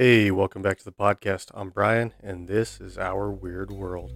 Hey, 0.00 0.30
welcome 0.30 0.62
back 0.62 0.78
to 0.78 0.84
the 0.86 0.92
podcast. 0.92 1.50
I'm 1.52 1.68
Brian, 1.68 2.14
and 2.22 2.48
this 2.48 2.80
is 2.80 2.96
Our 2.96 3.30
Weird 3.30 3.70
World. 3.70 4.14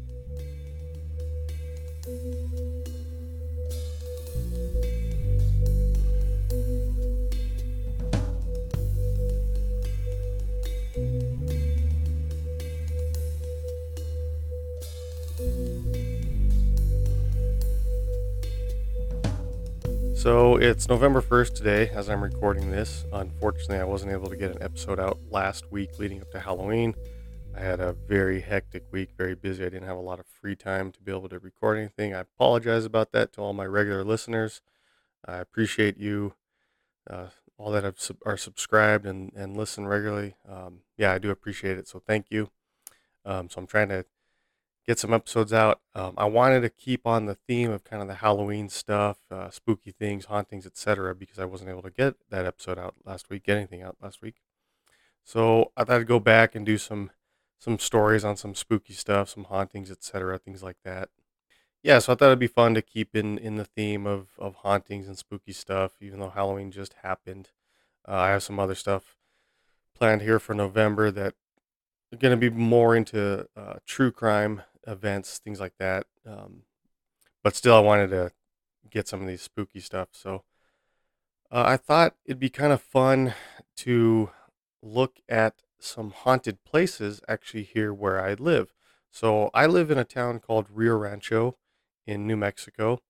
So 20.25 20.57
it's 20.57 20.89
November 20.89 21.21
1st 21.21 21.55
today 21.55 21.91
as 21.91 22.09
I'm 22.09 22.25
recording 22.25 22.71
this. 22.71 23.05
Unfortunately, 23.13 23.77
I 23.77 23.85
wasn't 23.85 24.13
able 24.13 24.31
to 24.31 24.37
get 24.39 24.53
an 24.53 24.63
episode 24.63 24.99
out 24.99 25.19
last 25.31 25.71
week 25.71 25.99
leading 25.99 26.23
up 26.23 26.31
to 26.31 26.41
Halloween. 26.41 26.95
I 27.55 27.61
had 27.61 27.79
a 27.79 27.93
very 27.93 28.41
hectic 28.41 28.85
week, 28.91 29.11
very 29.19 29.35
busy. 29.35 29.67
I 29.67 29.69
didn't 29.69 29.87
have 29.87 29.99
a 29.99 30.01
lot 30.01 30.19
of 30.19 30.25
free 30.25 30.57
time 30.57 30.93
to 30.93 31.03
be 31.03 31.13
able 31.13 31.29
to 31.29 31.39
record 31.39 31.77
anything. 31.77 32.15
I 32.15 32.21
apologize 32.21 32.87
about 32.87 33.13
that 33.13 33.35
to 33.35 33.43
all 33.43 33.53
my 33.53 33.67
regular 33.67 34.03
listeners. 34.03 34.63
I 35.29 35.37
appreciate 35.37 35.99
you, 35.99 36.33
uh, 37.11 37.27
all 37.59 37.71
that 37.73 37.85
have 37.85 37.99
are 38.25 38.39
subscribed 38.39 39.05
and, 39.05 39.31
and 39.37 39.59
listen 39.59 39.87
regularly. 39.87 40.37
Um, 40.49 40.79
yeah, 40.97 41.13
I 41.13 41.19
do 41.19 41.31
appreciate 41.31 41.77
it. 41.77 41.87
So 41.87 41.99
thank 41.99 42.31
you. 42.31 42.49
Um, 43.27 43.51
so 43.51 43.61
I'm 43.61 43.67
trying 43.67 43.91
to 43.91 44.07
get 44.87 44.99
some 44.99 45.15
episodes 45.15 45.53
out. 45.53 45.81
Um, 45.95 46.15
I 46.17 46.27
wanted 46.27 46.61
to 46.61 46.71
keep 46.71 47.07
on 47.07 47.27
the 47.27 47.35
theme 47.35 47.71
of 47.71 47.85
kind 47.85 48.03
of 48.03 48.09
the 48.09 48.17
Halloween 48.17 48.69
stuff, 48.69 49.19
uh, 49.31 49.51
spooky 49.51 49.93
things, 49.93 50.27
hauntings, 50.27 50.67
etc., 50.67 51.15
because 51.15 51.39
I 51.39 51.45
wasn't 51.45 51.71
able 51.71 51.83
to 51.83 51.91
get 51.91 52.17
that 52.31 52.45
episode 52.45 52.79
out 52.79 52.95
last 53.05 53.31
week, 53.31 53.45
get 53.45 53.57
anything 53.57 53.83
out 53.83 53.97
last 54.03 54.21
week. 54.23 54.37
So 55.25 55.73
I 55.77 55.85
thought 55.85 56.01
I'd 56.01 56.07
go 56.07 56.21
back 56.21 56.55
and 56.55 56.67
do 56.67 56.79
some 56.79 57.11
some 57.59 57.79
stories 57.79 58.27
on 58.27 58.37
some 58.37 58.55
spooky 58.55 58.93
stuff, 58.93 59.31
some 59.31 59.45
hauntings, 59.45 59.91
etc., 59.91 60.39
things 60.39 60.63
like 60.63 60.77
that. 60.85 61.09
Yeah, 61.83 61.99
so 61.99 62.13
I 62.13 62.17
thought 62.17 62.27
it'd 62.27 62.39
be 62.39 62.47
fun 62.47 62.75
to 62.75 62.83
keep 62.83 63.17
in 63.17 63.39
in 63.39 63.57
the 63.57 63.65
theme 63.65 64.07
of 64.07 64.29
of 64.39 64.57
hauntings 64.57 65.09
and 65.09 65.17
spooky 65.17 65.53
stuff, 65.53 65.93
even 66.01 66.21
though 66.21 66.31
Halloween 66.31 66.71
just 66.71 66.95
happened. 67.03 67.51
Uh, 68.07 68.17
I 68.17 68.31
have 68.31 68.43
some 68.43 68.61
other 68.61 68.75
stuff 68.75 69.17
planned 69.95 70.23
here 70.23 70.39
for 70.39 70.55
November 70.55 71.11
that 71.11 71.35
are 72.13 72.19
going 72.19 72.39
to 72.39 72.51
be 72.51 72.55
more 72.55 72.95
into 72.95 73.49
uh, 73.57 73.75
true 73.87 74.13
crime 74.13 74.63
events, 74.87 75.39
things 75.39 75.61
like 75.61 75.75
that. 75.79 76.07
Um, 76.27 76.63
but 77.43 77.55
still, 77.55 77.77
I 77.77 77.81
wanted 77.81 78.11
to 78.11 78.33
get 78.91 79.09
some 79.09 79.21
of 79.21 79.27
these 79.27 79.43
spooky 79.43 79.81
stuff. 79.81 80.09
So 80.13 80.45
uh, 81.51 81.65
I 81.67 81.77
thought 81.77 82.17
it'd 82.25 82.41
be 82.41 82.51
kind 82.51 82.73
of 82.73 82.81
fun 82.81 83.35
to 83.77 84.31
look 84.83 85.21
at 85.29 85.55
some 85.79 86.11
haunted 86.11 86.65
places 86.65 87.21
actually 87.29 87.65
here 87.65 87.93
where 87.93 88.21
I 88.21 88.35
live. 88.35 88.75
So 89.11 89.51
I 89.55 89.67
live 89.67 89.91
in 89.91 89.99
a 89.99 90.05
town 90.05 90.41
called 90.41 90.67
Rio 90.71 90.97
Rancho 90.97 91.57
in 92.07 92.27
New 92.27 92.37
Mexico, 92.37 93.01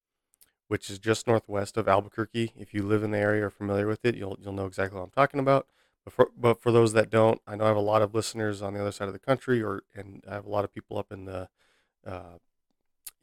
which 0.69 0.91
is 0.91 0.99
just 0.99 1.27
northwest 1.27 1.77
of 1.77 1.89
Albuquerque. 1.89 2.53
If 2.57 2.75
you 2.75 2.83
live 2.83 3.03
in 3.03 3.13
the 3.13 3.19
area 3.19 3.47
or 3.47 3.51
familiar 3.51 3.87
with 3.87 4.05
it, 4.05 4.15
you'll 4.15 4.37
you'll 4.41 4.53
know 4.53 4.67
exactly 4.67 4.99
what 4.99 5.05
I'm 5.05 5.11
talking 5.11 5.41
about. 5.41 5.67
But 6.05 6.13
for, 6.13 6.29
but 6.37 6.61
for 6.61 6.71
those 6.71 6.93
that 6.93 7.11
don't, 7.11 7.41
I 7.47 7.57
know 7.57 7.65
I 7.65 7.69
have 7.69 7.77
a 7.77 7.81
lot 7.81 8.03
of 8.03 8.15
listeners 8.15 8.61
on 8.61 8.75
the 8.75 8.81
other 8.81 8.93
side 8.93 9.09
of 9.09 9.15
the 9.15 9.19
country, 9.19 9.63
or 9.63 9.85
and 9.95 10.23
I 10.29 10.35
have 10.35 10.45
a 10.45 10.51
lot 10.51 10.65
of 10.65 10.73
people 10.73 10.99
up 10.99 11.11
in 11.11 11.25
the 11.25 11.49
uh, 12.07 12.39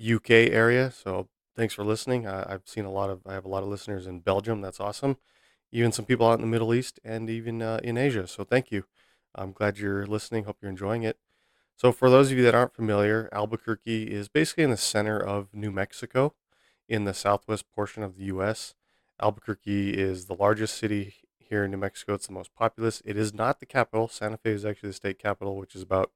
UK 0.04 0.32
area. 0.32 0.92
So 0.92 1.30
thanks 1.56 1.74
for 1.74 1.84
listening. 1.84 2.28
I, 2.28 2.54
I've 2.54 2.64
seen 2.66 2.86
a 2.86 2.92
lot 2.92 3.10
of 3.10 3.22
I 3.28 3.34
have 3.34 3.46
a 3.46 3.50
lot 3.50 3.64
of 3.64 3.70
listeners 3.70 4.08
in 4.08 4.20
Belgium. 4.20 4.62
That's 4.62 4.80
awesome. 4.80 5.18
Even 5.72 5.92
some 5.92 6.06
people 6.06 6.28
out 6.28 6.36
in 6.36 6.42
the 6.42 6.48
Middle 6.48 6.74
East 6.74 7.00
and 7.04 7.30
even 7.30 7.62
uh, 7.62 7.80
in 7.84 7.98
Asia. 7.98 8.28
So 8.28 8.44
thank 8.44 8.72
you. 8.72 8.86
I'm 9.36 9.54
glad 9.54 9.78
you're 9.78 10.06
listening. 10.06 10.44
Hope 10.44 10.58
you're 10.62 10.72
enjoying 10.72 11.04
it. 11.04 11.18
So 11.78 11.92
for 11.92 12.10
those 12.10 12.32
of 12.32 12.38
you 12.38 12.44
that 12.44 12.56
aren't 12.56 12.76
familiar, 12.76 13.30
Albuquerque 13.32 14.12
is 14.12 14.28
basically 14.28 14.66
in 14.66 14.70
the 14.72 14.78
center 14.78 15.18
of 15.18 15.54
New 15.54 15.72
Mexico, 15.72 16.34
in 16.90 17.06
the 17.06 17.14
southwest 17.14 17.66
portion 17.74 18.04
of 18.04 18.18
the 18.18 18.26
U.S. 18.26 18.76
Albuquerque 19.22 19.92
is 19.92 20.26
the 20.26 20.36
largest 20.36 20.78
city 20.78 21.16
here 21.52 21.66
in 21.66 21.72
New 21.72 21.78
Mexico. 21.78 22.14
It's 22.16 22.28
the 22.28 22.34
most 22.34 22.56
populous. 22.56 23.04
It 23.06 23.18
is 23.18 23.34
not 23.34 23.60
the 23.60 23.66
capital. 23.66 24.08
Santa 24.08 24.38
Fe 24.38 24.52
is 24.52 24.66
actually 24.66 24.90
the 24.90 24.94
state 24.94 25.20
capital, 25.20 25.58
which 25.58 25.76
is 25.76 25.82
about 25.82 26.12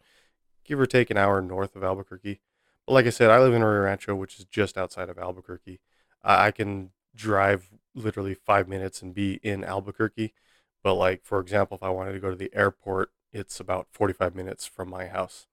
give 0.64 0.80
or 0.80 0.88
take 0.88 1.12
an 1.12 1.18
hour 1.18 1.42
north 1.42 1.76
of 1.76 1.84
Albuquerque. 1.84 2.40
But 2.88 2.94
like 2.94 3.06
I 3.06 3.10
said, 3.10 3.30
I 3.30 3.40
live 3.40 3.54
in 3.54 3.64
Rio 3.64 3.82
Rancho, 3.82 4.16
which 4.16 4.40
is 4.40 4.46
just 4.46 4.78
outside 4.78 5.10
of 5.10 5.20
Albuquerque. 5.20 5.82
I, 6.24 6.48
I 6.48 6.52
can 6.52 6.92
drive 7.14 7.70
literally 7.94 8.34
five 8.34 8.68
minutes 8.68 9.02
and 9.02 9.14
be 9.14 9.40
in 9.44 9.64
Albuquerque. 9.64 10.34
But 10.82 10.96
like 10.96 11.24
for 11.26 11.40
example, 11.42 11.76
if 11.78 11.84
I 11.84 11.90
wanted 11.90 12.14
to 12.14 12.20
go 12.20 12.30
to 12.30 12.36
the 12.36 12.54
airport, 12.54 13.12
it's 13.34 13.60
about 13.60 13.88
45 13.92 14.36
minutes 14.36 14.66
from 14.66 14.90
my 14.90 15.08
house. 15.08 15.48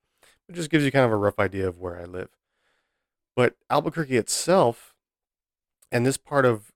It 0.48 0.54
just 0.54 0.71
gives 0.71 0.84
you 0.84 0.92
kind 0.92 1.04
of 1.04 1.12
a 1.12 1.16
rough 1.16 1.41
idea 1.41 1.66
of 1.66 1.81
where 1.81 2.00
I 2.00 2.04
live. 2.04 2.31
But 3.34 3.56
Albuquerque 3.69 4.16
itself 4.16 4.94
and 5.91 6.06
this 6.06 6.16
part 6.16 6.47
of 6.47 6.71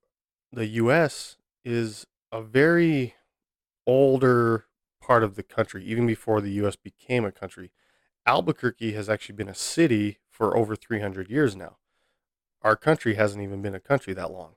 the 0.51 0.65
US 0.67 1.37
is 1.63 2.05
a 2.31 2.41
very 2.41 3.15
older 3.85 4.65
part 5.01 5.23
of 5.23 5.35
the 5.35 5.43
country, 5.43 5.83
even 5.85 6.05
before 6.05 6.41
the 6.41 6.51
US 6.63 6.75
became 6.75 7.25
a 7.25 7.31
country. 7.31 7.71
Albuquerque 8.25 8.91
has 8.93 9.09
actually 9.09 9.35
been 9.35 9.47
a 9.47 9.55
city 9.55 10.19
for 10.29 10.55
over 10.57 10.75
300 10.75 11.29
years 11.29 11.55
now. 11.55 11.77
Our 12.61 12.75
country 12.75 13.15
hasn't 13.15 13.43
even 13.43 13.61
been 13.61 13.75
a 13.75 13.79
country 13.79 14.13
that 14.13 14.31
long. 14.31 14.55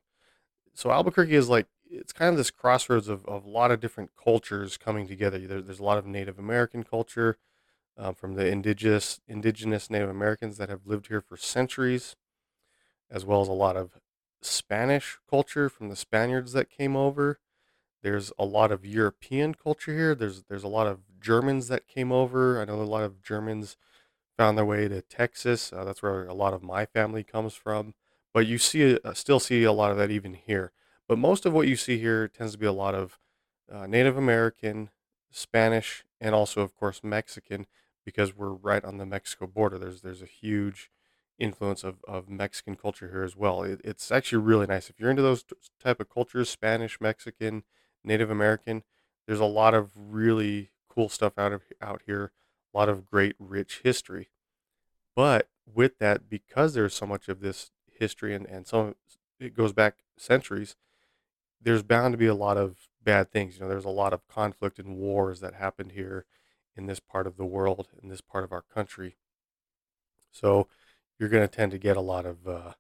So 0.75 0.91
Albuquerque 0.91 1.35
is 1.35 1.49
like 1.49 1.67
it's 1.91 2.13
kind 2.13 2.31
of 2.31 2.37
this 2.37 2.51
crossroads 2.51 3.09
of, 3.09 3.25
of 3.27 3.45
a 3.45 3.49
lot 3.49 3.71
of 3.71 3.81
different 3.81 4.11
cultures 4.17 4.77
coming 4.77 5.09
together. 5.09 5.39
There, 5.39 5.61
there's 5.61 5.81
a 5.81 5.85
lot 5.85 5.99
of 5.99 6.07
Native 6.07 6.39
American 6.39 6.85
culture 6.85 7.39
um, 7.97 8.15
from 8.15 8.35
the 8.35 8.47
indigenous 8.47 9.21
indigenous 9.29 9.91
Native 9.91 10.09
Americans 10.09 10.57
that 10.57 10.69
have 10.69 10.87
lived 10.87 11.09
here 11.09 11.21
for 11.21 11.37
centuries, 11.37 12.17
as 13.11 13.25
well 13.25 13.43
as 13.43 13.49
a 13.49 13.53
lot 13.53 13.77
of 13.77 13.93
Spanish 14.43 15.19
culture 15.29 15.69
from 15.69 15.89
the 15.89 15.97
Spaniards 15.97 16.53
that 16.53 16.71
came 16.71 16.97
over. 16.97 17.39
There's 18.03 18.33
a 18.38 18.44
lot 18.44 18.72
of 18.72 18.84
European 18.84 19.55
culture 19.55 19.93
here. 19.93 20.15
There's 20.15 20.44
there's 20.44 20.65
a 20.65 20.69
lot 20.69 20.87
of 20.87 21.00
Germans 21.21 21.69
that 21.69 21.87
came 21.87 22.12
over. 22.12 22.61
I 22.61 22.65
know 22.65 22.81
a 22.81 22.84
lot 22.84 23.05
of 23.05 23.22
Germans 23.22 23.77
found 24.38 24.56
their 24.56 24.65
way 24.65 24.88
to 24.88 25.03
Texas. 25.03 25.72
Uh, 25.72 25.84
that's 25.84 26.03
where 26.03 26.25
a 26.27 26.34
lot 26.34 26.55
of 26.55 26.62
my 26.62 26.87
family 26.87 27.22
comes 27.22 27.55
from. 27.55 27.94
But 28.33 28.47
you 28.47 28.59
see, 28.59 28.99
uh, 29.05 29.12
still 29.12 29.41
see 29.41 29.65
a 29.65 29.72
lot 29.72 29.91
of 29.91 29.97
that 29.99 30.10
even 30.10 30.34
here. 30.34 30.72
But 31.09 31.19
most 31.19 31.44
of 31.44 31.53
what 31.53 31.69
you 31.69 31.77
see 31.77 31.99
here 31.99 32.28
tends 32.28 32.53
to 32.53 32.59
be 32.59 32.66
a 32.66 32.72
lot 32.72 32.94
of 32.94 33.19
uh, 33.71 33.87
Native 33.87 34.16
American, 34.16 34.91
Spanish, 35.31 36.05
and 36.21 36.34
also, 36.34 36.62
of 36.62 36.75
course, 36.75 37.03
Mexican, 37.03 37.66
because 38.05 38.34
we're 38.37 38.53
right 38.53 38.84
on 38.84 38.99
the 38.99 39.06
Mexico 39.06 39.47
border. 39.47 39.78
There's 39.78 40.03
there's 40.03 40.22
a 40.22 40.27
huge 40.27 40.91
influence 41.39 41.84
of, 41.84 41.97
of 42.06 42.28
Mexican 42.28 42.77
culture 42.77 43.10
here 43.10 43.25
as 43.25 43.37
well. 43.37 43.62
It, 43.62 43.81
it's 43.84 44.10
actually 44.10 44.43
really 44.43 44.66
nice 44.66 44.91
if 44.91 45.00
you're 45.00 45.10
into 45.10 45.22
those 45.22 45.43
t- 45.43 45.56
type 45.83 46.00
of 46.00 46.09
cultures, 46.10 46.49
Spanish, 46.50 47.00
Mexican, 47.00 47.65
Native 48.05 48.31
American. 48.31 48.83
There's 49.27 49.41
a 49.41 49.44
lot 49.44 49.75
of 49.75 49.91
really 49.94 50.71
cool 50.88 51.09
stuff 51.09 51.38
out 51.38 51.53
of 51.53 51.62
out 51.81 52.03
here. 52.06 52.33
A 52.75 52.78
lot 52.78 52.88
of 52.88 53.05
great, 53.05 53.34
rich 53.38 53.81
history. 53.83 54.31
But 55.16 55.49
with 55.66 55.99
that, 55.99 56.28
because 56.28 56.75
there's 56.75 56.94
so 56.94 57.06
much 57.06 57.28
of 57.28 57.41
this 57.41 57.71
history 57.91 58.34
and 58.34 58.47
and 58.47 58.66
some 58.66 58.94
it 59.39 59.56
goes 59.56 59.72
back 59.72 59.97
centuries, 60.16 60.77
there's 61.60 61.83
bound 61.83 62.12
to 62.12 62.19
be 62.19 62.27
a 62.27 62.34
lot 62.34 62.56
of 62.56 62.89
bad 63.03 63.31
things. 63.31 63.56
You 63.56 63.62
know, 63.62 63.69
there's 63.69 63.84
a 63.84 63.91
lot 63.91 64.12
of 64.12 64.27
conflict 64.28 64.78
and 64.78 64.97
wars 64.97 65.41
that 65.41 65.55
happened 65.55 65.93
here 65.93 66.27
in 66.77 66.87
this 66.87 67.00
part 67.00 67.27
of 67.27 67.37
the 67.37 67.44
world, 67.44 67.89
in 68.03 68.09
this 68.09 68.21
part 68.21 68.44
of 68.44 68.53
our 68.53 68.62
country. 68.62 69.16
So 70.31 70.69
you're 71.19 71.28
going 71.28 71.47
to 71.47 71.55
tend 71.55 71.72
to 71.72 71.78
get 71.78 71.97
a 71.97 72.03
lot 72.03 72.25
of, 72.25 72.47
uh, 72.47 72.72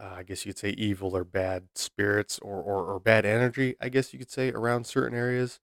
uh, 0.00 0.14
I 0.16 0.22
guess 0.22 0.46
you 0.46 0.52
could 0.52 0.58
say, 0.58 0.70
evil 0.70 1.16
or 1.16 1.24
bad 1.24 1.68
spirits 1.74 2.38
or, 2.40 2.60
or, 2.60 2.84
or 2.84 3.00
bad 3.00 3.24
energy, 3.24 3.74
I 3.80 3.88
guess 3.88 4.12
you 4.12 4.18
could 4.18 4.30
say, 4.30 4.50
around 4.50 4.86
certain 4.86 5.16
areas, 5.16 5.60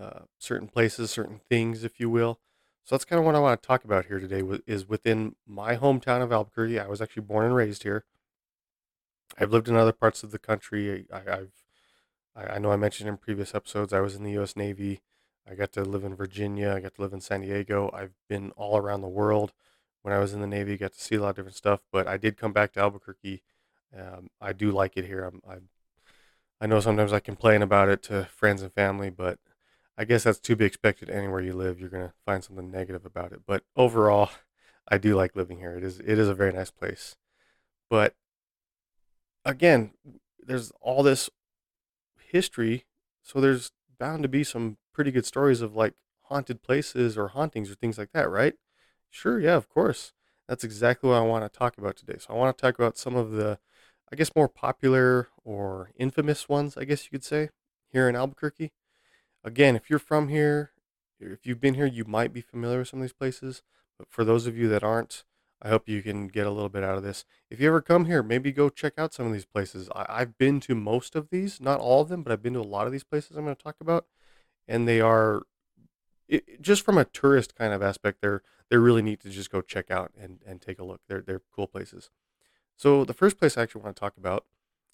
uh, 0.00 0.20
certain 0.38 0.68
places, 0.68 1.10
certain 1.10 1.40
things, 1.48 1.84
if 1.84 2.00
you 2.00 2.10
will. 2.10 2.40
So 2.84 2.94
that's 2.94 3.04
kind 3.04 3.20
of 3.20 3.26
what 3.26 3.34
I 3.34 3.40
want 3.40 3.60
to 3.60 3.66
talk 3.66 3.84
about 3.84 4.06
here 4.06 4.18
today. 4.18 4.42
Is 4.66 4.88
within 4.88 5.36
my 5.46 5.76
hometown 5.76 6.22
of 6.22 6.32
Albuquerque. 6.32 6.80
I 6.80 6.86
was 6.86 7.02
actually 7.02 7.22
born 7.22 7.44
and 7.44 7.54
raised 7.54 7.82
here. 7.82 8.04
I've 9.38 9.52
lived 9.52 9.68
in 9.68 9.76
other 9.76 9.92
parts 9.92 10.22
of 10.22 10.30
the 10.30 10.38
country. 10.38 11.06
I, 11.12 11.18
I've 11.30 11.52
I, 12.38 12.54
I 12.54 12.58
know 12.58 12.70
I 12.70 12.76
mentioned 12.76 13.08
in 13.08 13.16
previous 13.16 13.54
episodes 13.54 13.92
I 13.92 14.00
was 14.00 14.14
in 14.14 14.22
the 14.22 14.32
U.S. 14.32 14.56
Navy. 14.56 15.00
I 15.50 15.54
got 15.54 15.72
to 15.72 15.82
live 15.82 16.04
in 16.04 16.14
Virginia. 16.14 16.72
I 16.74 16.80
got 16.80 16.94
to 16.94 17.02
live 17.02 17.12
in 17.12 17.20
San 17.20 17.40
Diego. 17.40 17.90
I've 17.92 18.12
been 18.28 18.50
all 18.52 18.76
around 18.76 19.00
the 19.00 19.08
world. 19.08 19.52
When 20.02 20.14
I 20.14 20.18
was 20.18 20.32
in 20.32 20.40
the 20.40 20.46
Navy, 20.46 20.76
got 20.76 20.92
to 20.92 21.00
see 21.02 21.16
a 21.16 21.20
lot 21.20 21.30
of 21.30 21.36
different 21.36 21.56
stuff. 21.56 21.80
But 21.90 22.06
I 22.06 22.16
did 22.16 22.36
come 22.36 22.52
back 22.52 22.72
to 22.72 22.80
Albuquerque. 22.80 23.42
Um, 23.96 24.28
I 24.40 24.52
do 24.52 24.70
like 24.70 24.96
it 24.96 25.04
here. 25.04 25.24
I'm, 25.24 25.40
I, 25.48 25.56
I 26.60 26.66
know 26.66 26.80
sometimes 26.80 27.12
I 27.12 27.20
complain 27.20 27.62
about 27.62 27.88
it 27.88 28.02
to 28.04 28.24
friends 28.24 28.62
and 28.62 28.72
family, 28.72 29.10
but 29.10 29.38
I 29.96 30.04
guess 30.04 30.24
that's 30.24 30.40
to 30.40 30.56
be 30.56 30.64
expected. 30.64 31.10
Anywhere 31.10 31.40
you 31.40 31.52
live, 31.52 31.80
you're 31.80 31.88
gonna 31.88 32.14
find 32.24 32.42
something 32.44 32.70
negative 32.70 33.04
about 33.04 33.32
it. 33.32 33.42
But 33.46 33.64
overall, 33.76 34.30
I 34.88 34.98
do 34.98 35.14
like 35.14 35.36
living 35.36 35.58
here. 35.58 35.76
It 35.76 35.84
is 35.84 36.00
it 36.00 36.18
is 36.18 36.28
a 36.28 36.34
very 36.34 36.52
nice 36.52 36.70
place. 36.70 37.16
But 37.90 38.14
again, 39.44 39.92
there's 40.38 40.72
all 40.80 41.02
this 41.02 41.30
history, 42.18 42.86
so 43.22 43.40
there's 43.40 43.72
bound 43.98 44.22
to 44.22 44.28
be 44.28 44.44
some 44.44 44.78
pretty 44.92 45.10
good 45.10 45.26
stories 45.26 45.60
of 45.60 45.74
like 45.76 45.94
haunted 46.24 46.62
places 46.62 47.16
or 47.16 47.28
hauntings 47.28 47.70
or 47.70 47.74
things 47.74 47.98
like 47.98 48.12
that, 48.12 48.30
right? 48.30 48.54
Sure, 49.10 49.40
yeah, 49.40 49.56
of 49.56 49.68
course. 49.68 50.12
That's 50.48 50.64
exactly 50.64 51.10
what 51.10 51.16
I 51.16 51.22
want 51.22 51.50
to 51.50 51.58
talk 51.58 51.78
about 51.78 51.96
today. 51.96 52.16
So 52.18 52.32
I 52.34 52.36
want 52.36 52.56
to 52.56 52.60
talk 52.60 52.78
about 52.78 52.98
some 52.98 53.16
of 53.16 53.32
the, 53.32 53.58
I 54.12 54.16
guess, 54.16 54.34
more 54.34 54.48
popular 54.48 55.28
or 55.44 55.90
infamous 55.96 56.48
ones, 56.48 56.76
I 56.76 56.84
guess 56.84 57.04
you 57.04 57.10
could 57.10 57.24
say, 57.24 57.50
here 57.90 58.08
in 58.08 58.16
Albuquerque. 58.16 58.72
Again, 59.44 59.76
if 59.76 59.90
you're 59.90 59.98
from 59.98 60.28
here, 60.28 60.72
if 61.20 61.46
you've 61.46 61.60
been 61.60 61.74
here, 61.74 61.86
you 61.86 62.04
might 62.04 62.32
be 62.32 62.40
familiar 62.40 62.78
with 62.78 62.88
some 62.88 63.00
of 63.00 63.04
these 63.04 63.12
places. 63.12 63.62
But 63.98 64.08
for 64.10 64.24
those 64.24 64.46
of 64.46 64.56
you 64.56 64.68
that 64.68 64.84
aren't, 64.84 65.24
I 65.60 65.68
hope 65.68 65.88
you 65.88 66.02
can 66.02 66.28
get 66.28 66.46
a 66.46 66.50
little 66.50 66.68
bit 66.68 66.84
out 66.84 66.96
of 66.96 67.02
this. 67.02 67.24
If 67.50 67.60
you 67.60 67.68
ever 67.68 67.80
come 67.80 68.04
here, 68.04 68.22
maybe 68.22 68.52
go 68.52 68.68
check 68.68 68.94
out 68.96 69.12
some 69.12 69.26
of 69.26 69.32
these 69.32 69.44
places. 69.44 69.88
I, 69.94 70.06
I've 70.08 70.38
been 70.38 70.60
to 70.60 70.74
most 70.74 71.16
of 71.16 71.30
these, 71.30 71.60
not 71.60 71.80
all 71.80 72.02
of 72.02 72.08
them, 72.08 72.22
but 72.22 72.32
I've 72.32 72.42
been 72.42 72.54
to 72.54 72.60
a 72.60 72.62
lot 72.62 72.86
of 72.86 72.92
these 72.92 73.04
places 73.04 73.36
I'm 73.36 73.44
going 73.44 73.56
to 73.56 73.62
talk 73.62 73.76
about. 73.80 74.06
And 74.68 74.86
they 74.86 75.00
are, 75.00 75.42
it, 76.28 76.62
just 76.62 76.82
from 76.84 76.96
a 76.96 77.04
tourist 77.04 77.56
kind 77.56 77.72
of 77.72 77.82
aspect, 77.82 78.18
they're, 78.20 78.42
they're 78.70 78.80
really 78.80 79.02
neat 79.02 79.20
to 79.22 79.30
just 79.30 79.50
go 79.50 79.60
check 79.60 79.90
out 79.90 80.12
and, 80.16 80.38
and 80.46 80.60
take 80.60 80.78
a 80.78 80.84
look. 80.84 81.00
They're, 81.08 81.22
they're 81.22 81.42
cool 81.54 81.66
places. 81.66 82.10
So 82.78 83.04
the 83.04 83.12
first 83.12 83.38
place 83.38 83.58
I 83.58 83.62
actually 83.62 83.82
want 83.82 83.96
to 83.96 84.00
talk 84.00 84.16
about 84.16 84.44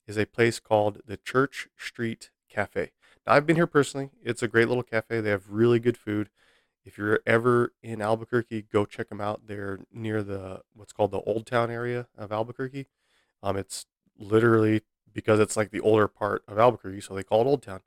is 0.07 0.17
a 0.17 0.25
place 0.25 0.59
called 0.59 1.03
the 1.07 1.19
Church 1.19 1.69
Street 1.77 2.31
Cafe. 2.49 2.93
Now, 3.27 3.35
I've 3.35 3.47
been 3.47 3.57
here 3.57 3.67
personally. 3.67 4.09
It's 4.25 4.43
a 4.43 4.49
great 4.49 4.69
little 4.69 4.83
cafe. 4.83 5.21
They 5.21 5.29
have 5.29 5.51
really 5.51 5.79
good 5.79 5.99
food. 5.99 6.31
If 6.83 6.97
you're 6.97 7.21
ever 7.27 7.75
in 7.83 8.01
Albuquerque, 8.01 8.63
go 8.73 8.87
check 8.87 9.11
them 9.11 9.21
out. 9.21 9.43
They're 9.47 9.81
near 9.93 10.23
the 10.23 10.63
what's 10.75 10.95
called 10.95 11.11
the 11.11 11.21
Old 11.21 11.47
Town 11.47 11.71
area 11.71 12.09
of 12.17 12.33
Albuquerque. 12.33 12.87
Um, 13.43 13.59
it's 13.59 13.85
literally 14.19 14.81
because 15.13 15.39
it's 15.39 15.57
like 15.57 15.71
the 15.71 15.81
older 15.81 16.09
part 16.09 16.43
of 16.49 16.59
Albuquerque, 16.59 17.03
so 17.03 17.15
they 17.15 17.23
call 17.23 17.43
it 17.43 17.47
Old 17.47 17.63
Town. 17.63 17.81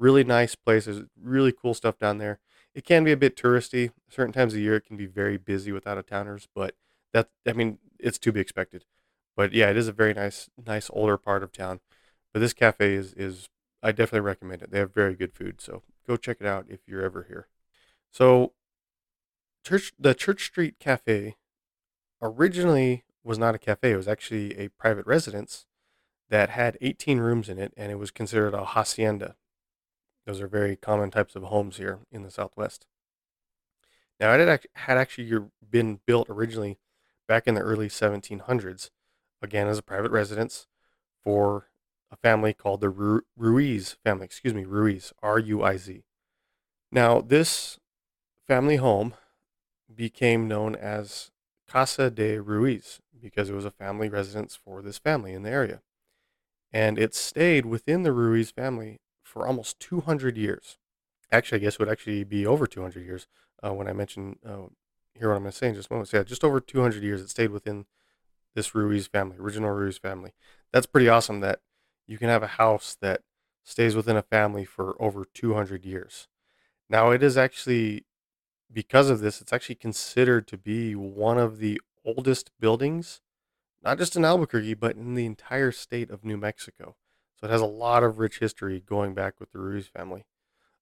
Really 0.00 0.24
nice 0.24 0.56
place. 0.56 0.86
There's 0.86 1.04
really 1.20 1.52
cool 1.52 1.74
stuff 1.74 1.96
down 1.96 2.18
there. 2.18 2.40
It 2.74 2.84
can 2.84 3.04
be 3.04 3.12
a 3.12 3.16
bit 3.16 3.36
touristy. 3.36 3.92
Certain 4.08 4.32
times 4.32 4.54
of 4.54 4.60
year, 4.60 4.74
it 4.74 4.84
can 4.84 4.96
be 4.96 5.06
very 5.06 5.36
busy 5.36 5.70
with 5.70 5.86
out 5.86 5.98
of 5.98 6.06
towners, 6.06 6.48
but 6.52 6.74
that 7.12 7.28
I 7.46 7.52
mean, 7.52 7.78
it's 8.00 8.18
to 8.18 8.32
be 8.32 8.40
expected. 8.40 8.84
But 9.36 9.52
yeah, 9.52 9.70
it 9.70 9.76
is 9.76 9.88
a 9.88 9.92
very 9.92 10.14
nice, 10.14 10.48
nice 10.64 10.90
older 10.92 11.16
part 11.16 11.42
of 11.42 11.52
town. 11.52 11.80
But 12.32 12.40
this 12.40 12.52
cafe 12.52 12.94
is 12.94 13.12
is 13.14 13.48
I 13.82 13.92
definitely 13.92 14.20
recommend 14.20 14.62
it. 14.62 14.70
They 14.70 14.78
have 14.78 14.94
very 14.94 15.14
good 15.14 15.34
food, 15.34 15.60
so 15.60 15.82
go 16.06 16.16
check 16.16 16.38
it 16.40 16.46
out 16.46 16.66
if 16.68 16.80
you're 16.86 17.02
ever 17.02 17.26
here. 17.28 17.48
So, 18.10 18.52
Church 19.64 19.92
the 19.98 20.14
Church 20.14 20.44
Street 20.46 20.78
Cafe 20.78 21.36
originally 22.22 23.04
was 23.22 23.38
not 23.38 23.54
a 23.54 23.58
cafe. 23.58 23.92
It 23.92 23.96
was 23.96 24.08
actually 24.08 24.56
a 24.58 24.68
private 24.68 25.06
residence 25.06 25.66
that 26.30 26.50
had 26.50 26.78
18 26.80 27.18
rooms 27.18 27.48
in 27.48 27.58
it, 27.58 27.72
and 27.76 27.92
it 27.92 27.98
was 27.98 28.10
considered 28.10 28.54
a 28.54 28.64
hacienda. 28.64 29.36
Those 30.26 30.40
are 30.40 30.48
very 30.48 30.76
common 30.76 31.10
types 31.10 31.36
of 31.36 31.42
homes 31.44 31.76
here 31.76 32.00
in 32.10 32.22
the 32.22 32.30
Southwest. 32.30 32.86
Now, 34.18 34.32
it 34.32 34.68
had 34.74 34.96
actually 34.96 35.34
uh, 35.34 35.40
been 35.68 36.00
built 36.06 36.28
originally 36.30 36.78
back 37.26 37.46
in 37.46 37.54
the 37.54 37.60
early 37.60 37.88
1700s, 37.88 38.90
again 39.42 39.68
as 39.68 39.78
a 39.78 39.82
private 39.82 40.10
residence 40.10 40.66
for 41.22 41.68
a 42.10 42.16
family 42.16 42.52
called 42.52 42.80
the 42.80 43.24
Ruiz 43.36 43.96
family. 44.04 44.24
Excuse 44.24 44.54
me, 44.54 44.64
Ruiz, 44.64 45.12
R 45.22 45.38
U 45.38 45.62
I 45.62 45.76
Z. 45.76 46.04
Now, 46.92 47.20
this 47.20 47.78
family 48.46 48.76
home 48.76 49.14
became 49.92 50.46
known 50.46 50.76
as 50.76 51.30
Casa 51.68 52.10
de 52.10 52.38
Ruiz 52.38 53.00
because 53.20 53.50
it 53.50 53.54
was 53.54 53.64
a 53.64 53.70
family 53.70 54.08
residence 54.08 54.54
for 54.54 54.82
this 54.82 54.98
family 54.98 55.32
in 55.32 55.42
the 55.42 55.50
area. 55.50 55.82
And 56.72 56.98
it 56.98 57.14
stayed 57.14 57.66
within 57.66 58.02
the 58.02 58.12
Ruiz 58.12 58.50
family 58.50 59.00
for 59.22 59.46
almost 59.46 59.80
200 59.80 60.36
years. 60.36 60.78
Actually, 61.32 61.56
I 61.56 61.62
guess 61.62 61.74
it 61.74 61.78
would 61.80 61.88
actually 61.88 62.22
be 62.24 62.46
over 62.46 62.66
200 62.66 63.04
years 63.04 63.26
uh, 63.64 63.72
when 63.72 63.88
I 63.88 63.92
mention, 63.92 64.38
uh, 64.46 64.68
what 65.18 65.36
I'm 65.36 65.42
going 65.42 65.44
to 65.44 65.52
say 65.52 65.68
in 65.68 65.74
just 65.74 65.90
a 65.90 65.92
moment. 65.92 66.08
So, 66.10 66.18
yeah, 66.18 66.22
just 66.22 66.44
over 66.44 66.60
200 66.60 67.02
years 67.02 67.20
it 67.20 67.30
stayed 67.30 67.50
within 67.50 67.86
this 68.54 68.74
Ruiz 68.74 69.06
family, 69.06 69.36
original 69.38 69.70
Ruiz 69.70 69.98
family. 69.98 70.32
That's 70.72 70.86
pretty 70.86 71.08
awesome 71.08 71.40
that 71.40 71.60
you 72.06 72.18
can 72.18 72.28
have 72.28 72.42
a 72.42 72.48
house 72.48 72.96
that 73.00 73.22
stays 73.64 73.96
within 73.96 74.16
a 74.16 74.22
family 74.22 74.64
for 74.64 75.00
over 75.00 75.24
200 75.32 75.84
years. 75.84 76.28
Now, 76.88 77.10
it 77.10 77.22
is 77.22 77.36
actually 77.36 78.04
because 78.72 79.08
of 79.08 79.20
this, 79.20 79.40
it's 79.40 79.52
actually 79.52 79.76
considered 79.76 80.46
to 80.48 80.58
be 80.58 80.94
one 80.94 81.38
of 81.38 81.58
the 81.58 81.80
oldest 82.04 82.50
buildings, 82.58 83.20
not 83.82 83.98
just 83.98 84.16
in 84.16 84.24
Albuquerque, 84.24 84.74
but 84.74 84.96
in 84.96 85.14
the 85.14 85.26
entire 85.26 85.70
state 85.70 86.10
of 86.10 86.24
New 86.24 86.36
Mexico. 86.36 86.96
So 87.36 87.46
it 87.46 87.50
has 87.50 87.60
a 87.60 87.66
lot 87.66 88.02
of 88.02 88.18
rich 88.18 88.40
history 88.40 88.80
going 88.80 89.14
back 89.14 89.38
with 89.38 89.52
the 89.52 89.58
Ruiz 89.58 89.86
family. 89.86 90.24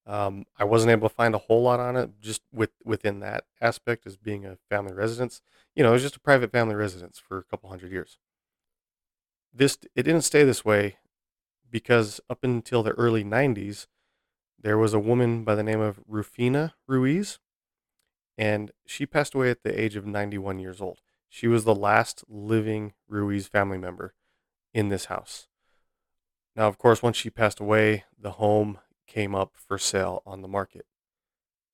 Um, 0.07 0.47
I 0.59 0.65
wasn't 0.65 0.91
able 0.91 1.09
to 1.09 1.15
find 1.15 1.35
a 1.35 1.39
whole 1.39 1.63
lot 1.63 1.81
on 1.81 1.97
it, 1.97 2.11
just 2.21 2.43
with 2.53 2.71
within 2.85 3.21
that 3.21 3.45
aspect 3.61 4.07
as 4.07 4.17
being 4.17 4.45
a 4.45 4.59
family 4.69 4.93
residence. 4.93 5.41
You 5.77 5.83
know, 5.83 5.91
it 5.91 5.95
was 5.95 6.03
just 6.03 6.17
a 6.17 6.21
private 6.21 6.51
family 6.51 6.75
residence 6.75 7.19
for 7.19 7.39
a 7.39 7.45
couple 7.45 7.71
hundred 7.71 7.93
years. 7.93 8.19
This 9.53 9.79
it 9.95 10.03
didn't 10.03 10.23
stay 10.23 10.45
this 10.45 10.65
way 10.65 10.97
because 11.71 12.21
up 12.29 12.43
until 12.43 12.83
the 12.83 12.93
early 12.93 13.23
'90s, 13.23 13.87
there 14.61 14.79
was 14.79 14.93
a 14.93 14.99
woman 14.99 15.45
by 15.45 15.55
the 15.55 15.63
name 15.63 15.81
of 15.81 16.01
Rufina 16.09 16.73
Ruiz 16.89 17.39
and 18.39 18.71
she 18.87 19.07
passed 19.07 19.35
away 19.35 19.51
at 19.51 19.63
the 19.63 19.81
age 19.81 19.97
of 19.97 20.07
91 20.07 20.59
years 20.59 20.81
old. 20.81 21.01
She 21.29 21.49
was 21.49 21.65
the 21.65 21.75
last 21.75 22.25
living 22.29 22.93
Ruiz 23.09 23.47
family 23.47 23.79
member 23.79 24.15
in 24.75 24.89
this 24.89 25.07
house. 25.07 25.49
Now, 26.55 26.69
of 26.69 26.79
course, 26.79 27.03
once 27.03 27.17
she 27.17 27.31
passed 27.31 27.61
away, 27.61 28.05
the 28.19 28.33
home 28.33 28.79
came 29.13 29.35
up 29.35 29.53
for 29.57 29.79
sale 29.79 30.23
on 30.25 30.41
the 30.41 30.49
market. 30.49 30.87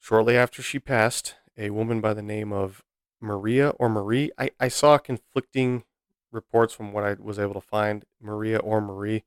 Shortly 0.01 0.37
after 0.37 0.63
she 0.63 0.79
passed, 0.79 1.37
a 1.57 1.71
woman 1.71 2.01
by 2.01 2.15
the 2.15 2.23
name 2.23 2.53
of 2.53 2.83
Maria 3.21 3.71
or 3.71 3.89
Marie, 3.89 4.31
I, 4.39 4.51
I 4.59 4.69
saw 4.69 4.99
conflicting 4.99 5.85
reports 6.33 6.75
from 6.75 6.93
what 6.93 7.05
I 7.05 7.17
was 7.19 7.39
able 7.39 7.55
to 7.55 7.61
find, 7.61 8.05
Maria 8.21 8.59
or 8.59 8.81
Marie. 8.81 9.25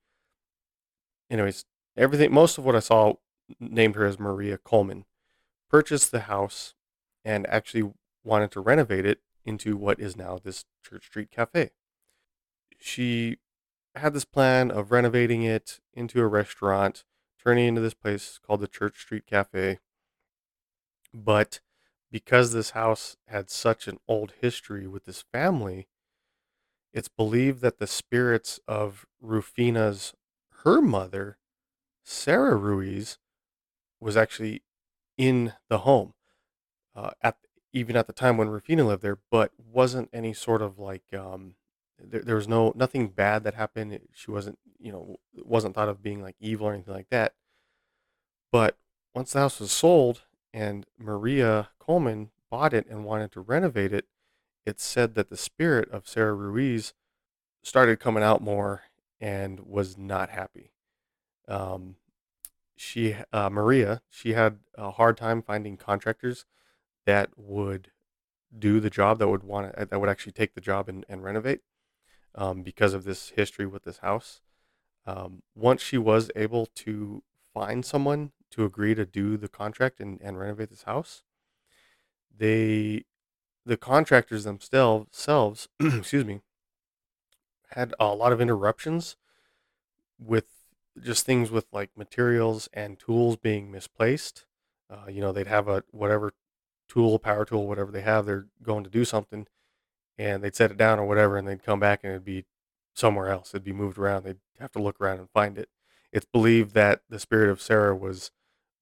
Anyways, 1.29 1.65
everything, 1.95 2.33
most 2.33 2.57
of 2.57 2.65
what 2.65 2.75
I 2.75 2.79
saw 2.79 3.13
named 3.59 3.95
her 3.95 4.05
as 4.05 4.19
Maria 4.19 4.57
Coleman, 4.57 5.05
purchased 5.69 6.11
the 6.11 6.21
house 6.21 6.73
and 7.23 7.47
actually 7.47 7.91
wanted 8.23 8.51
to 8.51 8.59
renovate 8.59 9.05
it 9.05 9.19
into 9.45 9.77
what 9.77 9.99
is 9.99 10.15
now 10.17 10.37
this 10.41 10.65
Church 10.83 11.05
Street 11.05 11.31
Cafe. 11.31 11.71
She 12.79 13.37
had 13.95 14.13
this 14.13 14.25
plan 14.25 14.71
of 14.71 14.91
renovating 14.91 15.43
it 15.43 15.79
into 15.93 16.21
a 16.21 16.27
restaurant, 16.27 17.03
turning 17.43 17.67
into 17.67 17.81
this 17.81 17.93
place 17.93 18.39
called 18.45 18.61
the 18.61 18.67
Church 18.67 18.99
Street 18.99 19.25
Cafe. 19.25 19.79
But 21.13 21.59
because 22.11 22.51
this 22.51 22.71
house 22.71 23.17
had 23.27 23.49
such 23.49 23.87
an 23.87 23.99
old 24.07 24.33
history 24.41 24.87
with 24.87 25.05
this 25.05 25.23
family, 25.31 25.87
it's 26.93 27.07
believed 27.07 27.61
that 27.61 27.79
the 27.79 27.87
spirits 27.87 28.59
of 28.67 29.05
Rufina's 29.21 30.13
her 30.63 30.81
mother, 30.81 31.37
Sarah 32.03 32.55
Ruiz, 32.55 33.17
was 33.99 34.15
actually 34.15 34.63
in 35.17 35.53
the 35.69 35.79
home 35.79 36.13
uh, 36.95 37.11
at 37.21 37.37
even 37.73 37.95
at 37.95 38.07
the 38.07 38.13
time 38.13 38.37
when 38.37 38.49
Rufina 38.49 38.85
lived 38.85 39.01
there, 39.01 39.19
but 39.29 39.51
wasn't 39.57 40.09
any 40.11 40.33
sort 40.33 40.61
of 40.61 40.77
like 40.77 41.13
um, 41.13 41.55
there, 42.03 42.21
there 42.21 42.35
was 42.35 42.47
no 42.47 42.73
nothing 42.75 43.09
bad 43.09 43.43
that 43.43 43.53
happened. 43.53 43.99
She 44.13 44.31
wasn't 44.31 44.59
you 44.79 44.91
know 44.91 45.17
wasn't 45.35 45.75
thought 45.75 45.89
of 45.89 46.03
being 46.03 46.21
like 46.21 46.35
evil 46.39 46.67
or 46.67 46.73
anything 46.73 46.93
like 46.93 47.09
that. 47.09 47.33
But 48.51 48.77
once 49.13 49.33
the 49.33 49.39
house 49.39 49.59
was 49.59 49.71
sold 49.71 50.23
and 50.53 50.85
Maria 50.97 51.69
Coleman 51.79 52.31
bought 52.49 52.73
it 52.73 52.87
and 52.87 53.05
wanted 53.05 53.31
to 53.33 53.41
renovate 53.41 53.93
it, 53.93 54.05
it 54.65 54.79
said 54.79 55.15
that 55.15 55.29
the 55.29 55.37
spirit 55.37 55.89
of 55.91 56.07
Sarah 56.07 56.33
Ruiz 56.33 56.93
started 57.63 57.99
coming 57.99 58.23
out 58.23 58.41
more 58.41 58.83
and 59.19 59.61
was 59.61 59.97
not 59.97 60.29
happy. 60.29 60.71
Um, 61.47 61.95
she 62.75 63.15
uh, 63.31 63.49
Maria 63.49 64.01
she 64.09 64.33
had 64.33 64.59
a 64.75 64.91
hard 64.91 65.15
time 65.17 65.41
finding 65.41 65.77
contractors 65.77 66.45
that 67.05 67.29
would 67.37 67.91
do 68.57 68.79
the 68.79 68.89
job 68.89 69.19
that 69.19 69.27
would 69.27 69.43
want 69.43 69.73
to, 69.77 69.85
that 69.85 69.99
would 69.99 70.09
actually 70.09 70.31
take 70.31 70.55
the 70.55 70.61
job 70.61 70.89
and, 70.89 71.05
and 71.07 71.23
renovate 71.23 71.61
um, 72.35 72.63
because 72.63 72.93
of 72.93 73.03
this 73.03 73.29
history 73.29 73.65
with 73.65 73.83
this 73.83 73.99
house. 73.99 74.41
Um, 75.05 75.41
once 75.55 75.81
she 75.81 75.97
was 75.97 76.29
able 76.35 76.67
to 76.67 77.23
find 77.53 77.85
someone 77.85 78.31
to 78.51 78.65
agree 78.65 78.93
to 78.95 79.05
do 79.05 79.37
the 79.37 79.47
contract 79.47 79.99
and, 79.99 80.19
and 80.21 80.39
renovate 80.39 80.69
this 80.69 80.83
house, 80.83 81.23
they 82.35 83.05
the 83.65 83.77
contractors 83.77 84.43
themselves 84.43 85.67
excuse 85.79 86.25
me 86.25 86.41
had 87.71 87.93
a 87.99 88.07
lot 88.07 88.33
of 88.33 88.41
interruptions 88.41 89.15
with 90.19 90.45
just 91.01 91.25
things 91.25 91.49
with 91.49 91.65
like 91.71 91.89
materials 91.95 92.69
and 92.73 92.99
tools 92.99 93.37
being 93.37 93.71
misplaced. 93.71 94.45
Uh, 94.89 95.09
you 95.09 95.21
know, 95.21 95.31
they'd 95.31 95.47
have 95.47 95.67
a 95.67 95.83
whatever 95.91 96.33
tool, 96.89 97.17
power 97.17 97.45
tool, 97.45 97.67
whatever 97.67 97.91
they 97.91 98.01
have, 98.01 98.25
they're 98.25 98.47
going 98.61 98.83
to 98.83 98.89
do 98.89 99.05
something 99.05 99.47
and 100.21 100.43
they'd 100.43 100.55
set 100.55 100.69
it 100.69 100.77
down 100.77 100.99
or 100.99 101.05
whatever 101.05 101.35
and 101.35 101.47
they'd 101.47 101.63
come 101.63 101.79
back 101.79 102.01
and 102.03 102.11
it'd 102.11 102.23
be 102.23 102.45
somewhere 102.93 103.29
else. 103.29 103.49
It'd 103.49 103.63
be 103.63 103.73
moved 103.73 103.97
around. 103.97 104.23
They'd 104.23 104.37
have 104.59 104.71
to 104.73 104.81
look 104.81 105.01
around 105.01 105.19
and 105.19 105.29
find 105.31 105.57
it. 105.57 105.69
It's 106.11 106.27
believed 106.27 106.75
that 106.75 107.01
the 107.09 107.19
spirit 107.19 107.49
of 107.49 107.61
Sarah 107.61 107.95
was 107.95 108.31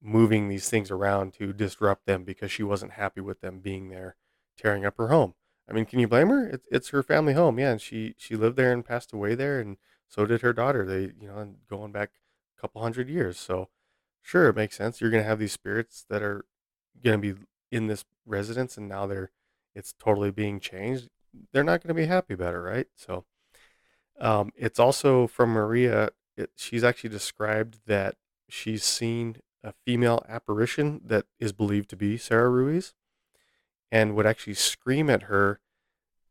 moving 0.02 0.48
these 0.48 0.68
things 0.68 0.90
around 0.90 1.32
to 1.34 1.52
disrupt 1.54 2.04
them 2.04 2.24
because 2.24 2.52
she 2.52 2.62
wasn't 2.62 2.92
happy 2.92 3.22
with 3.22 3.40
them 3.40 3.60
being 3.60 3.88
there, 3.88 4.16
tearing 4.58 4.84
up 4.84 4.98
her 4.98 5.08
home. 5.08 5.34
I 5.68 5.72
mean, 5.72 5.86
can 5.86 5.98
you 5.98 6.08
blame 6.08 6.28
her? 6.28 6.46
It's 6.46 6.66
it's 6.70 6.88
her 6.88 7.02
family 7.02 7.32
home, 7.32 7.58
yeah, 7.58 7.70
and 7.70 7.80
she 7.80 8.14
she 8.18 8.34
lived 8.34 8.56
there 8.56 8.72
and 8.72 8.84
passed 8.84 9.12
away 9.12 9.34
there, 9.34 9.60
and 9.60 9.76
so 10.08 10.26
did 10.26 10.40
her 10.40 10.52
daughter. 10.52 10.84
They, 10.84 11.12
you 11.20 11.28
know, 11.28 11.54
going 11.68 11.92
back 11.92 12.10
a 12.58 12.60
couple 12.60 12.82
hundred 12.82 13.08
years. 13.08 13.38
So, 13.38 13.68
sure, 14.20 14.48
it 14.48 14.56
makes 14.56 14.76
sense. 14.76 15.00
You're 15.00 15.10
gonna 15.10 15.22
have 15.22 15.38
these 15.38 15.52
spirits 15.52 16.04
that 16.10 16.22
are 16.22 16.44
gonna 17.04 17.18
be 17.18 17.34
in 17.70 17.86
this 17.86 18.04
residence, 18.26 18.76
and 18.76 18.88
now 18.88 19.06
they're 19.06 19.30
it's 19.74 19.94
totally 19.98 20.32
being 20.32 20.58
changed. 20.58 21.08
They're 21.52 21.64
not 21.64 21.82
gonna 21.82 21.94
be 21.94 22.06
happy 22.06 22.34
about 22.34 22.54
it, 22.54 22.58
right? 22.58 22.86
So, 22.94 23.24
um, 24.20 24.52
it's 24.56 24.78
also 24.78 25.26
from 25.26 25.50
Maria. 25.50 26.10
It, 26.36 26.50
she's 26.56 26.84
actually 26.84 27.10
described 27.10 27.80
that 27.86 28.16
she's 28.48 28.84
seen 28.84 29.36
a 29.62 29.72
female 29.84 30.24
apparition 30.28 31.00
that 31.04 31.26
is 31.38 31.52
believed 31.52 31.90
to 31.90 31.96
be 31.96 32.16
Sarah 32.16 32.48
Ruiz 32.48 32.94
and 33.90 34.14
would 34.14 34.26
actually 34.26 34.54
scream 34.54 35.10
at 35.10 35.24
her, 35.24 35.60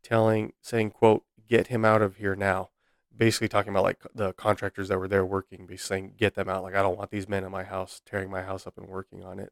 telling, 0.04 0.54
saying, 0.62 0.92
"quote 0.92 1.24
Get 1.48 1.68
him 1.68 1.84
out 1.84 2.02
of 2.02 2.18
here 2.18 2.36
now." 2.36 2.70
Basically, 3.16 3.50
talking 3.50 3.72
about 3.72 3.84
like 3.84 4.02
the 4.14 4.34
contractors 4.34 4.88
that 4.90 5.00
were 5.00 5.08
there 5.08 5.26
working, 5.26 5.66
basically 5.66 5.78
saying, 5.78 6.14
"Get 6.18 6.36
them 6.36 6.50
out!" 6.50 6.64
Like 6.64 6.76
I 6.76 6.82
don't 6.82 6.98
want 6.98 7.12
these 7.12 7.28
men 7.28 7.44
in 7.44 7.52
my 7.52 7.64
house 7.64 8.02
tearing 8.06 8.30
my 8.30 8.44
house 8.44 8.68
up 8.68 8.78
and 8.78 8.88
working 8.88 9.24
on 9.24 9.40
it. 9.40 9.52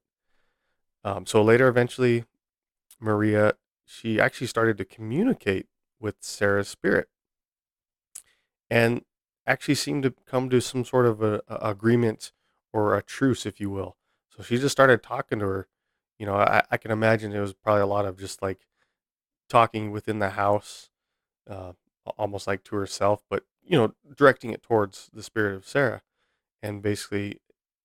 Um, 1.04 1.25
so 1.25 1.42
later, 1.42 1.68
eventually, 1.68 2.25
Maria 3.00 3.54
she 3.88 4.20
actually 4.20 4.48
started 4.48 4.77
to 4.77 4.86
communicate 4.86 5.67
with 6.00 6.15
Sarah's 6.20 6.67
spirit 6.67 7.08
and 8.70 9.01
actually 9.48 9.75
seemed 9.75 10.03
to 10.03 10.13
come 10.29 10.50
to 10.50 10.60
some 10.60 10.84
sort 10.84 11.06
of 11.06 11.24
a, 11.24 11.41
a 11.48 11.70
agreement 11.70 12.34
or 12.74 12.96
a 12.96 13.01
truce, 13.01 13.46
if 13.46 13.60
you 13.60 13.70
will. 13.70 13.96
So 14.36 14.44
she 14.44 14.58
just 14.58 14.74
started 14.74 15.01
talking 15.01 15.39
to 15.39 15.46
her. 15.46 15.67
You 16.20 16.25
know, 16.25 16.36
I, 16.36 16.63
I 16.70 16.77
can 16.77 16.91
imagine 16.91 17.34
it 17.34 17.39
was 17.39 17.53
probably 17.53 17.82
a 17.82 17.88
lot 17.88 18.06
of 18.06 18.20
just 18.20 18.41
like 18.41 18.60
talking 19.50 19.91
within 19.91 20.20
the 20.20 20.32
house, 20.32 20.89
uh, 21.50 21.72
almost 22.17 22.46
like 22.46 22.63
to 22.65 22.75
herself, 22.75 23.24
but 23.29 23.44
you 23.63 23.77
know, 23.77 23.94
directing 24.15 24.51
it 24.51 24.62
towards 24.63 25.10
the 25.13 25.24
spirit 25.24 25.56
of 25.56 25.67
Sarah, 25.67 26.01
and 26.62 26.82
basically, 26.82 27.39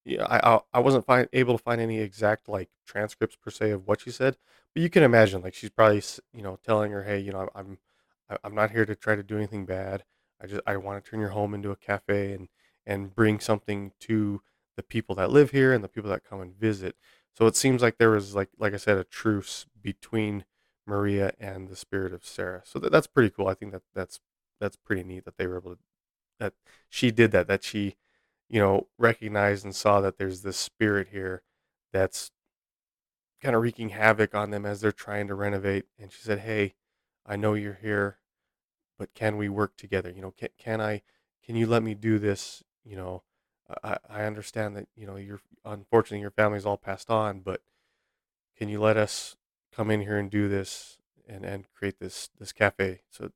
yeah, 0.04 0.24
I 0.24 0.54
I, 0.56 0.60
I 0.74 0.80
wasn't 0.80 1.06
find, 1.06 1.28
able 1.32 1.56
to 1.56 1.62
find 1.62 1.80
any 1.80 2.00
exact 2.00 2.48
like 2.48 2.68
transcripts 2.86 3.36
per 3.36 3.50
se 3.50 3.70
of 3.70 3.86
what 3.86 4.00
she 4.00 4.10
said, 4.10 4.36
but 4.74 4.82
you 4.82 4.90
can 4.90 5.02
imagine 5.02 5.42
like 5.42 5.54
she's 5.54 5.70
probably 5.70 6.02
you 6.32 6.42
know 6.42 6.58
telling 6.64 6.92
her, 6.92 7.04
hey, 7.04 7.18
you 7.20 7.32
know, 7.32 7.48
I'm 7.54 7.78
I- 8.30 8.38
I'm 8.44 8.54
not 8.54 8.70
here 8.72 8.84
to 8.86 8.94
try 8.96 9.16
to 9.16 9.22
do 9.22 9.36
anything 9.36 9.64
bad. 9.66 10.04
I 10.40 10.46
just 10.46 10.60
I 10.66 10.76
want 10.76 11.04
to 11.04 11.10
turn 11.10 11.20
your 11.20 11.30
home 11.30 11.54
into 11.54 11.70
a 11.70 11.76
cafe 11.76 12.32
and 12.32 12.48
and 12.86 13.14
bring 13.14 13.38
something 13.40 13.92
to 14.00 14.42
the 14.76 14.82
people 14.82 15.14
that 15.16 15.30
live 15.30 15.50
here 15.50 15.72
and 15.72 15.84
the 15.84 15.88
people 15.88 16.10
that 16.10 16.24
come 16.24 16.40
and 16.40 16.54
visit. 16.56 16.96
So 17.34 17.46
it 17.46 17.56
seems 17.56 17.82
like 17.82 17.98
there 17.98 18.10
was 18.10 18.34
like 18.34 18.48
like 18.58 18.74
I 18.74 18.78
said 18.78 18.98
a 18.98 19.04
truce 19.04 19.66
between 19.80 20.44
Maria 20.86 21.32
and 21.38 21.68
the 21.68 21.76
spirit 21.76 22.12
of 22.12 22.24
Sarah. 22.26 22.62
So 22.64 22.78
that, 22.80 22.90
that's 22.92 23.06
pretty 23.06 23.30
cool. 23.30 23.46
I 23.48 23.54
think 23.54 23.72
that 23.72 23.82
that's 23.94 24.18
that's 24.60 24.76
pretty 24.76 25.04
neat 25.04 25.24
that 25.26 25.36
they 25.36 25.46
were 25.46 25.58
able 25.58 25.76
to 25.76 25.78
that 26.38 26.54
she 26.88 27.10
did 27.10 27.30
that 27.32 27.46
that 27.48 27.62
she 27.64 27.96
you 28.52 28.60
know 28.60 28.86
recognized 28.98 29.64
and 29.64 29.74
saw 29.74 30.00
that 30.00 30.18
there's 30.18 30.42
this 30.42 30.56
spirit 30.56 31.08
here 31.10 31.42
that's 31.92 32.30
kind 33.42 33.56
of 33.56 33.62
wreaking 33.62 33.88
havoc 33.88 34.36
on 34.36 34.50
them 34.50 34.64
as 34.64 34.80
they're 34.80 34.92
trying 34.92 35.26
to 35.26 35.34
renovate 35.34 35.86
and 35.98 36.12
she 36.12 36.22
said 36.22 36.38
hey 36.40 36.74
i 37.26 37.34
know 37.34 37.54
you're 37.54 37.80
here 37.82 38.18
but 39.02 39.14
can 39.14 39.36
we 39.36 39.48
work 39.48 39.76
together? 39.76 40.12
You 40.14 40.22
know, 40.22 40.30
can 40.30 40.50
can 40.56 40.80
I 40.80 41.02
can 41.44 41.56
you 41.56 41.66
let 41.66 41.82
me 41.82 41.92
do 41.92 42.20
this? 42.20 42.62
You 42.84 42.94
know, 42.94 43.24
I 43.82 43.96
I 44.08 44.22
understand 44.22 44.76
that, 44.76 44.86
you 44.94 45.08
know, 45.08 45.16
you're 45.16 45.40
unfortunately 45.64 46.20
your 46.20 46.30
family's 46.30 46.64
all 46.64 46.76
passed 46.76 47.10
on, 47.10 47.40
but 47.40 47.62
can 48.56 48.68
you 48.68 48.80
let 48.80 48.96
us 48.96 49.34
come 49.74 49.90
in 49.90 50.02
here 50.02 50.18
and 50.18 50.30
do 50.30 50.48
this 50.48 50.98
and 51.26 51.44
and 51.44 51.64
create 51.76 51.98
this 51.98 52.30
this 52.38 52.52
cafe? 52.52 53.00
So 53.10 53.32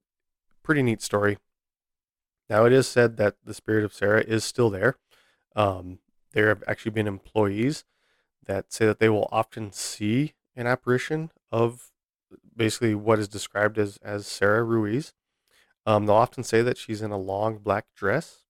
pretty 0.62 0.84
neat 0.84 1.02
story. 1.02 1.38
Now 2.48 2.64
it 2.64 2.72
is 2.72 2.86
said 2.86 3.16
that 3.16 3.34
the 3.44 3.54
spirit 3.54 3.84
of 3.84 3.92
Sarah 3.92 4.22
is 4.22 4.44
still 4.44 4.70
there. 4.70 4.98
Um, 5.56 5.98
there 6.32 6.48
have 6.48 6.62
actually 6.68 6.92
been 6.92 7.08
employees 7.08 7.84
that 8.44 8.72
say 8.72 8.86
that 8.86 9.00
they 9.00 9.08
will 9.08 9.28
often 9.32 9.72
see 9.72 10.34
an 10.54 10.66
apparition 10.66 11.30
of 11.50 11.90
basically 12.54 12.94
what 12.94 13.18
is 13.18 13.26
described 13.26 13.78
as 13.78 13.98
as 14.02 14.26
Sarah 14.26 14.62
Ruiz. 14.62 15.14
Um, 15.86 16.06
they'll 16.06 16.16
often 16.16 16.44
say 16.44 16.62
that 16.62 16.78
she's 16.78 17.02
in 17.02 17.10
a 17.10 17.18
long 17.18 17.58
black 17.58 17.86
dress, 17.94 18.42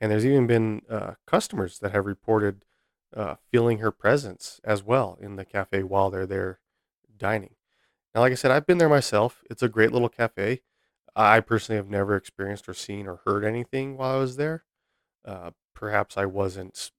and 0.00 0.10
there's 0.10 0.26
even 0.26 0.46
been 0.46 0.82
uh, 0.88 1.14
customers 1.26 1.78
that 1.80 1.92
have 1.92 2.06
reported 2.06 2.64
uh, 3.14 3.36
feeling 3.50 3.78
her 3.78 3.90
presence 3.90 4.60
as 4.62 4.82
well 4.82 5.18
in 5.20 5.36
the 5.36 5.44
cafe 5.44 5.82
while 5.82 6.10
they're 6.10 6.26
there 6.26 6.60
dining. 7.16 7.56
Now, 8.14 8.20
like 8.20 8.32
I 8.32 8.36
said, 8.36 8.50
I've 8.50 8.66
been 8.66 8.78
there 8.78 8.88
myself. 8.88 9.42
It's 9.50 9.62
a 9.62 9.68
great 9.68 9.92
little 9.92 10.08
cafe. 10.08 10.60
I 11.16 11.40
personally 11.40 11.76
have 11.76 11.88
never 11.88 12.14
experienced 12.14 12.68
or 12.68 12.74
seen 12.74 13.06
or 13.06 13.20
heard 13.24 13.44
anything 13.44 13.96
while 13.96 14.16
I 14.16 14.20
was 14.20 14.36
there. 14.36 14.64
Uh, 15.24 15.50
perhaps 15.74 16.16
I 16.16 16.26
wasn't 16.26 16.90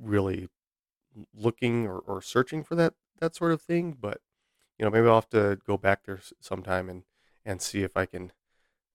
really 0.00 0.48
looking 1.34 1.86
or, 1.86 1.98
or 1.98 2.20
searching 2.20 2.62
for 2.62 2.74
that 2.74 2.94
that 3.20 3.34
sort 3.34 3.52
of 3.52 3.62
thing, 3.62 3.96
but 3.98 4.20
you 4.78 4.84
know, 4.84 4.90
maybe 4.90 5.06
I'll 5.06 5.14
have 5.14 5.30
to 5.30 5.58
go 5.66 5.76
back 5.76 6.04
there 6.04 6.20
sometime 6.40 6.88
and 6.88 7.04
and 7.44 7.62
see 7.62 7.82
if 7.82 7.96
I 7.96 8.06
can 8.06 8.32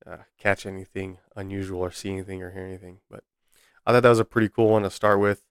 uh, 0.06 0.24
catch 0.38 0.66
anything 0.66 1.20
unusual 1.36 1.82
or 1.82 1.92
see 1.92 2.10
anything 2.12 2.42
or 2.42 2.52
hear 2.52 2.66
anything. 2.66 3.00
But 3.10 3.24
I 3.86 3.92
thought 3.92 4.04
that 4.04 4.10
was 4.10 4.20
a 4.20 4.26
pretty 4.26 4.50
cool 4.50 4.70
one 4.70 4.84
to 4.84 4.90
start 4.90 5.20
with. 5.20 5.44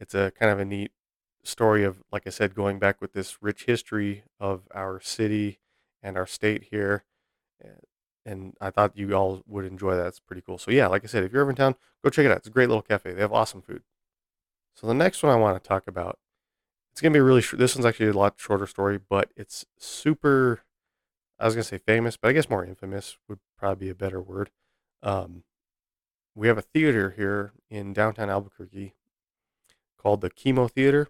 It's 0.00 0.14
a 0.14 0.32
kind 0.38 0.50
of 0.50 0.58
a 0.58 0.64
neat 0.64 0.92
story 1.42 1.84
of, 1.84 2.02
like 2.10 2.26
I 2.26 2.30
said, 2.30 2.54
going 2.54 2.78
back 2.78 3.00
with 3.00 3.12
this 3.12 3.42
rich 3.42 3.64
history 3.64 4.24
of 4.40 4.62
our 4.74 5.00
city 5.00 5.58
and 6.02 6.16
our 6.16 6.26
state 6.26 6.68
here. 6.70 7.04
And 8.26 8.54
I 8.60 8.70
thought 8.70 8.96
you 8.96 9.12
all 9.14 9.42
would 9.46 9.66
enjoy 9.66 9.96
that. 9.96 10.06
It's 10.06 10.20
pretty 10.20 10.42
cool. 10.42 10.58
So 10.58 10.70
yeah, 10.70 10.86
like 10.86 11.04
I 11.04 11.06
said, 11.06 11.24
if 11.24 11.32
you're 11.32 11.42
ever 11.42 11.50
in 11.50 11.56
town, 11.56 11.74
go 12.02 12.10
check 12.10 12.24
it 12.24 12.30
out. 12.30 12.38
It's 12.38 12.46
a 12.48 12.50
great 12.50 12.68
little 12.68 12.82
cafe. 12.82 13.12
They 13.12 13.20
have 13.20 13.32
awesome 13.32 13.60
food. 13.60 13.82
So 14.74 14.86
the 14.86 14.94
next 14.94 15.22
one 15.22 15.32
I 15.32 15.36
want 15.36 15.62
to 15.62 15.68
talk 15.68 15.86
about, 15.86 16.18
it's 16.92 17.00
gonna 17.00 17.12
be 17.12 17.20
really 17.20 17.42
short. 17.42 17.58
This 17.58 17.74
one's 17.74 17.86
actually 17.86 18.08
a 18.08 18.12
lot 18.12 18.34
shorter 18.36 18.66
story, 18.66 18.98
but 18.98 19.30
it's 19.36 19.66
super. 19.78 20.62
I 21.38 21.44
was 21.44 21.54
gonna 21.54 21.64
say 21.64 21.78
famous, 21.78 22.16
but 22.16 22.28
I 22.28 22.32
guess 22.32 22.48
more 22.48 22.64
infamous 22.64 23.18
would 23.28 23.40
probably 23.58 23.86
be 23.86 23.90
a 23.90 23.94
better 23.94 24.20
word. 24.20 24.50
Um, 25.02 25.42
we 26.34 26.48
have 26.48 26.58
a 26.58 26.62
theater 26.62 27.14
here 27.16 27.52
in 27.68 27.92
downtown 27.92 28.30
Albuquerque 28.30 28.94
called 29.98 30.20
the 30.20 30.30
KiMo 30.30 30.70
Theater. 30.70 31.08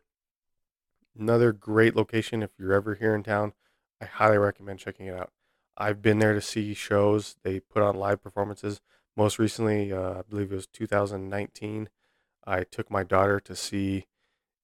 Another 1.19 1.53
great 1.53 1.95
location 1.95 2.43
if 2.43 2.51
you're 2.59 2.73
ever 2.73 2.95
here 2.95 3.15
in 3.15 3.23
town. 3.23 3.53
I 4.01 4.07
highly 4.07 4.39
recommend 4.39 4.81
checking 4.81 5.07
it 5.07 5.19
out. 5.19 5.31
I've 5.77 6.03
been 6.03 6.19
there 6.19 6.35
to 6.35 6.41
see 6.41 6.75
shows. 6.75 7.37
They 7.43 7.61
put 7.61 7.83
on 7.83 7.97
live 7.97 8.23
performances. 8.23 8.81
Most 9.17 9.39
recently, 9.39 9.93
uh, 9.93 10.19
I 10.19 10.23
believe 10.29 10.53
it 10.53 10.57
was 10.57 10.67
2019. 10.67 11.89
I 12.47 12.65
took 12.65 12.91
my 12.91 13.03
daughter 13.03 13.41
to 13.41 13.57
see 13.57 14.07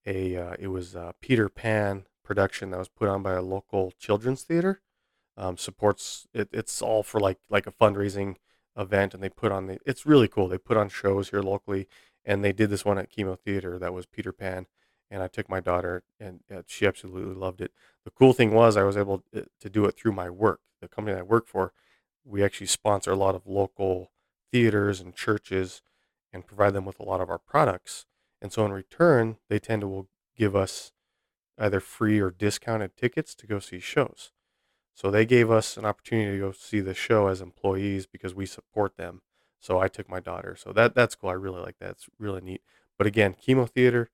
a. 0.07 0.37
Uh, 0.37 0.55
it 0.59 0.69
was 0.69 0.95
a 0.95 1.15
Peter 1.21 1.49
Pan 1.49 2.05
production 2.25 2.71
that 2.71 2.79
was 2.79 2.89
put 2.89 3.09
on 3.09 3.23
by 3.23 3.33
a 3.33 3.43
local 3.43 3.93
children's 3.99 4.43
theater. 4.43 4.81
Um, 5.37 5.57
supports 5.57 6.27
it. 6.35 6.49
It's 6.53 6.83
all 6.83 7.03
for 7.03 7.21
like 7.21 7.39
like 7.49 7.67
a 7.67 7.73
fundraising 7.73 8.37
event, 8.77 9.15
and 9.15 9.23
they 9.23 9.29
put 9.29 9.53
on 9.53 9.67
the. 9.67 9.79
It's 9.87 10.07
really 10.07 10.29
cool. 10.29 10.49
They 10.49 10.59
put 10.59 10.77
on 10.77 10.89
shows 10.89 11.31
here 11.31 11.43
locally, 11.43 11.89
and 12.25 12.45
they 12.45 12.53
did 12.53 12.71
this 12.71 12.85
one 12.85 12.99
at 12.99 13.11
KiMo 13.11 13.39
Theater 13.39 13.79
that 13.79 13.95
was 13.95 14.07
Peter 14.07 14.33
Pan, 14.33 14.67
and 15.11 15.23
I 15.23 15.29
took 15.29 15.49
my 15.49 15.61
daughter, 15.61 16.05
and 16.19 16.41
uh, 16.55 16.63
she 16.67 16.87
absolutely 16.87 17.35
loved 17.35 17.61
it. 17.61 17.73
The 18.05 18.11
cool 18.11 18.33
thing 18.33 18.53
was 18.53 18.77
I 18.77 18.85
was 18.85 18.97
able 18.97 19.25
to, 19.35 19.47
to 19.61 19.71
do 19.71 19.85
it 19.85 19.97
through 19.97 20.13
my 20.13 20.31
work. 20.31 20.61
The 20.81 20.89
company 20.89 21.17
I 21.17 21.23
work 21.23 21.47
for, 21.47 21.73
we 22.25 22.45
actually 22.45 22.69
sponsor 22.69 23.11
a 23.11 23.17
lot 23.17 23.35
of 23.35 23.47
local 23.47 24.13
theaters 24.53 25.01
and 25.01 25.15
churches, 25.15 25.83
and 26.33 26.47
provide 26.47 26.75
them 26.75 26.85
with 26.85 27.01
a 27.01 27.05
lot 27.05 27.21
of 27.21 27.29
our 27.29 27.39
products. 27.39 28.07
And 28.41 28.53
so 28.53 28.65
in 28.65 28.73
return, 28.73 29.37
they 29.49 29.59
tend 29.59 29.83
to 29.83 29.89
will 29.89 30.09
give 30.37 30.55
us 30.55 30.93
either 31.59 31.81
free 31.81 32.21
or 32.21 32.31
discounted 32.31 32.97
tickets 32.97 33.35
to 33.35 33.47
go 33.47 33.59
see 33.59 33.81
shows. 33.81 34.33
So 34.95 35.11
they 35.11 35.27
gave 35.27 35.51
us 35.51 35.77
an 35.77 35.85
opportunity 35.85 36.39
to 36.39 36.47
go 36.47 36.53
see 36.53 36.81
the 36.81 36.95
show 36.95 37.29
as 37.29 37.41
employees 37.41 38.07
because 38.07 38.35
we 38.35 38.47
support 38.47 38.97
them. 38.97 39.23
So 39.59 39.79
I 39.79 39.89
took 39.89 40.09
my 40.09 40.21
daughter. 40.21 40.57
So 40.57 40.73
that 40.73 40.95
that's 40.95 41.15
cool. 41.15 41.31
I 41.31 41.35
really 41.35 41.61
like 41.61 41.79
that. 41.81 41.91
It's 41.91 42.09
really 42.19 42.41
neat. 42.41 42.63
But 42.97 43.07
again, 43.07 43.35
KiMo 43.35 43.69
Theater, 43.69 44.11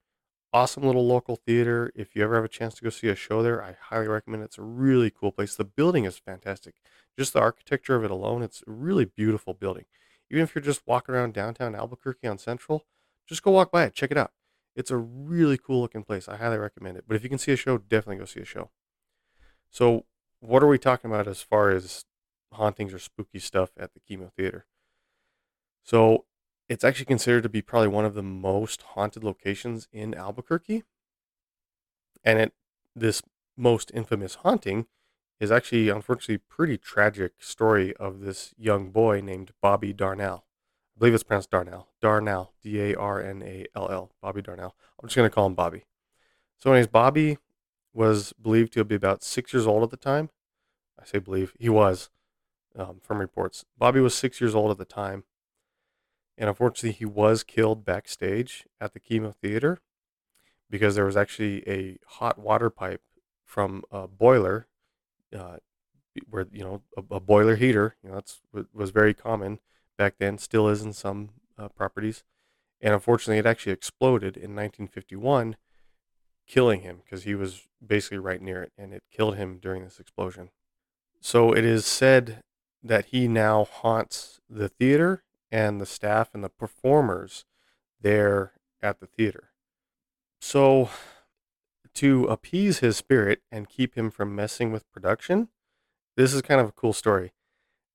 awesome 0.56 0.84
little 0.84 1.06
local 1.06 1.36
theater. 1.36 1.92
If 1.94 2.16
you 2.16 2.24
ever 2.24 2.34
have 2.36 2.44
a 2.44 2.48
chance 2.48 2.74
to 2.76 2.82
go 2.82 2.88
see 2.88 3.08
a 3.08 3.14
show 3.14 3.42
there, 3.42 3.62
I 3.62 3.76
highly 3.78 4.08
recommend 4.08 4.42
it. 4.42 4.46
It's 4.46 4.58
a 4.58 4.62
really 4.62 5.10
cool 5.10 5.30
place. 5.30 5.54
The 5.54 5.64
building 5.64 6.06
is 6.06 6.16
fantastic. 6.16 6.76
Just 7.18 7.34
the 7.34 7.40
architecture 7.40 7.94
of 7.94 8.04
it 8.04 8.10
alone, 8.10 8.42
it's 8.42 8.62
a 8.66 8.70
really 8.70 9.04
beautiful 9.04 9.52
building. 9.52 9.84
Even 10.30 10.42
if 10.42 10.54
you're 10.54 10.62
just 10.62 10.86
walking 10.86 11.14
around 11.14 11.34
downtown 11.34 11.74
Albuquerque 11.74 12.26
on 12.26 12.38
Central, 12.38 12.86
just 13.28 13.42
go 13.42 13.50
walk 13.50 13.70
by 13.70 13.84
it. 13.84 13.92
Check 13.92 14.10
it 14.10 14.16
out. 14.16 14.32
It's 14.74 14.90
a 14.90 14.96
really 14.96 15.58
cool 15.58 15.82
looking 15.82 16.02
place. 16.02 16.26
I 16.26 16.36
highly 16.36 16.56
recommend 16.56 16.96
it. 16.96 17.04
But 17.06 17.16
if 17.16 17.22
you 17.22 17.28
can 17.28 17.38
see 17.38 17.52
a 17.52 17.56
show, 17.56 17.76
definitely 17.76 18.16
go 18.16 18.24
see 18.24 18.40
a 18.40 18.46
show. 18.46 18.70
So, 19.70 20.06
what 20.40 20.62
are 20.62 20.68
we 20.68 20.78
talking 20.78 21.10
about 21.10 21.28
as 21.28 21.42
far 21.42 21.68
as 21.68 22.06
hauntings 22.52 22.94
or 22.94 22.98
spooky 22.98 23.40
stuff 23.40 23.72
at 23.78 23.90
the 23.92 24.00
KiMo 24.00 24.32
Theater? 24.32 24.64
So, 25.82 26.24
it's 26.68 26.84
actually 26.84 27.06
considered 27.06 27.42
to 27.42 27.48
be 27.48 27.62
probably 27.62 27.88
one 27.88 28.04
of 28.04 28.14
the 28.14 28.22
most 28.22 28.82
haunted 28.82 29.22
locations 29.22 29.88
in 29.92 30.14
Albuquerque. 30.14 30.84
And 32.24 32.38
it 32.38 32.52
this 32.94 33.22
most 33.56 33.90
infamous 33.94 34.36
haunting 34.36 34.86
is 35.38 35.52
actually 35.52 35.88
unfortunately 35.88 36.38
pretty 36.48 36.78
tragic 36.78 37.32
story 37.38 37.94
of 37.96 38.20
this 38.20 38.54
young 38.56 38.90
boy 38.90 39.20
named 39.20 39.52
Bobby 39.60 39.92
Darnall. 39.92 40.38
I 40.38 40.98
believe 40.98 41.14
it's 41.14 41.22
pronounced 41.22 41.50
Darnall. 41.50 41.86
Darnall, 42.02 42.48
D 42.62 42.80
A 42.80 42.94
R 42.94 43.20
N 43.22 43.42
A 43.42 43.66
L 43.74 43.88
L, 43.90 44.12
Bobby 44.22 44.42
Darnall. 44.42 44.72
I'm 45.00 45.08
just 45.08 45.16
going 45.16 45.28
to 45.28 45.34
call 45.34 45.46
him 45.46 45.54
Bobby. 45.54 45.84
So, 46.58 46.72
anyways, 46.72 46.86
Bobby 46.86 47.38
was 47.92 48.32
believed 48.34 48.72
to 48.72 48.84
be 48.84 48.94
about 48.94 49.22
six 49.22 49.52
years 49.52 49.66
old 49.66 49.82
at 49.82 49.90
the 49.90 49.96
time. 49.96 50.30
I 50.98 51.04
say 51.04 51.18
believe, 51.18 51.52
he 51.58 51.68
was 51.68 52.08
um, 52.74 53.00
from 53.02 53.18
reports. 53.18 53.66
Bobby 53.76 54.00
was 54.00 54.14
six 54.14 54.40
years 54.40 54.54
old 54.54 54.70
at 54.70 54.78
the 54.78 54.86
time. 54.86 55.24
And 56.38 56.48
unfortunately, 56.48 56.92
he 56.92 57.04
was 57.04 57.42
killed 57.42 57.84
backstage 57.84 58.66
at 58.80 58.92
the 58.92 59.00
KiMo 59.00 59.34
theater 59.34 59.78
because 60.68 60.94
there 60.94 61.04
was 61.04 61.16
actually 61.16 61.66
a 61.68 61.98
hot 62.06 62.38
water 62.38 62.70
pipe 62.70 63.02
from 63.44 63.84
a 63.90 64.06
boiler, 64.06 64.66
uh, 65.36 65.56
where, 66.28 66.46
you 66.50 66.64
know, 66.64 66.82
a, 66.96 67.14
a, 67.14 67.20
boiler 67.20 67.56
heater, 67.56 67.96
you 68.02 68.08
know, 68.08 68.16
that's 68.16 68.40
was 68.74 68.90
very 68.90 69.14
common 69.14 69.60
back 69.96 70.14
then, 70.18 70.38
still 70.38 70.68
is 70.68 70.82
in 70.82 70.92
some 70.92 71.30
uh, 71.58 71.68
properties. 71.68 72.24
And 72.80 72.92
unfortunately, 72.92 73.38
it 73.38 73.46
actually 73.46 73.72
exploded 73.72 74.36
in 74.36 74.54
1951, 74.54 75.56
killing 76.46 76.82
him 76.82 77.00
because 77.04 77.24
he 77.24 77.34
was 77.34 77.62
basically 77.84 78.18
right 78.18 78.42
near 78.42 78.62
it 78.62 78.72
and 78.76 78.92
it 78.92 79.02
killed 79.10 79.36
him 79.36 79.58
during 79.60 79.84
this 79.84 80.00
explosion. 80.00 80.50
So 81.20 81.52
it 81.52 81.64
is 81.64 81.86
said 81.86 82.42
that 82.82 83.06
he 83.06 83.26
now 83.28 83.64
haunts 83.64 84.40
the 84.48 84.68
theater 84.68 85.24
and 85.50 85.80
the 85.80 85.86
staff 85.86 86.30
and 86.34 86.42
the 86.42 86.48
performers 86.48 87.44
there 88.00 88.52
at 88.82 89.00
the 89.00 89.06
theater. 89.06 89.50
So, 90.40 90.90
to 91.94 92.24
appease 92.24 92.80
his 92.80 92.96
spirit 92.96 93.40
and 93.50 93.68
keep 93.68 93.94
him 93.94 94.10
from 94.10 94.36
messing 94.36 94.70
with 94.70 94.90
production, 94.92 95.48
this 96.16 96.34
is 96.34 96.42
kind 96.42 96.60
of 96.60 96.68
a 96.68 96.72
cool 96.72 96.92
story. 96.92 97.32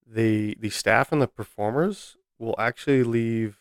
The 0.05 0.57
the 0.59 0.69
staff 0.69 1.11
and 1.11 1.21
the 1.21 1.27
performers 1.27 2.17
will 2.39 2.55
actually 2.57 3.03
leave 3.03 3.59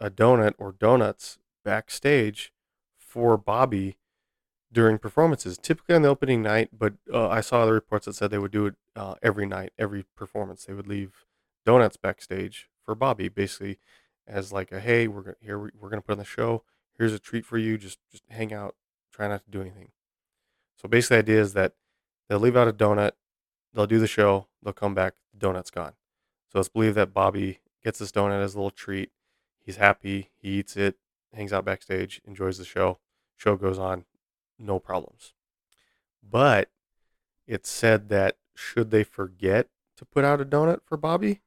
a 0.00 0.10
donut 0.10 0.54
or 0.58 0.72
donuts 0.72 1.38
backstage 1.64 2.52
for 2.98 3.36
Bobby 3.36 3.98
during 4.72 4.98
performances, 4.98 5.58
typically 5.58 5.94
on 5.94 6.02
the 6.02 6.08
opening 6.08 6.42
night. 6.42 6.70
But 6.76 6.94
uh, 7.12 7.28
I 7.28 7.40
saw 7.40 7.66
the 7.66 7.72
reports 7.72 8.06
that 8.06 8.14
said 8.14 8.30
they 8.30 8.38
would 8.38 8.50
do 8.50 8.66
it 8.66 8.74
uh, 8.96 9.14
every 9.22 9.46
night, 9.46 9.72
every 9.78 10.04
performance. 10.16 10.64
They 10.64 10.74
would 10.74 10.86
leave 10.86 11.26
donuts 11.64 11.96
backstage 11.96 12.68
for 12.88 12.94
Bobby, 12.94 13.28
basically 13.28 13.78
as 14.26 14.50
like 14.50 14.72
a 14.72 14.80
hey, 14.80 15.08
we're 15.08 15.20
gonna 15.20 15.36
here 15.42 15.58
we're 15.58 15.90
gonna 15.90 16.00
put 16.00 16.12
on 16.12 16.18
the 16.18 16.24
show. 16.24 16.62
Here's 16.96 17.12
a 17.12 17.18
treat 17.18 17.44
for 17.44 17.58
you. 17.58 17.76
Just 17.76 17.98
just 18.10 18.22
hang 18.30 18.50
out. 18.50 18.76
Try 19.12 19.28
not 19.28 19.44
to 19.44 19.50
do 19.50 19.60
anything. 19.60 19.90
So 20.74 20.88
basically, 20.88 21.16
the 21.16 21.22
idea 21.32 21.40
is 21.42 21.52
that 21.52 21.74
they'll 22.28 22.38
leave 22.38 22.56
out 22.56 22.66
a 22.66 22.72
donut, 22.72 23.10
they'll 23.74 23.86
do 23.86 23.98
the 23.98 24.06
show, 24.06 24.46
they'll 24.62 24.72
come 24.72 24.94
back, 24.94 25.16
the 25.34 25.46
donut's 25.46 25.70
gone. 25.70 25.92
So 26.50 26.60
it's 26.60 26.70
believed 26.70 26.94
that 26.94 27.12
Bobby 27.12 27.58
gets 27.84 27.98
this 27.98 28.10
donut 28.10 28.42
as 28.42 28.54
a 28.54 28.56
little 28.56 28.70
treat. 28.70 29.10
He's 29.60 29.76
happy. 29.76 30.30
He 30.40 30.60
eats 30.60 30.74
it, 30.78 30.96
hangs 31.34 31.52
out 31.52 31.66
backstage, 31.66 32.22
enjoys 32.24 32.56
the 32.56 32.64
show. 32.64 33.00
Show 33.36 33.56
goes 33.56 33.78
on, 33.78 34.06
no 34.58 34.78
problems. 34.78 35.34
But 36.26 36.70
it's 37.46 37.68
said 37.68 38.08
that 38.08 38.38
should 38.54 38.90
they 38.90 39.04
forget 39.04 39.68
to 39.98 40.06
put 40.06 40.24
out 40.24 40.40
a 40.40 40.44
donut 40.46 40.80
for 40.86 40.96
Bobby, 40.96 41.42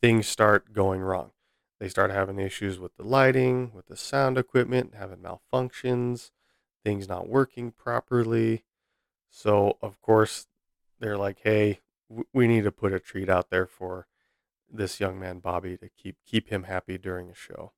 things 0.00 0.26
start 0.26 0.72
going 0.72 1.00
wrong. 1.00 1.32
They 1.78 1.88
start 1.88 2.10
having 2.10 2.38
issues 2.38 2.78
with 2.78 2.96
the 2.96 3.04
lighting, 3.04 3.72
with 3.74 3.86
the 3.86 3.96
sound 3.96 4.36
equipment, 4.36 4.94
having 4.96 5.18
malfunctions, 5.18 6.30
things 6.84 7.08
not 7.08 7.28
working 7.28 7.70
properly. 7.70 8.64
So, 9.30 9.78
of 9.80 10.00
course, 10.00 10.46
they're 10.98 11.16
like, 11.16 11.38
hey, 11.42 11.80
we 12.32 12.46
need 12.46 12.64
to 12.64 12.72
put 12.72 12.92
a 12.92 13.00
treat 13.00 13.28
out 13.28 13.50
there 13.50 13.66
for 13.66 14.06
this 14.70 15.00
young 15.00 15.18
man, 15.18 15.38
Bobby, 15.38 15.76
to 15.78 15.88
keep, 15.88 16.16
keep 16.26 16.48
him 16.48 16.64
happy 16.64 16.98
during 16.98 17.30
a 17.30 17.34
show. 17.34 17.72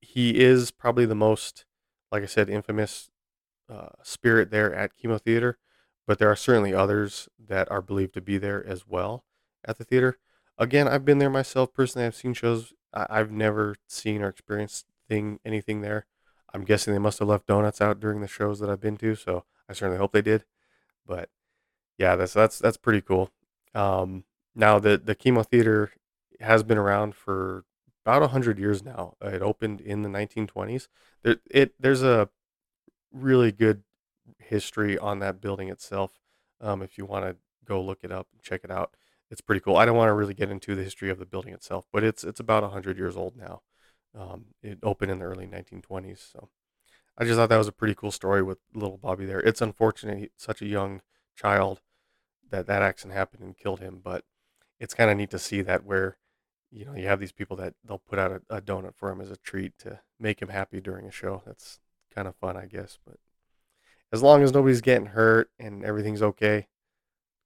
He 0.00 0.40
is 0.40 0.70
probably 0.70 1.06
the 1.06 1.14
most, 1.14 1.64
like 2.12 2.22
I 2.22 2.26
said, 2.26 2.48
infamous 2.48 3.10
uh, 3.68 3.88
spirit 4.02 4.50
there 4.50 4.72
at 4.72 4.92
KiMo 4.96 5.20
Theater, 5.20 5.58
but 6.06 6.18
there 6.18 6.30
are 6.30 6.36
certainly 6.36 6.74
others 6.74 7.28
that 7.38 7.70
are 7.70 7.82
believed 7.82 8.14
to 8.14 8.20
be 8.20 8.38
there 8.38 8.64
as 8.64 8.86
well 8.86 9.24
at 9.64 9.78
the 9.78 9.84
theater. 9.84 10.18
Again, 10.62 10.86
I've 10.86 11.04
been 11.04 11.18
there 11.18 11.28
myself 11.30 11.72
personally. 11.72 12.06
I've 12.06 12.14
seen 12.14 12.34
shows. 12.34 12.72
I- 12.94 13.18
have 13.18 13.32
never 13.32 13.74
seen 13.88 14.22
or 14.22 14.28
experienced 14.28 14.86
thing 15.08 15.40
anything 15.44 15.80
there. 15.80 16.06
I'm 16.54 16.64
guessing 16.64 16.92
they 16.92 17.00
must 17.00 17.18
have 17.18 17.28
left 17.28 17.46
donuts 17.46 17.80
out 17.80 17.98
during 17.98 18.20
the 18.20 18.28
shows 18.28 18.60
that 18.60 18.70
I've 18.70 18.80
been 18.80 18.96
to, 18.98 19.14
so 19.16 19.44
I 19.68 19.72
certainly 19.72 19.98
hope 19.98 20.12
they 20.12 20.22
did. 20.22 20.44
But 21.06 21.30
yeah, 21.98 22.16
that's 22.16 22.34
that's 22.34 22.58
that's 22.58 22.76
pretty 22.78 23.00
cool. 23.02 23.30
Um, 23.74 24.24
now 24.54 24.78
the 24.78 24.98
the 24.98 25.14
KiMo 25.16 25.46
theater 25.46 25.92
has 26.40 26.62
been 26.62 26.78
around 26.78 27.14
for 27.16 27.64
about 28.06 28.30
hundred 28.30 28.58
years 28.58 28.84
now. 28.84 29.16
It 29.22 29.42
opened 29.42 29.80
in 29.80 30.02
the 30.02 30.10
1920s. 30.10 30.88
There, 31.22 31.36
it 31.50 31.74
there's 31.80 32.02
a 32.02 32.30
really 33.12 33.52
good 33.52 33.82
history 34.38 34.98
on 34.98 35.20
that 35.20 35.40
building 35.40 35.68
itself. 35.68 36.20
Um, 36.60 36.82
if 36.82 36.98
you 36.98 37.06
want 37.06 37.24
to 37.26 37.36
go 37.64 37.82
look 37.82 38.00
it 38.02 38.12
up 38.12 38.28
and 38.32 38.42
check 38.42 38.62
it 38.64 38.70
out, 38.70 38.94
it's 39.32 39.40
pretty 39.40 39.60
cool. 39.60 39.78
I 39.78 39.86
don't 39.86 39.96
want 39.96 40.10
to 40.10 40.14
really 40.14 40.34
get 40.34 40.50
into 40.50 40.74
the 40.74 40.84
history 40.84 41.08
of 41.08 41.18
the 41.18 41.24
building 41.24 41.54
itself, 41.54 41.86
but 41.90 42.04
it's 42.04 42.22
it's 42.22 42.38
about 42.38 42.70
hundred 42.70 42.98
years 42.98 43.16
old 43.16 43.34
now. 43.34 43.62
Um, 44.16 44.44
it 44.62 44.78
opened 44.82 45.10
in 45.10 45.20
the 45.20 45.24
early 45.24 45.46
1920s, 45.46 46.30
so 46.30 46.50
I 47.16 47.24
just 47.24 47.36
thought 47.36 47.48
that 47.48 47.56
was 47.56 47.66
a 47.66 47.72
pretty 47.72 47.94
cool 47.94 48.10
story 48.10 48.42
with 48.42 48.58
little 48.74 48.98
Bobby 48.98 49.24
there. 49.24 49.40
It's 49.40 49.62
unfortunate, 49.62 50.18
he, 50.18 50.30
such 50.36 50.60
a 50.60 50.66
young 50.66 51.00
child, 51.34 51.80
that 52.50 52.66
that 52.66 52.82
accident 52.82 53.16
happened 53.16 53.42
and 53.42 53.56
killed 53.56 53.80
him, 53.80 54.02
but 54.04 54.24
it's 54.78 54.92
kind 54.92 55.10
of 55.10 55.16
neat 55.16 55.30
to 55.30 55.38
see 55.38 55.62
that 55.62 55.86
where 55.86 56.18
you 56.70 56.84
know 56.84 56.94
you 56.94 57.06
have 57.06 57.18
these 57.18 57.32
people 57.32 57.56
that 57.56 57.72
they'll 57.82 57.98
put 57.98 58.18
out 58.18 58.32
a, 58.32 58.56
a 58.56 58.60
donut 58.60 58.94
for 58.96 59.10
him 59.10 59.22
as 59.22 59.30
a 59.30 59.38
treat 59.38 59.78
to 59.78 60.00
make 60.20 60.42
him 60.42 60.50
happy 60.50 60.78
during 60.78 61.06
a 61.06 61.10
show. 61.10 61.42
That's 61.46 61.80
kind 62.14 62.28
of 62.28 62.36
fun, 62.36 62.58
I 62.58 62.66
guess. 62.66 62.98
But 63.06 63.16
as 64.12 64.22
long 64.22 64.42
as 64.42 64.52
nobody's 64.52 64.82
getting 64.82 65.06
hurt 65.06 65.48
and 65.58 65.86
everything's 65.86 66.20
okay, 66.20 66.66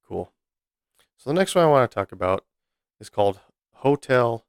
cool. 0.09 0.33
So 1.17 1.31
the 1.31 1.35
next 1.35 1.55
one 1.55 1.65
I 1.65 1.69
want 1.69 1.91
to 1.91 1.95
talk 1.95 2.13
about 2.13 2.45
is 3.01 3.09
called 3.09 3.41
Hotel 3.75 4.45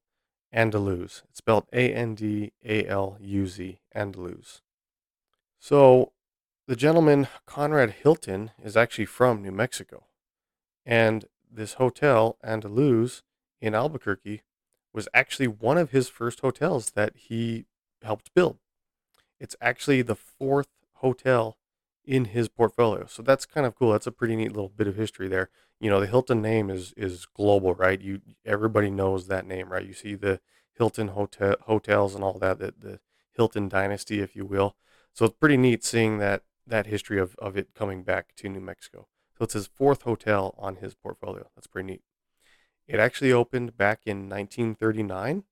Andaluz. 0.53 1.23
It's 1.29 1.37
spelled 1.37 1.65
A 1.73 1.93
N 1.93 2.15
D 2.15 2.51
A 2.63 2.85
L 2.85 3.17
U 3.19 3.47
Z, 3.47 3.79
Andaluz. 3.95 4.61
So 5.59 6.11
the 6.67 6.75
gentleman, 6.75 7.27
Conrad 7.45 7.91
Hilton, 7.91 8.51
is 8.61 8.75
actually 8.75 9.05
from 9.05 9.41
New 9.41 9.51
Mexico. 9.51 10.05
And 10.85 11.25
this 11.49 11.73
hotel, 11.73 12.37
Andaluz, 12.45 13.21
in 13.61 13.73
Albuquerque, 13.73 14.43
was 14.93 15.07
actually 15.13 15.47
one 15.47 15.77
of 15.77 15.91
his 15.91 16.09
first 16.09 16.41
hotels 16.41 16.91
that 16.91 17.15
he 17.15 17.65
helped 18.03 18.33
build. 18.33 18.57
It's 19.39 19.55
actually 19.61 20.01
the 20.01 20.15
fourth 20.15 20.67
hotel 20.95 21.57
in 22.03 22.25
his 22.25 22.47
portfolio. 22.49 23.05
So 23.05 23.21
that's 23.21 23.45
kind 23.45 23.65
of 23.65 23.75
cool. 23.75 23.91
That's 23.91 24.07
a 24.07 24.11
pretty 24.11 24.35
neat 24.35 24.51
little 24.51 24.69
bit 24.69 24.87
of 24.87 24.95
history 24.95 25.27
there. 25.27 25.49
You 25.79 25.89
know, 25.89 25.99
the 25.99 26.07
Hilton 26.07 26.41
name 26.41 26.69
is 26.69 26.93
is 26.97 27.25
global, 27.25 27.73
right? 27.75 28.01
You 28.01 28.21
everybody 28.45 28.89
knows 28.89 29.27
that 29.27 29.45
name, 29.45 29.71
right? 29.71 29.85
You 29.85 29.93
see 29.93 30.15
the 30.15 30.39
Hilton 30.73 31.09
hotel 31.09 31.55
hotels 31.61 32.15
and 32.15 32.23
all 32.23 32.37
that, 32.39 32.59
the, 32.59 32.73
the 32.77 32.99
Hilton 33.35 33.69
dynasty, 33.69 34.19
if 34.19 34.35
you 34.35 34.45
will. 34.45 34.75
So 35.13 35.25
it's 35.25 35.37
pretty 35.39 35.57
neat 35.57 35.83
seeing 35.83 36.17
that 36.19 36.43
that 36.65 36.87
history 36.87 37.19
of, 37.19 37.35
of 37.37 37.57
it 37.57 37.73
coming 37.73 38.03
back 38.03 38.35
to 38.35 38.49
New 38.49 38.59
Mexico. 38.59 39.07
So 39.37 39.43
it's 39.43 39.53
his 39.53 39.67
fourth 39.67 40.01
hotel 40.01 40.55
on 40.57 40.77
his 40.77 40.95
portfolio. 40.95 41.49
That's 41.55 41.67
pretty 41.67 41.87
neat. 41.91 42.01
It 42.87 42.99
actually 42.99 43.31
opened 43.31 43.77
back 43.77 44.01
in 44.05 44.29
1939 44.29 45.43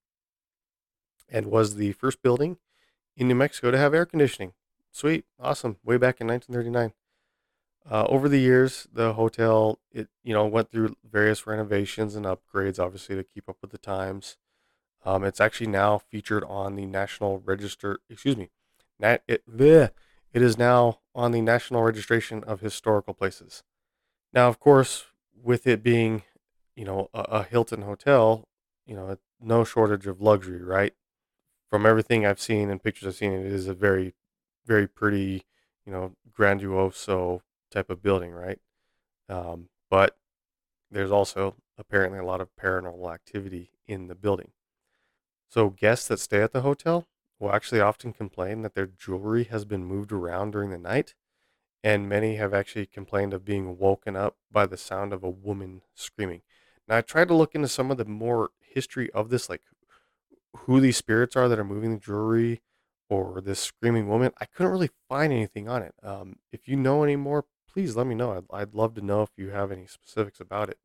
and 1.30 1.46
was 1.48 1.76
the 1.76 1.92
first 1.94 2.22
building 2.22 2.58
in 3.16 3.28
New 3.28 3.36
Mexico 3.36 3.72
to 3.72 3.78
have 3.78 3.94
air 3.94 4.06
conditioning. 4.06 4.54
Sweet, 4.92 5.26
awesome. 5.40 5.78
Way 5.84 5.98
back 5.98 6.22
in 6.22 6.28
1939. 6.28 6.94
Uh, 7.90 8.06
over 8.10 8.28
the 8.28 8.40
years, 8.40 8.88
the 8.92 9.14
hotel 9.14 9.80
it 9.92 10.08
you 10.24 10.34
know 10.34 10.46
went 10.46 10.72
through 10.72 10.96
various 11.10 11.46
renovations 11.46 12.16
and 12.16 12.26
upgrades, 12.26 12.80
obviously 12.80 13.16
to 13.16 13.24
keep 13.24 13.48
up 13.48 13.58
with 13.62 13.72
the 13.72 13.78
times. 13.78 14.38
Um, 15.06 15.24
it's 15.24 15.40
actually 15.40 15.68
now 15.68 16.00
featured 16.00 16.44
on 16.46 16.76
the 16.76 16.86
National 16.86 17.40
Register. 17.40 18.00
Excuse 18.10 18.38
me, 18.38 18.50
nat, 19.00 19.24
it 19.28 19.44
bleh, 19.50 19.92
it 20.34 20.42
is 20.42 20.58
now 20.58 21.00
on 21.14 21.32
the 21.32 21.42
National 21.42 21.84
Registration 21.84 22.44
of 22.44 22.62
Historical 22.62 23.14
Places. 23.14 23.64
Now, 24.34 24.48
of 24.48 24.60
course, 24.60 25.06
with 25.42 25.68
it 25.68 25.84
being 25.84 26.24
you 26.76 26.86
know 26.86 27.10
a, 27.14 27.22
a 27.22 27.44
Hilton 27.44 27.84
hotel, 27.84 28.48
you 28.86 28.96
know 28.96 29.18
no 29.40 29.64
shortage 29.64 30.08
of 30.08 30.22
luxury, 30.22 30.64
right? 30.64 30.94
from 31.70 31.86
everything 31.86 32.26
I've 32.26 32.40
seen 32.40 32.70
and 32.70 32.82
pictures 32.82 33.08
I've 33.08 33.16
seen, 33.16 33.34
it 33.34 33.46
is 33.46 33.68
a 33.68 33.74
very, 33.74 34.14
very 34.66 34.88
pretty, 34.88 35.44
you 35.86 35.92
know, 35.92 36.14
grandiose 36.32 37.10
type 37.76 37.92
of 37.92 38.02
building, 38.04 38.32
right? 38.32 38.60
Um, 39.30 39.70
but 39.90 40.18
there's 40.92 41.12
also 41.12 41.56
apparently 41.78 42.20
a 42.20 42.26
lot 42.26 42.42
of 42.42 42.56
paranormal 42.56 43.14
activity 43.14 43.72
in 43.88 44.08
the 44.08 44.16
building. 44.16 44.52
So 45.50 45.70
guests 45.70 46.08
that 46.10 46.20
stay 46.20 46.42
at 46.42 46.52
the 46.52 46.62
hotel 46.62 47.08
will 47.40 47.52
actually 47.52 47.82
often 47.82 48.14
complain 48.14 48.62
that 48.62 48.76
their 48.76 48.88
jewelry 48.88 49.46
has 49.46 49.66
been 49.66 49.86
moved 49.86 50.12
around 50.12 50.52
during 50.52 50.70
the 50.72 50.78
night. 50.78 51.16
and 51.84 52.10
many 52.10 52.38
have 52.38 52.54
actually 52.54 52.86
complained 52.88 53.34
of 53.34 53.46
being 53.46 53.78
woken 53.78 54.16
up 54.16 54.38
by 54.52 54.66
the 54.66 54.78
sound 54.78 55.14
of 55.14 55.24
a 55.24 55.30
woman 55.30 55.82
screaming. 55.96 56.42
Now, 56.88 56.98
I 56.98 57.02
tried 57.02 57.28
to 57.30 57.36
look 57.36 57.56
into 57.56 57.68
some 57.68 57.92
of 57.92 57.98
the 57.98 58.06
more 58.06 58.52
history 58.60 59.12
of 59.12 59.30
this, 59.30 59.50
like 59.50 59.62
who 60.58 60.80
these 60.80 60.98
spirits 60.98 61.36
are 61.36 61.48
that 61.50 61.60
are 61.60 61.64
moving 61.64 61.92
the 61.92 62.00
jewelry 62.00 62.62
or 63.10 63.42
this 63.42 63.60
screaming 63.60 64.08
woman. 64.08 64.32
I 64.40 64.46
couldn't 64.46 64.72
really 64.72 64.92
find 65.10 65.32
anything 65.34 65.70
on 65.70 65.84
it. 65.84 65.94
Um, 66.02 66.38
if 66.52 66.68
you 66.68 66.76
know 66.76 67.04
any 67.04 67.16
more, 67.16 67.46
please 67.76 67.96
let 67.98 68.08
me 68.08 68.16
know. 68.16 68.32
I'd, 68.32 68.62
I'd 68.62 68.74
love 68.74 68.94
to 68.94 69.02
know 69.02 69.22
if 69.22 69.32
you 69.36 69.50
have 69.50 69.70
any 69.70 69.86
specifics 69.86 70.40
about 70.40 70.70
it. 70.70 70.78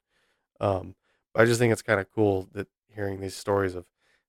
Um, 0.58 0.96
I 1.36 1.44
just 1.44 1.60
think 1.60 1.72
it's 1.72 1.82
kind 1.82 2.00
of 2.00 2.10
cool 2.10 2.48
that 2.52 2.66
hearing 2.92 3.20
these 3.20 3.36
stories 3.36 3.76
of 3.76 3.86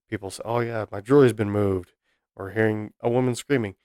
people 0.07 0.29
say, 0.29 0.43
"Oh 0.45 0.59
yeah, 0.59 0.85
my 0.91 1.01
jewelry's 1.01 1.33
been 1.33 1.49
moved," 1.49 1.93
or 2.35 2.51
hearing 2.51 2.93
a 3.01 3.09
woman 3.09 3.33
screaming. 3.33 3.75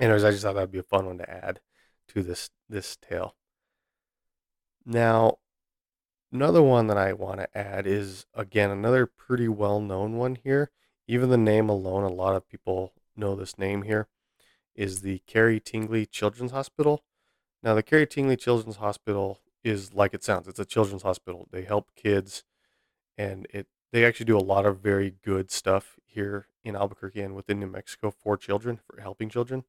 Anyways, 0.00 0.24
I 0.24 0.32
just 0.32 0.42
thought 0.42 0.56
that'd 0.56 0.72
be 0.72 0.80
a 0.80 0.82
fun 0.82 1.06
one 1.06 1.18
to 1.18 1.30
add 1.30 1.60
to 2.08 2.24
this 2.24 2.50
this 2.68 2.96
tale. 2.96 3.36
Now, 4.84 5.38
another 6.32 6.62
one 6.62 6.88
that 6.88 6.98
I 6.98 7.12
want 7.12 7.38
to 7.38 7.56
add 7.56 7.86
is 7.86 8.26
again 8.34 8.70
another 8.70 9.06
pretty 9.06 9.46
well 9.46 9.80
known 9.80 10.16
one 10.16 10.34
here. 10.34 10.72
Even 11.06 11.30
the 11.30 11.38
name 11.38 11.68
alone, 11.68 12.02
a 12.02 12.08
lot 12.08 12.34
of 12.34 12.48
people 12.48 12.92
know 13.16 13.36
this 13.36 13.56
name 13.56 13.82
here, 13.82 14.08
is 14.74 15.02
the 15.02 15.20
Carrie 15.28 15.60
Tingley 15.60 16.06
Children's 16.06 16.50
Hospital. 16.52 17.04
Now, 17.62 17.74
the 17.74 17.82
Carrie 17.82 18.06
Tingley 18.06 18.36
Children's 18.36 18.76
Hospital 18.76 19.40
is 19.62 19.92
like 19.92 20.14
it 20.14 20.24
sounds. 20.24 20.48
It's 20.48 20.58
a 20.58 20.64
children's 20.64 21.02
hospital. 21.02 21.46
They 21.50 21.62
help 21.62 21.94
kids, 21.94 22.44
and 23.18 23.46
it 23.50 23.66
they 23.92 24.04
actually 24.04 24.26
do 24.26 24.38
a 24.38 24.40
lot 24.40 24.66
of 24.66 24.78
very 24.78 25.14
good 25.24 25.50
stuff 25.50 25.98
here 26.06 26.46
in 26.64 26.76
Albuquerque 26.76 27.20
and 27.20 27.34
within 27.34 27.58
New 27.58 27.66
Mexico 27.66 28.10
for 28.10 28.36
children, 28.36 28.78
for 28.86 29.00
helping 29.00 29.28
children. 29.28 29.64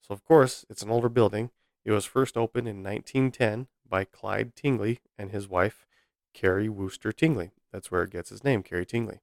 So, 0.00 0.14
of 0.14 0.24
course, 0.24 0.64
it's 0.70 0.82
an 0.82 0.90
older 0.90 1.08
building. 1.08 1.50
It 1.84 1.92
was 1.92 2.04
first 2.04 2.36
opened 2.36 2.68
in 2.68 2.82
1910 2.82 3.66
by 3.88 4.04
Clyde 4.04 4.54
Tingley 4.54 5.00
and 5.18 5.30
his 5.30 5.48
wife, 5.48 5.86
Carrie 6.32 6.68
Wooster 6.68 7.12
Tingley. 7.12 7.50
That's 7.72 7.90
where 7.90 8.02
it 8.02 8.10
gets 8.10 8.30
its 8.30 8.44
name, 8.44 8.62
Carrie 8.62 8.86
Tingley. 8.86 9.20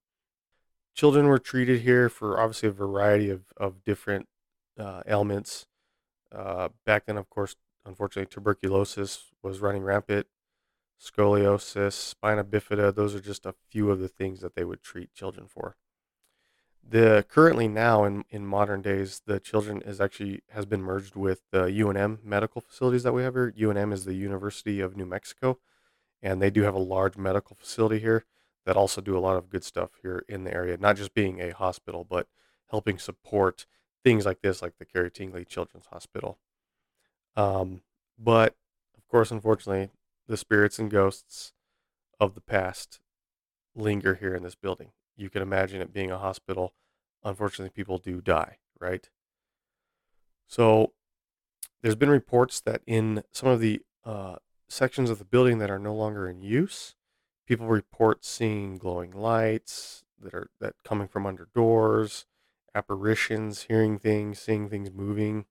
Children 0.93 1.27
were 1.27 1.39
treated 1.39 1.81
here 1.81 2.09
for 2.09 2.39
obviously 2.39 2.69
a 2.69 2.73
variety 2.73 3.29
of, 3.29 3.45
of 3.55 3.83
different 3.83 4.27
uh, 4.77 5.03
ailments. 5.07 5.67
Uh, 6.31 6.69
back 6.85 7.05
then, 7.05 7.17
of 7.17 7.29
course, 7.29 7.55
unfortunately, 7.87 8.29
tuberculosis 8.29 9.25
was 9.41 9.59
running 9.59 9.83
rampant, 9.83 10.27
scoliosis, 11.01 11.93
spina 11.93 12.43
bifida. 12.43 12.93
Those 12.93 13.15
are 13.15 13.19
just 13.19 13.45
a 13.45 13.55
few 13.69 13.89
of 13.89 13.99
the 13.99 14.07
things 14.07 14.41
that 14.41 14.55
they 14.55 14.63
would 14.63 14.83
treat 14.83 15.13
children 15.13 15.47
for. 15.47 15.77
The 16.89 17.25
currently 17.27 17.67
now 17.67 18.05
in, 18.05 18.23
in 18.29 18.45
modern 18.45 18.81
days, 18.81 19.21
the 19.25 19.39
children 19.39 19.81
is 19.81 19.99
actually 19.99 20.41
has 20.51 20.65
been 20.65 20.81
merged 20.81 21.15
with 21.15 21.41
the 21.51 21.65
UNM 21.65 22.23
medical 22.23 22.61
facilities 22.61 23.03
that 23.03 23.13
we 23.13 23.23
have 23.23 23.33
here. 23.33 23.53
UNM 23.57 23.91
is 23.91 24.05
the 24.05 24.13
University 24.13 24.79
of 24.79 24.95
New 24.95 25.05
Mexico, 25.05 25.59
and 26.21 26.41
they 26.41 26.49
do 26.49 26.61
have 26.63 26.75
a 26.75 26.79
large 26.79 27.17
medical 27.17 27.55
facility 27.55 27.99
here 27.99 28.25
that 28.65 28.77
also 28.77 29.01
do 29.01 29.17
a 29.17 29.19
lot 29.19 29.35
of 29.35 29.49
good 29.49 29.63
stuff 29.63 29.91
here 30.01 30.23
in 30.29 30.43
the 30.43 30.53
area. 30.53 30.77
Not 30.77 30.95
just 30.95 31.13
being 31.13 31.41
a 31.41 31.51
hospital, 31.51 32.05
but 32.09 32.27
helping 32.69 32.99
support 32.99 33.65
things 34.03 34.25
like 34.25 34.41
this, 34.41 34.61
like 34.61 34.77
the 34.77 34.85
Carrie 34.85 35.11
Tingley 35.11 35.45
Children's 35.45 35.87
Hospital. 35.87 36.37
Um, 37.37 37.81
but 38.19 38.55
of 38.97 39.07
course, 39.07 39.31
unfortunately, 39.31 39.91
the 40.27 40.35
spirits 40.35 40.79
and 40.79 40.91
ghosts 40.91 41.53
of 42.19 42.33
the 42.33 42.41
past 42.41 42.99
linger 43.75 44.15
here 44.15 44.35
in 44.35 44.43
this 44.43 44.55
building. 44.55 44.91
You 45.15 45.29
can 45.29 45.41
imagine 45.41 45.79
it 45.81 45.93
being 45.93 46.11
a 46.11 46.17
hospital. 46.17 46.73
Unfortunately, 47.23 47.69
people 47.69 47.99
do 47.99 48.19
die, 48.21 48.57
right? 48.79 49.07
So 50.47 50.93
there's 51.81 51.95
been 51.95 52.09
reports 52.09 52.59
that 52.61 52.81
in 52.87 53.23
some 53.31 53.49
of 53.49 53.59
the 53.59 53.81
uh, 54.03 54.37
sections 54.67 55.09
of 55.09 55.19
the 55.19 55.25
building 55.25 55.59
that 55.59 55.69
are 55.69 55.79
no 55.79 55.93
longer 55.93 56.27
in 56.27 56.41
use, 56.41 56.95
people 57.45 57.67
report 57.67 58.25
seeing 58.25 58.77
glowing 58.77 59.11
lights 59.11 60.03
that 60.19 60.33
are 60.33 60.49
that 60.59 60.73
coming 60.83 61.07
from 61.07 61.27
under 61.27 61.49
doors, 61.53 62.25
apparitions, 62.73 63.63
hearing 63.63 63.99
things, 63.99 64.39
seeing 64.39 64.69
things 64.69 64.91
moving. 64.91 65.45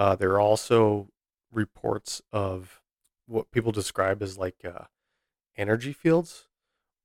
Uh, 0.00 0.14
there 0.14 0.30
are 0.30 0.40
also 0.40 1.10
reports 1.52 2.22
of 2.32 2.80
what 3.26 3.50
people 3.50 3.70
describe 3.70 4.22
as 4.22 4.38
like 4.38 4.64
uh, 4.64 4.84
energy 5.58 5.92
fields 5.92 6.46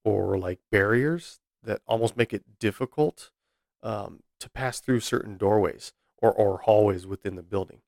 or 0.05 0.37
like 0.37 0.59
barriers 0.71 1.41
that 1.61 1.81
almost 1.87 2.15
make 2.15 2.33
it 2.33 2.57
difficult 2.57 3.31
um, 3.83 4.21
to 4.39 4.49
pass 4.49 4.79
through 4.79 5.01
certain 5.01 5.35
doorways 5.35 5.91
or, 6.19 6.31
or 6.31 6.59
hallways 6.59 7.05
within 7.05 7.35
the 7.35 7.43
building. 7.43 7.81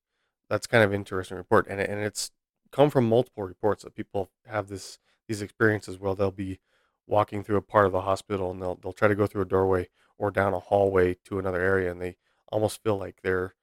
That's 0.50 0.66
kind 0.66 0.84
of 0.84 0.92
interesting 0.92 1.38
report, 1.38 1.66
and 1.70 1.80
and 1.80 2.00
it's 2.00 2.30
come 2.70 2.90
from 2.90 3.08
multiple 3.08 3.44
reports 3.44 3.84
that 3.84 3.94
people 3.94 4.30
have 4.44 4.68
this 4.68 4.98
these 5.26 5.40
experiences 5.40 5.98
where 5.98 6.14
they'll 6.14 6.30
be 6.30 6.60
walking 7.06 7.42
through 7.42 7.56
a 7.56 7.62
part 7.62 7.86
of 7.86 7.92
the 7.92 8.02
hospital 8.02 8.50
and 8.50 8.60
they'll 8.60 8.74
they'll 8.74 8.92
try 8.92 9.08
to 9.08 9.14
go 9.14 9.26
through 9.26 9.40
a 9.40 9.46
doorway 9.46 9.88
or 10.18 10.30
down 10.30 10.52
a 10.52 10.58
hallway 10.58 11.14
to 11.24 11.38
another 11.38 11.62
area, 11.62 11.90
and 11.90 12.02
they 12.02 12.18
almost 12.52 12.82
feel 12.82 12.98
like 12.98 13.22
they're 13.22 13.54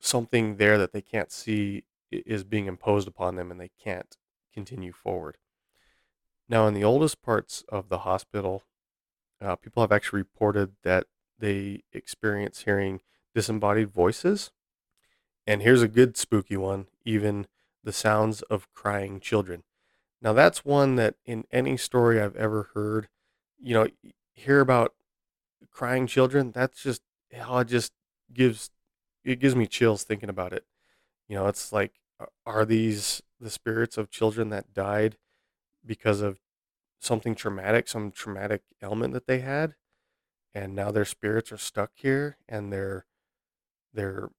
something 0.00 0.56
there 0.56 0.78
that 0.78 0.92
they 0.92 1.02
can't 1.02 1.32
see 1.32 1.84
is 2.10 2.44
being 2.44 2.66
imposed 2.66 3.08
upon 3.08 3.36
them 3.36 3.50
and 3.50 3.60
they 3.60 3.70
can't 3.82 4.16
continue 4.52 4.92
forward. 4.92 5.36
Now, 6.48 6.66
in 6.66 6.74
the 6.74 6.84
oldest 6.84 7.20
parts 7.22 7.64
of 7.68 7.88
the 7.88 7.98
hospital, 7.98 8.64
uh, 9.40 9.56
people 9.56 9.82
have 9.82 9.92
actually 9.92 10.20
reported 10.20 10.72
that 10.82 11.04
they 11.38 11.82
experience 11.92 12.62
hearing 12.62 13.00
disembodied 13.34 13.90
voices. 13.90 14.50
And 15.46 15.62
here's 15.62 15.82
a 15.82 15.88
good 15.88 16.16
spooky 16.16 16.56
one 16.56 16.86
even 17.04 17.46
the 17.84 17.92
sounds 17.92 18.42
of 18.42 18.72
crying 18.74 19.20
children. 19.20 19.62
Now, 20.20 20.32
that's 20.32 20.64
one 20.64 20.96
that 20.96 21.14
in 21.24 21.44
any 21.52 21.76
story 21.76 22.20
I've 22.20 22.36
ever 22.36 22.70
heard, 22.74 23.08
you 23.58 23.74
know, 23.74 23.86
hear 24.32 24.60
about 24.60 24.94
crying 25.70 26.06
children. 26.06 26.50
That's 26.50 26.82
just 26.82 27.02
how 27.32 27.58
it 27.58 27.68
just 27.68 27.92
gives 28.32 28.70
it 29.32 29.40
gives 29.40 29.56
me 29.56 29.66
chills 29.66 30.04
thinking 30.04 30.28
about 30.28 30.52
it. 30.52 30.64
You 31.28 31.36
know, 31.36 31.46
it's 31.48 31.72
like, 31.72 31.92
are 32.46 32.64
these 32.64 33.22
the 33.40 33.50
spirits 33.50 33.98
of 33.98 34.10
children 34.10 34.50
that 34.50 34.74
died 34.74 35.16
because 35.86 36.20
of 36.22 36.40
something 37.00 37.34
traumatic, 37.34 37.88
some 37.88 38.10
traumatic 38.12 38.62
ailment 38.82 39.14
that 39.14 39.26
they 39.26 39.40
had, 39.40 39.76
and 40.54 40.74
now 40.74 40.90
their 40.92 41.04
spirits 41.06 41.52
are 41.52 41.58
stuck 41.58 41.92
here, 41.96 42.38
and 42.48 42.72
they're 42.72 43.06
they're 43.92 44.30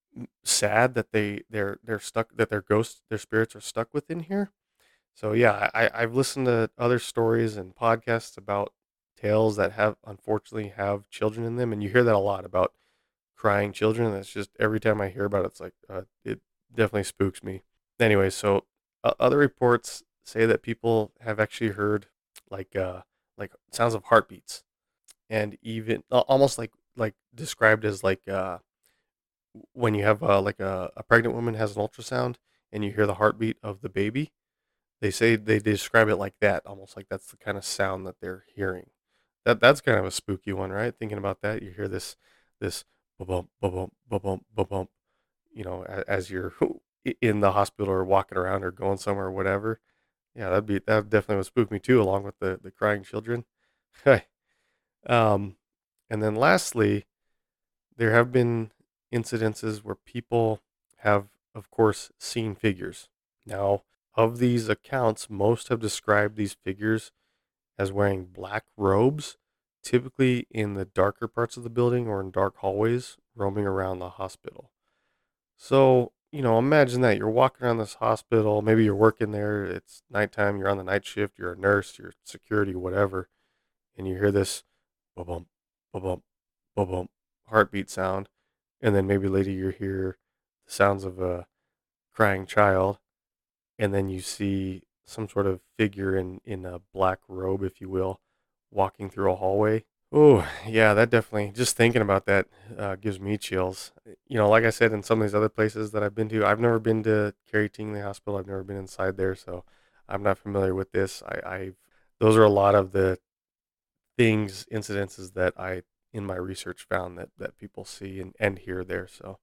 sad 0.43 0.93
that 0.95 1.11
they 1.11 1.41
they're 1.49 1.79
they're 1.83 1.99
stuck 1.99 2.35
that 2.35 2.49
their 2.49 2.61
ghosts 2.61 3.01
their 3.09 3.17
spirits 3.17 3.55
are 3.55 3.61
stuck 3.61 3.93
within 3.93 4.21
here. 4.21 4.51
So 5.15 5.33
yeah, 5.33 5.69
I 5.73 5.89
I've 5.93 6.15
listened 6.15 6.47
to 6.47 6.71
other 6.77 6.99
stories 6.99 7.57
and 7.57 7.75
podcasts 7.75 8.37
about 8.37 8.73
tales 9.17 9.57
that 9.57 9.73
have 9.73 9.97
unfortunately 10.05 10.69
have 10.71 11.09
children 11.09 11.45
in 11.45 11.57
them, 11.57 11.73
and 11.73 11.83
you 11.83 11.89
hear 11.89 12.03
that 12.03 12.15
a 12.15 12.19
lot 12.19 12.45
about 12.45 12.73
crying 13.39 13.71
children. 13.71 14.11
That's 14.11 14.31
just 14.31 14.51
every 14.59 14.79
time 14.79 15.01
I 15.01 15.09
hear 15.09 15.25
about 15.25 15.45
it, 15.45 15.47
it's 15.47 15.61
like 15.61 15.73
uh, 15.89 16.01
it 16.25 16.41
definitely 16.73 17.03
spooks 17.03 17.43
me. 17.43 17.63
Anyway, 17.99 18.29
so 18.29 18.65
uh, 19.03 19.13
other 19.19 19.37
reports 19.37 20.03
say 20.25 20.45
that 20.45 20.61
people 20.61 21.11
have 21.21 21.39
actually 21.39 21.69
heard 21.71 22.07
like 22.51 22.75
uh 22.75 23.01
like 23.37 23.53
sounds 23.71 23.93
of 23.93 24.05
heartbeats, 24.05 24.63
and 25.29 25.57
even 25.61 26.03
almost 26.11 26.57
like 26.57 26.71
like 26.97 27.15
described 27.33 27.85
as 27.85 28.03
like 28.03 28.27
uh 28.27 28.59
when 29.73 29.93
you 29.93 30.03
have 30.03 30.21
uh, 30.23 30.41
like 30.41 30.59
a, 30.59 30.91
a 30.95 31.03
pregnant 31.03 31.35
woman 31.35 31.55
has 31.55 31.75
an 31.75 31.81
ultrasound 31.81 32.35
and 32.71 32.83
you 32.83 32.91
hear 32.91 33.05
the 33.05 33.15
heartbeat 33.15 33.57
of 33.63 33.81
the 33.81 33.89
baby. 33.89 34.31
They 35.01 35.11
say 35.11 35.35
they 35.35 35.59
describe 35.59 36.09
it 36.09 36.17
like 36.17 36.35
that, 36.41 36.65
almost 36.65 36.97
like 36.97 37.07
that's 37.09 37.31
the 37.31 37.37
kind 37.37 37.57
of 37.57 37.65
sound 37.65 38.05
that 38.05 38.19
they're 38.21 38.45
hearing. 38.53 38.89
That 39.45 39.59
that's 39.59 39.81
kind 39.81 39.97
of 39.97 40.05
a 40.05 40.11
spooky 40.11 40.53
one, 40.53 40.71
right? 40.71 40.93
Thinking 40.97 41.17
about 41.17 41.41
that, 41.41 41.63
you 41.63 41.71
hear 41.71 41.87
this 41.87 42.17
this 42.59 42.83
you 45.53 45.63
know, 45.63 45.83
as 45.83 46.29
you're 46.29 46.53
in 47.21 47.39
the 47.39 47.51
hospital 47.51 47.93
or 47.93 48.03
walking 48.03 48.37
around 48.37 48.63
or 48.63 48.71
going 48.71 48.97
somewhere 48.97 49.27
or 49.27 49.31
whatever. 49.31 49.79
Yeah, 50.35 50.49
that'd 50.49 50.65
be 50.65 50.79
that 50.85 51.09
definitely 51.09 51.37
would 51.37 51.45
spook 51.47 51.71
me 51.71 51.79
too, 51.79 52.01
along 52.01 52.23
with 52.23 52.39
the 52.39 52.59
the 52.61 52.71
crying 52.71 53.03
children. 53.03 53.45
um, 55.07 55.55
and 56.09 56.23
then 56.23 56.35
lastly, 56.35 57.05
there 57.97 58.11
have 58.11 58.31
been 58.31 58.71
incidences 59.13 59.79
where 59.83 59.95
people 59.95 60.61
have, 60.97 61.27
of 61.53 61.69
course, 61.71 62.11
seen 62.17 62.55
figures. 62.55 63.09
Now, 63.45 63.83
of 64.15 64.37
these 64.37 64.69
accounts, 64.69 65.29
most 65.29 65.69
have 65.69 65.79
described 65.79 66.35
these 66.35 66.53
figures 66.53 67.11
as 67.77 67.91
wearing 67.91 68.25
black 68.25 68.65
robes 68.77 69.37
typically 69.83 70.47
in 70.51 70.73
the 70.73 70.85
darker 70.85 71.27
parts 71.27 71.57
of 71.57 71.63
the 71.63 71.69
building 71.69 72.07
or 72.07 72.21
in 72.21 72.31
dark 72.31 72.57
hallways 72.57 73.17
roaming 73.35 73.65
around 73.65 73.99
the 73.99 74.11
hospital. 74.11 74.71
So, 75.57 76.11
you 76.31 76.41
know, 76.41 76.57
imagine 76.57 77.01
that 77.01 77.17
you're 77.17 77.29
walking 77.29 77.65
around 77.65 77.77
this 77.77 77.95
hospital, 77.95 78.61
maybe 78.61 78.83
you're 78.83 78.95
working 78.95 79.31
there, 79.31 79.63
it's 79.63 80.03
nighttime, 80.09 80.57
you're 80.57 80.69
on 80.69 80.77
the 80.77 80.83
night 80.83 81.05
shift, 81.05 81.37
you're 81.37 81.53
a 81.53 81.57
nurse, 81.57 81.97
you're 81.97 82.13
security, 82.23 82.75
whatever, 82.75 83.29
and 83.97 84.07
you 84.07 84.15
hear 84.15 84.31
this 84.31 84.63
bump, 85.15 85.27
bump, 85.27 85.47
bump, 85.93 86.23
bump 86.75 87.11
heartbeat 87.49 87.89
sound, 87.89 88.29
and 88.81 88.95
then 88.95 89.07
maybe 89.07 89.27
later 89.27 89.51
you 89.51 89.69
hear 89.69 90.17
the 90.65 90.71
sounds 90.71 91.03
of 91.03 91.19
a 91.19 91.47
crying 92.13 92.45
child, 92.45 92.99
and 93.77 93.93
then 93.93 94.09
you 94.09 94.21
see 94.21 94.83
some 95.05 95.27
sort 95.27 95.47
of 95.47 95.61
figure 95.77 96.15
in 96.15 96.39
in 96.45 96.65
a 96.65 96.79
black 96.93 97.19
robe, 97.27 97.63
if 97.63 97.81
you 97.81 97.89
will, 97.89 98.19
walking 98.71 99.09
through 99.09 99.31
a 99.31 99.35
hallway. 99.35 99.83
Oh, 100.11 100.47
yeah, 100.67 100.93
that 100.95 101.11
definitely. 101.11 101.51
Just 101.55 101.77
thinking 101.77 102.01
about 102.01 102.25
that 102.25 102.47
uh, 102.77 102.95
gives 102.95 103.19
me 103.19 103.37
chills. 103.37 103.91
You 104.27 104.37
know, 104.37 104.49
like 104.49 104.63
I 104.63 104.71
said, 104.71 104.91
in 104.91 105.03
some 105.03 105.21
of 105.21 105.27
these 105.27 105.35
other 105.35 105.49
places 105.49 105.91
that 105.91 106.01
I've 106.01 106.15
been 106.15 106.29
to, 106.29 106.45
I've 106.45 106.59
never 106.59 106.79
been 106.79 107.03
to 107.03 107.35
Carrie 107.49 107.69
Tingley 107.69 108.01
Hospital. 108.01 108.39
I've 108.39 108.47
never 108.47 108.63
been 108.63 108.77
inside 108.77 109.17
there, 109.17 109.35
so 109.35 109.63
I'm 110.07 110.23
not 110.23 110.39
familiar 110.39 110.73
with 110.73 110.91
this. 110.91 111.21
I, 111.23 111.41
I've 111.47 111.75
those 112.19 112.35
are 112.35 112.43
a 112.43 112.49
lot 112.49 112.75
of 112.75 112.91
the 112.91 113.19
things, 114.17 114.65
incidences 114.71 115.33
that 115.33 115.53
I 115.57 115.83
in 116.11 116.25
my 116.25 116.35
research 116.35 116.85
found 116.89 117.17
that 117.17 117.29
that 117.37 117.57
people 117.57 117.85
see 117.85 118.19
and, 118.19 118.35
and 118.39 118.59
hear 118.59 118.83
there. 118.83 119.07
So 119.07 119.39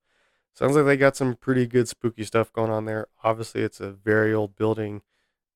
sounds 0.52 0.76
like 0.76 0.86
they 0.86 0.96
got 0.96 1.16
some 1.16 1.36
pretty 1.36 1.66
good 1.66 1.88
spooky 1.88 2.24
stuff 2.24 2.52
going 2.52 2.70
on 2.70 2.84
there. 2.84 3.06
Obviously, 3.24 3.62
it's 3.62 3.80
a 3.80 3.90
very 3.90 4.34
old 4.34 4.56
building. 4.56 5.02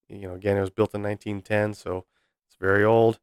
You 0.08 0.28
know, 0.28 0.34
again, 0.34 0.56
it 0.56 0.60
was 0.60 0.70
built 0.70 0.94
in 0.94 1.02
1910, 1.02 1.74
so 1.74 2.06
it's 2.46 2.56
very 2.60 2.84
old. 2.84 3.18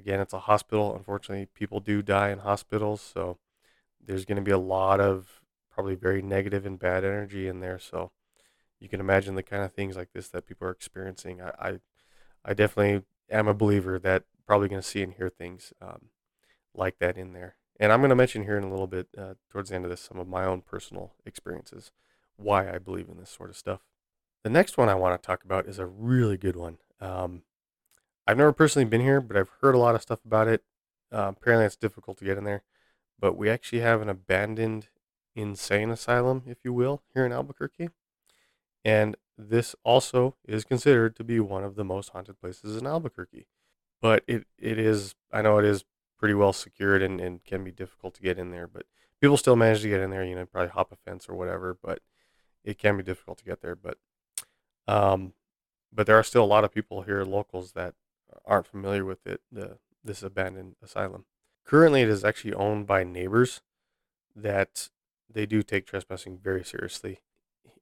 Again, 0.00 0.18
it's 0.18 0.32
a 0.32 0.40
hospital. 0.40 0.96
Unfortunately, 0.96 1.46
people 1.54 1.78
do 1.78 2.00
die 2.00 2.30
in 2.30 2.38
hospitals, 2.38 3.02
so 3.02 3.36
there's 4.02 4.24
going 4.24 4.36
to 4.36 4.42
be 4.42 4.50
a 4.50 4.56
lot 4.58 4.98
of 4.98 5.42
probably 5.70 5.94
very 5.94 6.22
negative 6.22 6.64
and 6.64 6.78
bad 6.78 7.04
energy 7.04 7.46
in 7.46 7.60
there. 7.60 7.78
So 7.78 8.10
you 8.78 8.88
can 8.88 8.98
imagine 8.98 9.34
the 9.34 9.42
kind 9.42 9.62
of 9.62 9.74
things 9.74 9.96
like 9.96 10.14
this 10.14 10.28
that 10.28 10.46
people 10.46 10.66
are 10.66 10.70
experiencing. 10.70 11.42
I, 11.42 11.50
I, 11.60 11.78
I 12.46 12.54
definitely 12.54 13.04
am 13.30 13.46
a 13.46 13.52
believer 13.52 13.98
that 13.98 14.24
probably 14.46 14.68
going 14.68 14.80
to 14.80 14.88
see 14.88 15.02
and 15.02 15.12
hear 15.12 15.28
things 15.28 15.74
um, 15.82 16.06
like 16.74 16.98
that 16.98 17.18
in 17.18 17.34
there. 17.34 17.56
And 17.78 17.92
I'm 17.92 18.00
going 18.00 18.08
to 18.08 18.16
mention 18.16 18.44
here 18.44 18.56
in 18.56 18.64
a 18.64 18.70
little 18.70 18.86
bit, 18.86 19.08
uh, 19.18 19.34
towards 19.50 19.68
the 19.68 19.76
end 19.76 19.84
of 19.84 19.90
this, 19.90 20.00
some 20.00 20.18
of 20.18 20.28
my 20.28 20.46
own 20.46 20.62
personal 20.62 21.12
experiences, 21.26 21.92
why 22.36 22.72
I 22.72 22.78
believe 22.78 23.10
in 23.10 23.18
this 23.18 23.30
sort 23.30 23.50
of 23.50 23.56
stuff. 23.56 23.80
The 24.44 24.50
next 24.50 24.78
one 24.78 24.88
I 24.88 24.94
want 24.94 25.20
to 25.20 25.26
talk 25.26 25.44
about 25.44 25.66
is 25.66 25.78
a 25.78 25.84
really 25.84 26.38
good 26.38 26.56
one. 26.56 26.78
Um, 27.02 27.42
I've 28.30 28.36
never 28.36 28.52
personally 28.52 28.88
been 28.88 29.00
here, 29.00 29.20
but 29.20 29.36
I've 29.36 29.50
heard 29.60 29.74
a 29.74 29.78
lot 29.78 29.96
of 29.96 30.02
stuff 30.02 30.24
about 30.24 30.46
it. 30.46 30.62
Uh, 31.10 31.32
apparently, 31.36 31.66
it's 31.66 31.74
difficult 31.74 32.16
to 32.18 32.24
get 32.24 32.38
in 32.38 32.44
there. 32.44 32.62
But 33.18 33.36
we 33.36 33.50
actually 33.50 33.80
have 33.80 34.00
an 34.00 34.08
abandoned 34.08 34.86
insane 35.34 35.90
asylum, 35.90 36.44
if 36.46 36.58
you 36.62 36.72
will, 36.72 37.02
here 37.12 37.26
in 37.26 37.32
Albuquerque. 37.32 37.90
And 38.84 39.16
this 39.36 39.74
also 39.82 40.36
is 40.46 40.62
considered 40.64 41.16
to 41.16 41.24
be 41.24 41.40
one 41.40 41.64
of 41.64 41.74
the 41.74 41.82
most 41.82 42.10
haunted 42.10 42.40
places 42.40 42.76
in 42.76 42.86
Albuquerque. 42.86 43.48
But 44.00 44.22
it, 44.28 44.46
it 44.56 44.78
is, 44.78 45.16
I 45.32 45.42
know 45.42 45.58
it 45.58 45.64
is 45.64 45.84
pretty 46.16 46.34
well 46.34 46.52
secured 46.52 47.02
and, 47.02 47.20
and 47.20 47.44
can 47.44 47.64
be 47.64 47.72
difficult 47.72 48.14
to 48.14 48.22
get 48.22 48.38
in 48.38 48.52
there, 48.52 48.68
but 48.68 48.86
people 49.20 49.38
still 49.38 49.56
manage 49.56 49.82
to 49.82 49.88
get 49.88 50.00
in 50.00 50.10
there, 50.10 50.24
you 50.24 50.36
know, 50.36 50.46
probably 50.46 50.70
hop 50.70 50.92
a 50.92 50.96
fence 50.96 51.28
or 51.28 51.34
whatever, 51.34 51.76
but 51.82 51.98
it 52.62 52.78
can 52.78 52.96
be 52.96 53.02
difficult 53.02 53.38
to 53.38 53.44
get 53.44 53.60
there. 53.60 53.74
But, 53.74 53.98
um, 54.86 55.32
but 55.92 56.06
there 56.06 56.16
are 56.16 56.22
still 56.22 56.44
a 56.44 56.46
lot 56.46 56.62
of 56.62 56.72
people 56.72 57.02
here, 57.02 57.24
locals, 57.24 57.72
that 57.72 57.94
aren't 58.44 58.66
familiar 58.66 59.04
with 59.04 59.26
it, 59.26 59.40
the, 59.50 59.78
this 60.04 60.22
abandoned 60.22 60.76
asylum. 60.82 61.24
Currently, 61.64 62.02
it 62.02 62.08
is 62.08 62.24
actually 62.24 62.54
owned 62.54 62.86
by 62.86 63.04
neighbors 63.04 63.60
that 64.34 64.88
they 65.32 65.46
do 65.46 65.62
take 65.62 65.86
trespassing 65.86 66.38
very 66.38 66.64
seriously 66.64 67.20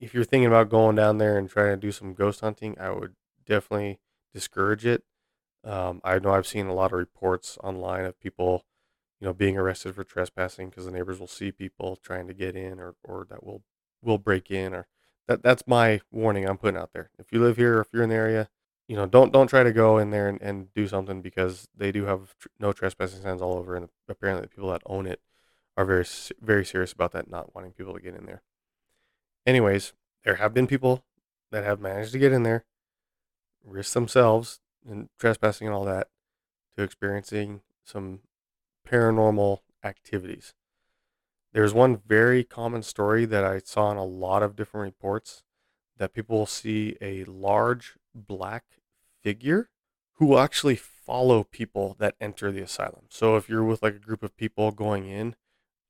if 0.00 0.14
you're 0.14 0.24
thinking 0.24 0.46
about 0.46 0.68
going 0.68 0.96
down 0.96 1.18
there 1.18 1.38
and 1.38 1.48
trying 1.48 1.72
to 1.72 1.76
do 1.76 1.92
some 1.92 2.14
ghost 2.14 2.40
hunting, 2.40 2.76
I 2.78 2.90
would 2.90 3.14
definitely 3.46 3.98
discourage 4.32 4.86
it. 4.86 5.02
Um, 5.64 6.00
I 6.04 6.18
know 6.18 6.30
I've 6.30 6.46
seen 6.46 6.66
a 6.66 6.74
lot 6.74 6.92
of 6.92 6.98
reports 6.98 7.58
online 7.62 8.04
of 8.04 8.20
people, 8.20 8.64
you 9.20 9.26
know, 9.26 9.32
being 9.32 9.56
arrested 9.56 9.94
for 9.94 10.04
trespassing 10.04 10.68
because 10.68 10.84
the 10.84 10.92
neighbors 10.92 11.18
will 11.18 11.26
see 11.26 11.50
people 11.50 11.96
trying 11.96 12.28
to 12.28 12.34
get 12.34 12.54
in 12.54 12.78
or, 12.78 12.94
or 13.02 13.26
that 13.30 13.44
will 13.44 13.62
will 14.00 14.18
break 14.18 14.48
in 14.48 14.72
or 14.72 14.86
that 15.26 15.42
that's 15.42 15.66
my 15.66 16.00
warning 16.12 16.48
I'm 16.48 16.58
putting 16.58 16.78
out 16.78 16.92
there. 16.92 17.10
If 17.18 17.32
you 17.32 17.42
live 17.42 17.56
here, 17.56 17.78
or 17.78 17.80
if 17.80 17.88
you're 17.92 18.04
in 18.04 18.10
the 18.10 18.14
area, 18.14 18.48
you 18.88 18.96
know, 18.96 19.06
don't 19.06 19.32
don't 19.32 19.48
try 19.48 19.62
to 19.62 19.72
go 19.72 19.98
in 19.98 20.10
there 20.10 20.28
and, 20.28 20.40
and 20.40 20.72
do 20.74 20.88
something 20.88 21.20
because 21.20 21.68
they 21.76 21.92
do 21.92 22.06
have 22.06 22.36
tr- 22.38 22.48
no 22.58 22.72
trespassing 22.72 23.22
signs 23.22 23.42
all 23.42 23.58
over, 23.58 23.76
and 23.76 23.90
apparently 24.08 24.42
the 24.42 24.48
people 24.48 24.70
that 24.70 24.82
own 24.86 25.06
it 25.06 25.20
are 25.76 25.84
very 25.84 26.06
very 26.40 26.64
serious 26.64 26.92
about 26.92 27.12
that, 27.12 27.30
not 27.30 27.54
wanting 27.54 27.72
people 27.72 27.94
to 27.94 28.00
get 28.00 28.14
in 28.14 28.24
there. 28.24 28.42
Anyways, 29.46 29.92
there 30.24 30.36
have 30.36 30.54
been 30.54 30.66
people 30.66 31.04
that 31.52 31.64
have 31.64 31.80
managed 31.80 32.12
to 32.12 32.18
get 32.18 32.32
in 32.32 32.42
there, 32.42 32.64
risk 33.64 33.92
themselves 33.92 34.60
and 34.88 35.10
trespassing 35.18 35.66
and 35.66 35.76
all 35.76 35.84
that, 35.84 36.08
to 36.76 36.82
experiencing 36.82 37.60
some 37.84 38.20
paranormal 38.88 39.58
activities. 39.84 40.54
There's 41.52 41.74
one 41.74 42.00
very 42.06 42.42
common 42.42 42.82
story 42.82 43.26
that 43.26 43.44
I 43.44 43.58
saw 43.58 43.90
in 43.90 43.96
a 43.98 44.04
lot 44.04 44.42
of 44.42 44.56
different 44.56 44.84
reports 44.84 45.42
that 45.98 46.14
people 46.14 46.38
will 46.38 46.46
see 46.46 46.96
a 47.00 47.24
large 47.24 47.96
black 48.14 48.64
figure 49.22 49.70
who 50.14 50.26
will 50.26 50.40
actually 50.40 50.76
follow 50.76 51.44
people 51.44 51.96
that 51.98 52.16
enter 52.20 52.50
the 52.50 52.60
asylum. 52.60 53.04
So 53.08 53.36
if 53.36 53.48
you're 53.48 53.64
with 53.64 53.82
like 53.82 53.94
a 53.94 54.00
group 54.00 54.22
of 54.22 54.36
people 54.36 54.70
going 54.72 55.08
in, 55.08 55.36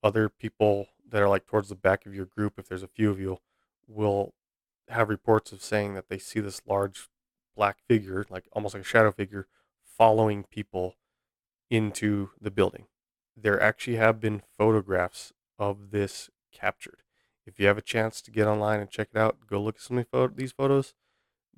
other 0.03 0.29
people 0.29 0.89
that 1.11 1.23
are 1.23 1.29
like 1.29 1.47
towards 1.47 1.71
the 1.71 1.75
back 1.75 2.07
of 2.07 2.15
your 2.15 2.27
group, 2.27 2.55
if 2.59 2.69
there's 2.69 2.83
a 2.83 2.89
few 2.89 3.11
of 3.11 3.19
you, 3.19 3.39
will 3.87 4.35
have 4.89 5.09
reports 5.09 5.51
of 5.53 5.63
saying 5.63 5.95
that 5.95 6.09
they 6.09 6.19
see 6.19 6.41
this 6.41 6.61
large 6.67 7.09
black 7.57 7.79
figure, 7.89 8.25
like 8.31 8.45
almost 8.53 8.75
like 8.75 8.83
a 8.83 8.87
shadow 8.87 9.11
figure, 9.11 9.47
following 9.83 10.45
people 10.45 10.97
into 11.71 12.31
the 12.41 12.51
building. 12.51 12.87
There 13.37 13.61
actually 13.61 13.97
have 13.97 14.21
been 14.21 14.43
photographs 14.57 15.33
of 15.59 15.91
this 15.91 16.31
captured. 16.53 17.03
If 17.47 17.59
you 17.59 17.67
have 17.67 17.79
a 17.79 17.83
chance 17.83 18.21
to 18.23 18.31
get 18.31 18.47
online 18.47 18.81
and 18.81 18.91
check 18.91 19.09
it 19.13 19.19
out, 19.19 19.39
go 19.49 19.61
look 19.61 19.77
at 19.77 19.83
some 19.83 20.05
of 20.13 20.37
these 20.37 20.53
photos. 20.53 20.95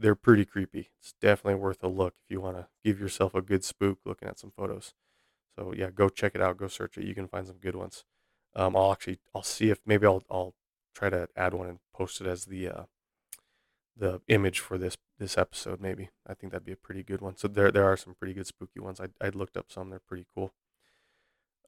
They're 0.00 0.14
pretty 0.14 0.44
creepy. 0.44 0.90
It's 0.98 1.14
definitely 1.20 1.60
worth 1.60 1.82
a 1.82 1.88
look 1.88 2.14
if 2.24 2.30
you 2.30 2.40
want 2.40 2.56
to 2.56 2.68
give 2.84 3.00
yourself 3.00 3.34
a 3.34 3.42
good 3.42 3.64
spook 3.64 3.98
looking 4.04 4.28
at 4.28 4.38
some 4.38 4.52
photos. 4.56 4.94
So 5.56 5.74
yeah, 5.76 5.90
go 5.90 6.08
check 6.08 6.34
it 6.34 6.40
out. 6.40 6.56
Go 6.56 6.68
search 6.68 6.96
it. 6.96 7.04
You 7.04 7.14
can 7.14 7.28
find 7.28 7.46
some 7.46 7.58
good 7.58 7.76
ones. 7.76 8.04
Um, 8.54 8.76
I'll 8.76 8.92
actually 8.92 9.20
I'll 9.34 9.42
see 9.42 9.70
if 9.70 9.80
maybe 9.84 10.06
I'll 10.06 10.24
I'll 10.30 10.54
try 10.94 11.10
to 11.10 11.28
add 11.36 11.54
one 11.54 11.68
and 11.68 11.78
post 11.94 12.20
it 12.20 12.26
as 12.26 12.46
the 12.46 12.68
uh, 12.68 12.82
the 13.96 14.20
image 14.28 14.58
for 14.60 14.78
this 14.78 14.96
this 15.18 15.36
episode. 15.36 15.80
Maybe 15.80 16.10
I 16.26 16.34
think 16.34 16.52
that'd 16.52 16.64
be 16.64 16.72
a 16.72 16.76
pretty 16.76 17.02
good 17.02 17.20
one. 17.20 17.36
So 17.36 17.46
there 17.48 17.70
there 17.70 17.84
are 17.84 17.96
some 17.96 18.14
pretty 18.14 18.34
good 18.34 18.46
spooky 18.46 18.80
ones. 18.80 19.00
I 19.00 19.08
I 19.24 19.28
looked 19.28 19.56
up 19.56 19.66
some. 19.70 19.90
They're 19.90 20.00
pretty 20.00 20.26
cool. 20.34 20.52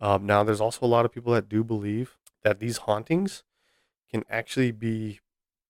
Um, 0.00 0.26
now 0.26 0.42
there's 0.42 0.60
also 0.60 0.84
a 0.84 0.88
lot 0.88 1.04
of 1.04 1.12
people 1.12 1.32
that 1.34 1.48
do 1.48 1.62
believe 1.62 2.16
that 2.42 2.58
these 2.58 2.78
hauntings 2.78 3.44
can 4.10 4.24
actually 4.28 4.72
be 4.72 5.20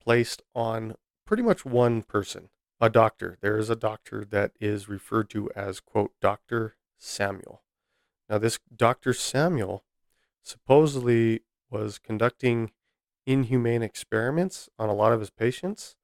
placed 0.03 0.42
on 0.55 0.94
pretty 1.33 1.42
much 1.42 1.64
one 1.64 2.03
person, 2.03 2.51
a 2.79 2.90
doctor. 2.90 3.38
There 3.40 3.57
is 3.57 3.71
a 3.71 3.75
doctor 3.75 4.23
that 4.23 4.53
is 4.61 4.87
referred 4.87 5.31
to 5.31 5.51
as 5.57 5.81
quote 5.81 6.12
Doctor 6.21 6.77
Samuel. 6.99 7.62
Now 8.29 8.37
this 8.37 8.59
Doctor 8.77 9.14
Samuel 9.14 9.83
supposedly 10.42 11.40
was 11.71 11.99
conducting 11.99 12.71
inhumane 13.25 13.83
experiments 13.83 14.68
on 14.79 14.90
a 14.90 14.95
lot 14.95 15.14
of 15.14 15.21
his 15.21 15.31
patients, 15.31 15.97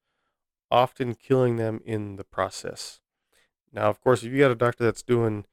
often 0.71 1.13
killing 1.13 1.57
them 1.57 1.79
in 1.85 2.15
the 2.15 2.23
process. 2.23 2.99
Now, 3.71 3.87
of 3.87 4.01
course, 4.01 4.23
if 4.23 4.31
you 4.31 4.39
got 4.39 4.49
a 4.49 4.55
doctor 4.55 4.83
that's 4.83 5.03
doing 5.03 5.45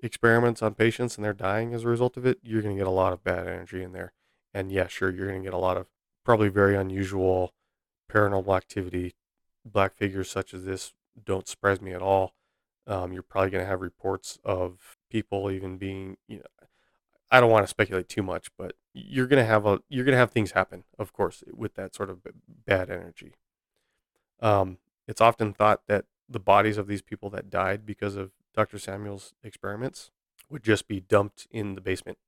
experiments 0.00 0.62
on 0.62 0.74
patients 0.74 1.14
and 1.14 1.24
they're 1.24 1.32
dying 1.32 1.74
as 1.74 1.84
a 1.84 1.88
result 1.88 2.16
of 2.16 2.26
it, 2.26 2.40
you're 2.42 2.60
going 2.60 2.74
to 2.74 2.80
get 2.80 2.88
a 2.88 2.90
lot 2.90 3.12
of 3.12 3.22
bad 3.22 3.46
energy 3.46 3.84
in 3.84 3.92
there. 3.92 4.14
And 4.52 4.72
yeah, 4.72 4.88
sure, 4.88 5.12
you're 5.12 5.28
going 5.28 5.42
to 5.42 5.46
get 5.46 5.54
a 5.54 5.58
lot 5.58 5.76
of 5.76 5.86
probably 6.24 6.48
very 6.48 6.74
unusual 6.74 7.52
paranormal 8.10 8.56
activity. 8.56 9.14
Black 9.64 9.94
figures 9.94 10.30
such 10.30 10.54
as 10.54 10.64
this 10.64 10.94
don't 11.24 11.48
surprise 11.48 11.80
me 11.80 11.92
at 11.92 12.02
all. 12.02 12.34
Um, 12.86 13.12
you're 13.12 13.22
probably 13.22 13.50
going 13.50 13.64
to 13.64 13.68
have 13.68 13.80
reports 13.80 14.38
of 14.44 14.96
people 15.10 15.50
even 15.50 15.76
being, 15.76 16.18
you 16.28 16.38
know, 16.38 16.66
I 17.30 17.40
don't 17.40 17.50
want 17.50 17.64
to 17.64 17.70
speculate 17.70 18.08
too 18.08 18.22
much, 18.22 18.50
but 18.56 18.76
you're 18.94 19.26
gonna 19.26 19.44
have 19.44 19.66
a 19.66 19.80
you're 19.88 20.04
gonna 20.04 20.16
have 20.16 20.30
things 20.30 20.52
happen, 20.52 20.84
of 20.98 21.12
course, 21.12 21.42
with 21.52 21.74
that 21.74 21.94
sort 21.94 22.08
of 22.08 22.20
bad 22.64 22.88
energy. 22.90 23.34
Um, 24.40 24.78
it's 25.08 25.20
often 25.20 25.52
thought 25.52 25.82
that 25.86 26.04
the 26.28 26.40
bodies 26.40 26.78
of 26.78 26.86
these 26.86 27.02
people 27.02 27.30
that 27.30 27.50
died 27.50 27.84
because 27.84 28.16
of 28.16 28.30
Dr. 28.54 28.78
Samuel's 28.78 29.34
experiments 29.42 30.10
would 30.48 30.62
just 30.62 30.88
be 30.88 31.00
dumped 31.00 31.46
in 31.50 31.74
the 31.74 31.80
basement 31.80 32.18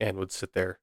and 0.00 0.16
would 0.16 0.32
sit 0.32 0.52
there 0.52 0.78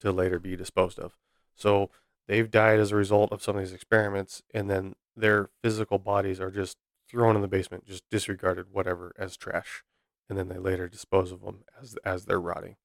to 0.00 0.12
later 0.12 0.38
be 0.38 0.56
disposed 0.56 0.98
of. 0.98 1.16
So 1.54 1.90
they've 2.26 2.50
died 2.50 2.78
as 2.80 2.92
a 2.92 2.96
result 2.96 3.32
of 3.32 3.42
some 3.42 3.56
of 3.56 3.62
these 3.62 3.72
experiments, 3.72 4.42
and 4.52 4.70
then 4.70 4.94
their 5.16 5.50
physical 5.62 5.98
bodies 5.98 6.40
are 6.40 6.50
just 6.50 6.76
thrown 7.08 7.36
in 7.36 7.42
the 7.42 7.48
basement, 7.48 7.86
just 7.86 8.02
disregarded, 8.10 8.66
whatever, 8.72 9.12
as 9.18 9.36
trash 9.36 9.84
and 10.28 10.38
then 10.38 10.48
they 10.48 10.58
later 10.58 10.88
dispose 10.88 11.32
of 11.32 11.42
them 11.42 11.64
as 11.80 11.96
as 12.04 12.24
they're 12.24 12.40
rotting. 12.40 12.76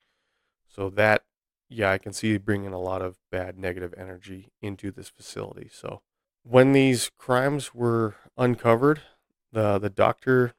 So 0.67 0.89
that, 0.91 1.23
yeah, 1.69 1.91
I 1.91 1.97
can 1.97 2.13
see 2.13 2.37
bringing 2.37 2.73
a 2.73 2.79
lot 2.79 3.01
of 3.01 3.17
bad 3.31 3.57
negative 3.57 3.93
energy 3.97 4.51
into 4.61 4.91
this 4.91 5.09
facility. 5.09 5.69
So 5.71 6.01
when 6.43 6.71
these 6.71 7.11
crimes 7.17 7.73
were 7.73 8.15
uncovered, 8.37 9.01
the 9.51 9.79
the 9.79 9.89
doctor, 9.89 10.53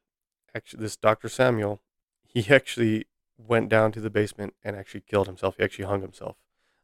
actually 0.55 0.83
this 0.83 0.97
Doctor 0.97 1.29
Samuel, 1.29 1.81
he 2.25 2.47
actually 2.55 3.07
went 3.39 3.69
down 3.69 3.93
to 3.93 4.01
the 4.01 4.11
basement 4.11 4.55
and 4.63 4.77
actually 4.77 5.03
killed 5.03 5.27
himself. 5.27 5.57
He 5.57 5.65
actually 5.65 5.87
hung 5.87 6.03
himself 6.03 6.37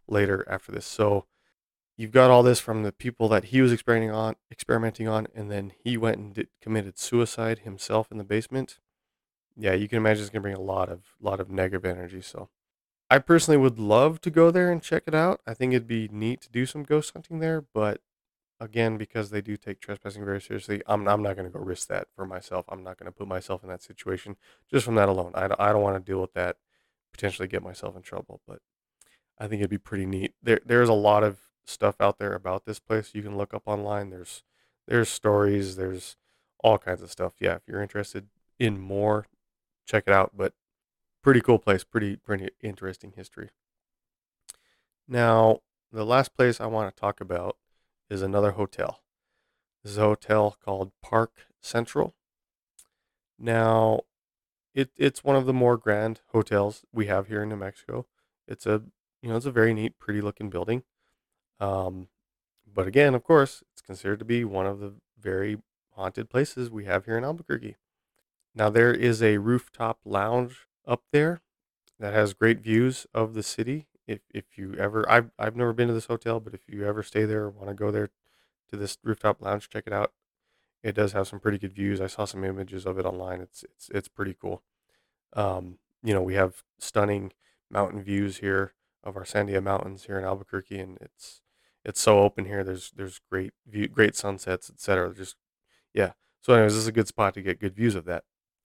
later 0.07 0.47
after 0.49 0.73
this. 0.73 0.87
So 0.87 1.27
you've 1.99 2.13
got 2.13 2.31
all 2.31 2.43
this 2.43 2.61
from 2.61 2.85
the 2.85 2.93
people 2.93 3.29
that 3.29 3.47
he 3.47 3.61
was 3.61 3.73
experimenting 3.75 4.13
on, 4.15 4.37
experimenting 4.51 5.09
on, 5.09 5.29
and 5.35 5.51
then 5.51 5.73
he 5.85 5.99
went 5.99 6.19
and 6.19 6.35
did, 6.35 6.49
committed 6.63 6.99
suicide 6.99 7.61
himself 7.61 8.11
in 8.11 8.19
the 8.19 8.25
basement. 8.25 8.79
Yeah, 9.57 9.75
you 9.75 9.89
can 9.89 9.99
imagine 9.99 10.23
it's 10.23 10.31
gonna 10.31 10.43
bring 10.43 10.55
a 10.55 10.61
lot 10.61 10.89
of 10.89 11.03
lot 11.21 11.41
of 11.41 11.51
negative 11.51 11.85
energy. 11.85 12.23
So, 12.23 12.51
I 13.11 13.19
personally 13.21 13.59
would 13.59 13.79
love 13.79 14.21
to 14.23 14.31
go 14.31 14.51
there 14.51 14.71
and 14.73 14.83
check 14.83 15.05
it 15.07 15.15
out. 15.15 15.41
I 15.47 15.55
think 15.55 15.73
it'd 15.75 15.87
be 15.89 16.09
neat 16.13 16.41
to 16.43 16.51
do 16.51 16.67
some 16.67 16.85
ghost 16.85 17.13
hunting 17.15 17.41
there, 17.41 17.61
but 17.63 18.01
again, 18.61 18.99
because 18.99 19.31
they 19.31 19.41
do 19.43 19.57
take 19.57 19.81
trespassing 19.81 20.25
very 20.25 20.41
seriously, 20.41 20.83
I'm 20.87 21.09
I'm 21.09 21.23
not 21.23 21.37
gonna 21.37 21.51
go 21.51 21.61
risk 21.61 21.89
that 21.89 22.09
for 22.15 22.27
myself. 22.27 22.67
I'm 22.69 22.83
not 22.85 22.99
gonna 22.99 23.13
put 23.13 23.29
myself 23.29 23.63
in 23.65 23.69
that 23.71 23.83
situation 23.83 24.37
just 24.71 24.85
from 24.87 24.97
that 24.97 25.09
alone. 25.09 25.33
I, 25.35 25.49
don't- 25.49 25.61
I 25.61 25.73
don't 25.73 25.83
want 25.83 25.97
to 26.05 26.13
deal 26.13 26.21
with 26.21 26.35
that, 26.35 26.57
potentially 27.13 27.49
get 27.49 27.63
myself 27.63 27.97
in 27.97 28.03
trouble. 28.03 28.41
But 28.47 28.61
I 29.39 29.49
think 29.49 29.61
it'd 29.61 29.71
be 29.71 29.79
pretty 29.79 30.07
neat. 30.07 30.35
There 30.43 30.61
there's 30.67 30.89
a 30.89 30.95
lot 30.95 31.25
of 31.25 31.41
stuff 31.69 32.01
out 32.01 32.19
there 32.19 32.35
about 32.35 32.65
this 32.65 32.79
place 32.81 33.11
you 33.15 33.23
can 33.23 33.37
look 33.37 33.53
up 33.53 33.63
online. 33.67 34.11
There's 34.11 34.43
there's 34.87 35.09
stories, 35.09 35.77
there's 35.77 36.17
all 36.61 36.79
kinds 36.79 37.03
of 37.03 37.11
stuff. 37.11 37.35
Yeah, 37.41 37.57
if 37.57 37.63
you're 37.67 37.83
interested 37.83 38.29
in 38.59 38.81
more, 38.81 39.27
check 39.87 40.05
it 40.07 40.13
out. 40.13 40.33
But 40.37 40.55
pretty 41.23 41.41
cool 41.41 41.59
place, 41.59 41.85
pretty 41.85 42.17
pretty 42.17 42.49
interesting 42.63 43.13
history. 43.17 43.51
Now, 45.07 45.61
the 45.93 46.05
last 46.05 46.35
place 46.35 46.61
I 46.61 46.67
want 46.67 46.95
to 46.95 47.01
talk 47.01 47.21
about 47.21 47.57
is 48.11 48.23
another 48.23 48.53
hotel. 48.53 49.01
This 49.83 49.93
is 49.93 49.99
a 49.99 50.03
hotel 50.03 50.57
called 50.65 50.93
Park 51.03 51.47
Central. 51.61 52.15
Now, 53.39 54.01
it 54.75 54.91
it's 54.97 55.23
one 55.23 55.37
of 55.37 55.47
the 55.47 55.53
more 55.53 55.77
grand 55.77 56.21
hotels 56.33 56.85
we 56.93 57.07
have 57.07 57.29
here 57.29 57.43
in 57.43 57.51
New 57.51 57.57
Mexico. 57.57 58.07
It's 58.47 58.67
a 58.67 58.83
you 59.23 59.29
know 59.29 59.37
it's 59.37 59.47
a 59.47 59.51
very 59.51 59.75
neat, 59.75 59.99
pretty 59.99 60.21
looking 60.21 60.51
building. 60.51 60.83
Um, 61.61 62.09
but 62.73 62.87
again, 62.87 63.15
of 63.15 63.25
course, 63.25 63.63
it's 63.73 63.83
considered 63.83 64.19
to 64.21 64.25
be 64.25 64.45
one 64.45 64.67
of 64.67 64.81
the 64.81 64.95
very 65.21 65.59
haunted 65.95 66.31
places 66.31 66.71
we 66.71 66.85
have 66.85 67.07
here 67.07 67.19
in 67.19 67.25
Albuquerque. 67.25 67.77
Now 68.55 68.71
there 68.71 68.93
is 68.93 69.23
a 69.23 69.39
rooftop 69.39 69.99
lounge 70.05 70.67
up 70.87 71.03
there 71.13 71.41
that 71.99 72.15
has 72.15 72.35
great 72.35 72.61
views 72.61 73.07
of 73.13 73.35
the 73.35 73.43
city. 73.43 73.87
If 74.07 74.21
if 74.33 74.57
you 74.57 74.75
ever, 74.75 75.09
I've 75.11 75.31
I've 75.39 75.57
never 75.57 75.73
been 75.73 75.89
to 75.89 75.95
this 75.95 76.07
hotel, 76.07 76.41
but 76.41 76.55
if 76.55 76.61
you 76.69 76.87
ever 76.87 77.03
stay 77.03 77.25
there 77.25 77.45
or 77.45 77.51
want 77.51 77.69
to 77.69 77.75
go 77.75 77.91
there 77.91 78.11
to 78.71 78.77
this 78.77 78.97
rooftop 79.03 79.43
lounge, 79.43 79.69
check 79.69 79.85
it 79.87 79.93
out. 79.93 80.13
It 80.83 80.95
does 80.95 81.13
have 81.13 81.29
some 81.29 81.41
pretty 81.41 81.59
good 81.59 81.73
views. 81.73 82.01
I 82.01 82.07
saw 82.07 82.25
some 82.25 82.45
images 82.45 82.87
of 82.87 82.99
it 82.99 83.05
online. 83.05 83.41
It's 83.41 83.65
it's 83.65 83.91
it's 83.91 84.09
pretty 84.09 84.35
cool. 84.41 84.63
Um, 85.35 85.79
you 86.03 86.15
know, 86.15 86.23
we 86.23 86.35
have 86.35 86.63
stunning 86.79 87.33
mountain 87.71 88.03
views 88.03 88.39
here 88.39 88.73
of 89.05 89.17
our 89.17 89.25
Sandia 89.25 89.63
Mountains 89.63 90.05
here 90.05 90.19
in 90.19 90.25
Albuquerque, 90.25 90.79
and 90.79 90.99
it's 91.01 91.43
it's 91.89 92.01
so 92.03 92.21
open 92.21 92.45
here. 92.45 92.63
There's 92.63 92.93
there's 92.95 93.19
great 93.31 93.55
view, 93.67 93.89
great 93.89 94.15
sunsets, 94.15 94.69
etc. 94.69 95.15
Just 95.15 95.37
yeah. 95.95 96.13
So, 96.43 96.53
anyways, 96.53 96.75
this 96.75 96.83
is 96.83 96.87
a 96.87 96.93
good 96.93 97.09
spot 97.09 97.33
to 97.35 97.43
get 97.43 97.61
good 97.61 97.75
views 97.75 97.95
of 97.95 98.05
that. 98.05 98.25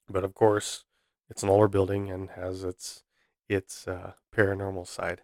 But 0.10 0.26
of 0.26 0.34
course, 0.34 0.84
it's 1.30 1.42
an 1.42 1.50
older 1.50 1.70
building 1.70 2.12
and 2.12 2.32
has 2.32 2.66
its 2.66 3.04
its 3.48 3.88
uh, 3.88 4.12
paranormal 4.36 4.88
side. 4.88 5.22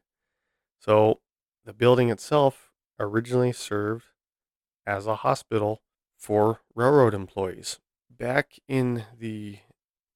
So, 0.79 1.19
the 1.65 1.73
building 1.73 2.09
itself 2.09 2.71
originally 2.99 3.51
served 3.51 4.05
as 4.87 5.05
a 5.05 5.17
hospital 5.17 5.81
for 6.17 6.61
railroad 6.73 7.13
employees. 7.13 7.79
Back 8.09 8.59
in 8.69 9.05
the 9.17 9.59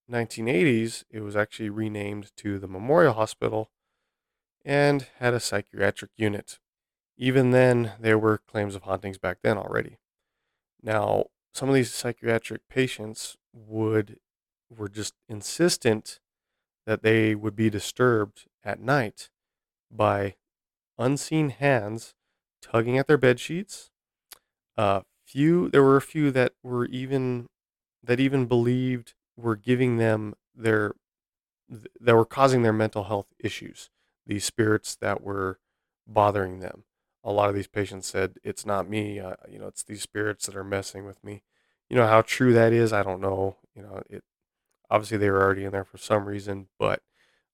1980s, 0.09 1.03
it 1.09 1.19
was 1.19 1.35
actually 1.35 1.69
renamed 1.69 2.31
to 2.37 2.59
the 2.59 2.67
Memorial 2.67 3.13
Hospital 3.13 3.71
and 4.63 5.07
had 5.19 5.33
a 5.33 5.39
psychiatric 5.39 6.11
unit. 6.15 6.59
Even 7.17 7.51
then, 7.51 7.93
there 7.99 8.17
were 8.17 8.39
claims 8.39 8.75
of 8.75 8.83
hauntings 8.83 9.17
back 9.17 9.37
then 9.43 9.57
already. 9.57 9.97
Now, 10.81 11.25
some 11.53 11.69
of 11.69 11.75
these 11.75 11.93
psychiatric 11.93 12.67
patients 12.67 13.37
would 13.53 14.19
were 14.69 14.89
just 14.89 15.13
insistent 15.29 16.19
that 16.85 17.03
they 17.03 17.35
would 17.35 17.55
be 17.55 17.69
disturbed 17.69 18.45
at 18.63 18.79
night 18.79 19.29
by 19.91 20.35
unseen 20.97 21.49
hands 21.49 22.15
tugging 22.61 22.97
at 22.97 23.07
their 23.07 23.17
bed 23.17 23.39
sheets. 23.39 23.91
Uh, 24.77 25.01
few 25.25 25.69
there 25.69 25.83
were 25.83 25.97
a 25.97 26.01
few 26.01 26.31
that 26.31 26.53
were 26.63 26.85
even 26.85 27.47
that 28.03 28.19
even 28.19 28.45
believed 28.45 29.13
were 29.37 29.55
giving 29.55 29.97
them 29.97 30.33
their 30.55 30.93
that 31.69 32.15
were 32.15 32.25
causing 32.25 32.63
their 32.63 32.73
mental 32.73 33.05
health 33.05 33.27
issues. 33.39 33.89
These 34.25 34.45
spirits 34.45 34.95
that 34.95 35.21
were 35.21 35.59
bothering 36.07 36.59
them. 36.59 36.83
A 37.23 37.31
lot 37.31 37.49
of 37.49 37.55
these 37.55 37.67
patients 37.67 38.07
said, 38.07 38.37
"It's 38.43 38.65
not 38.65 38.89
me. 38.89 39.19
Uh, 39.19 39.35
you 39.49 39.59
know, 39.59 39.67
it's 39.67 39.83
these 39.83 40.01
spirits 40.01 40.45
that 40.45 40.55
are 40.55 40.63
messing 40.63 41.05
with 41.05 41.23
me." 41.23 41.43
You 41.89 41.95
know 41.97 42.07
how 42.07 42.21
true 42.21 42.53
that 42.53 42.73
is. 42.73 42.93
I 42.93 43.03
don't 43.03 43.21
know. 43.21 43.57
You 43.75 43.83
know, 43.83 44.01
it 44.09 44.23
obviously 44.89 45.17
they 45.17 45.29
were 45.29 45.41
already 45.43 45.65
in 45.65 45.71
there 45.71 45.85
for 45.85 45.97
some 45.97 46.25
reason, 46.25 46.67
but 46.79 47.01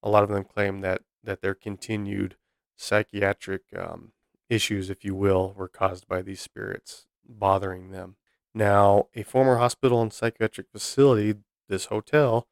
a 0.03 0.09
lot 0.09 0.23
of 0.23 0.29
them 0.29 0.43
claim 0.43 0.81
that 0.81 1.01
that 1.23 1.41
their 1.41 1.55
continued 1.55 2.37
psychiatric 2.77 3.63
um, 3.77 4.13
issues, 4.49 4.89
if 4.89 5.03
you 5.03 5.15
will, 5.15 5.53
were 5.57 5.67
caused 5.67 6.07
by 6.07 6.21
these 6.21 6.41
spirits 6.41 7.07
bothering 7.27 7.91
them. 7.91 8.15
Now, 8.53 9.07
a 9.15 9.23
former 9.23 9.57
hospital 9.57 10.01
and 10.01 10.11
psychiatric 10.11 10.67
facility, 10.71 11.35
this 11.67 11.85
hotel, 11.85 12.47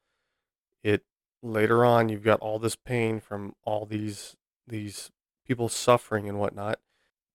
it 0.82 1.02
later 1.42 1.84
on 1.84 2.08
you've 2.08 2.24
got 2.24 2.40
all 2.40 2.58
this 2.58 2.76
pain 2.76 3.20
from 3.20 3.54
all 3.64 3.86
these 3.86 4.36
these 4.66 5.10
people 5.46 5.68
suffering 5.68 6.28
and 6.28 6.38
whatnot. 6.38 6.78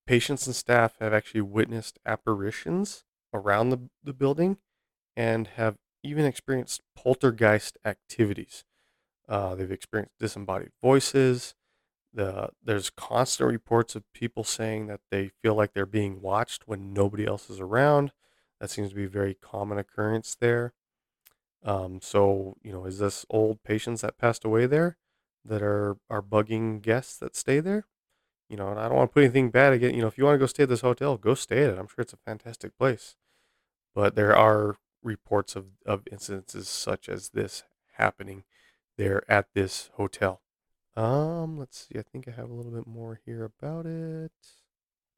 Patients 0.06 0.46
and 0.46 0.54
staff 0.54 0.94
have 1.00 1.14
actually 1.14 1.40
witnessed 1.40 1.98
apparitions 2.04 3.04
around 3.32 3.70
the, 3.70 3.88
the 4.02 4.12
building 4.12 4.58
and 5.16 5.46
have 5.48 5.76
even 6.02 6.26
experienced 6.26 6.82
poltergeist 6.94 7.78
activities. 7.84 8.64
Uh, 9.28 9.54
they've 9.54 9.70
experienced 9.70 10.18
disembodied 10.18 10.72
voices. 10.82 11.54
The, 12.12 12.50
there's 12.62 12.90
constant 12.90 13.50
reports 13.50 13.96
of 13.96 14.04
people 14.12 14.44
saying 14.44 14.86
that 14.86 15.00
they 15.10 15.30
feel 15.42 15.54
like 15.54 15.72
they're 15.72 15.86
being 15.86 16.20
watched 16.20 16.68
when 16.68 16.92
nobody 16.92 17.26
else 17.26 17.48
is 17.48 17.58
around. 17.58 18.12
That 18.60 18.70
seems 18.70 18.90
to 18.90 18.94
be 18.94 19.04
a 19.04 19.08
very 19.08 19.34
common 19.34 19.78
occurrence 19.78 20.36
there. 20.38 20.74
Um, 21.64 22.00
so, 22.02 22.56
you 22.62 22.72
know, 22.72 22.84
is 22.84 22.98
this 22.98 23.24
old 23.30 23.62
patients 23.64 24.02
that 24.02 24.18
passed 24.18 24.44
away 24.44 24.66
there 24.66 24.98
that 25.44 25.62
are 25.62 25.96
are 26.10 26.22
bugging 26.22 26.82
guests 26.82 27.16
that 27.16 27.34
stay 27.34 27.60
there? 27.60 27.86
You 28.48 28.56
know, 28.56 28.68
and 28.68 28.78
I 28.78 28.88
don't 28.88 28.96
want 28.96 29.10
to 29.10 29.14
put 29.14 29.24
anything 29.24 29.50
bad 29.50 29.72
again. 29.72 29.94
You 29.94 30.02
know, 30.02 30.06
if 30.06 30.18
you 30.18 30.24
want 30.24 30.34
to 30.34 30.38
go 30.38 30.46
stay 30.46 30.64
at 30.64 30.68
this 30.68 30.82
hotel, 30.82 31.16
go 31.16 31.34
stay 31.34 31.64
at 31.64 31.70
it. 31.70 31.78
I'm 31.78 31.88
sure 31.88 32.02
it's 32.02 32.12
a 32.12 32.18
fantastic 32.18 32.76
place. 32.76 33.16
But 33.94 34.16
there 34.16 34.36
are 34.36 34.76
reports 35.02 35.56
of, 35.56 35.66
of 35.86 36.04
incidences 36.06 36.64
such 36.64 37.08
as 37.08 37.30
this 37.30 37.62
happening 37.96 38.44
there 38.96 39.22
at 39.30 39.48
this 39.54 39.90
hotel. 39.94 40.40
Um, 40.96 41.58
let's 41.58 41.86
see. 41.88 41.98
I 41.98 42.02
think 42.02 42.28
I 42.28 42.32
have 42.32 42.50
a 42.50 42.54
little 42.54 42.72
bit 42.72 42.86
more 42.86 43.20
here 43.24 43.44
about 43.44 43.86
it. 43.86 44.32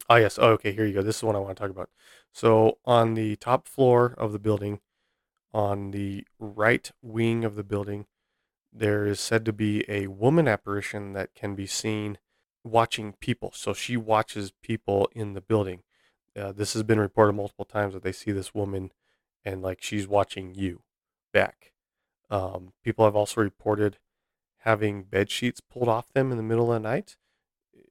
Oh, 0.08 0.16
yes. 0.16 0.38
Oh, 0.40 0.50
okay, 0.50 0.72
here 0.72 0.86
you 0.86 0.94
go. 0.94 1.02
This 1.02 1.16
is 1.16 1.22
what 1.22 1.36
I 1.36 1.40
want 1.40 1.56
to 1.56 1.60
talk 1.60 1.70
about. 1.70 1.90
So, 2.32 2.78
on 2.84 3.14
the 3.14 3.36
top 3.36 3.66
floor 3.66 4.14
of 4.16 4.32
the 4.32 4.38
building, 4.38 4.80
on 5.52 5.90
the 5.90 6.26
right 6.38 6.90
wing 7.02 7.44
of 7.44 7.56
the 7.56 7.64
building, 7.64 8.06
there 8.72 9.06
is 9.06 9.20
said 9.20 9.44
to 9.46 9.52
be 9.52 9.84
a 9.88 10.06
woman 10.06 10.46
apparition 10.46 11.12
that 11.14 11.34
can 11.34 11.54
be 11.54 11.66
seen 11.66 12.18
watching 12.66 13.14
people. 13.20 13.52
So, 13.54 13.72
she 13.72 13.96
watches 13.96 14.52
people 14.62 15.08
in 15.12 15.34
the 15.34 15.40
building. 15.40 15.82
Uh, 16.36 16.52
this 16.52 16.74
has 16.74 16.82
been 16.82 17.00
reported 17.00 17.32
multiple 17.32 17.64
times 17.64 17.94
that 17.94 18.02
they 18.02 18.12
see 18.12 18.30
this 18.30 18.54
woman 18.54 18.90
and 19.44 19.62
like 19.62 19.80
she's 19.80 20.08
watching 20.08 20.54
you 20.54 20.82
back. 21.32 21.72
Um, 22.28 22.72
people 22.82 23.04
have 23.04 23.16
also 23.16 23.40
reported 23.40 23.98
having 24.58 25.04
bed 25.04 25.30
sheets 25.30 25.60
pulled 25.60 25.88
off 25.88 26.12
them 26.12 26.30
in 26.32 26.36
the 26.36 26.42
middle 26.42 26.72
of 26.72 26.82
the 26.82 26.88
night. 26.88 27.16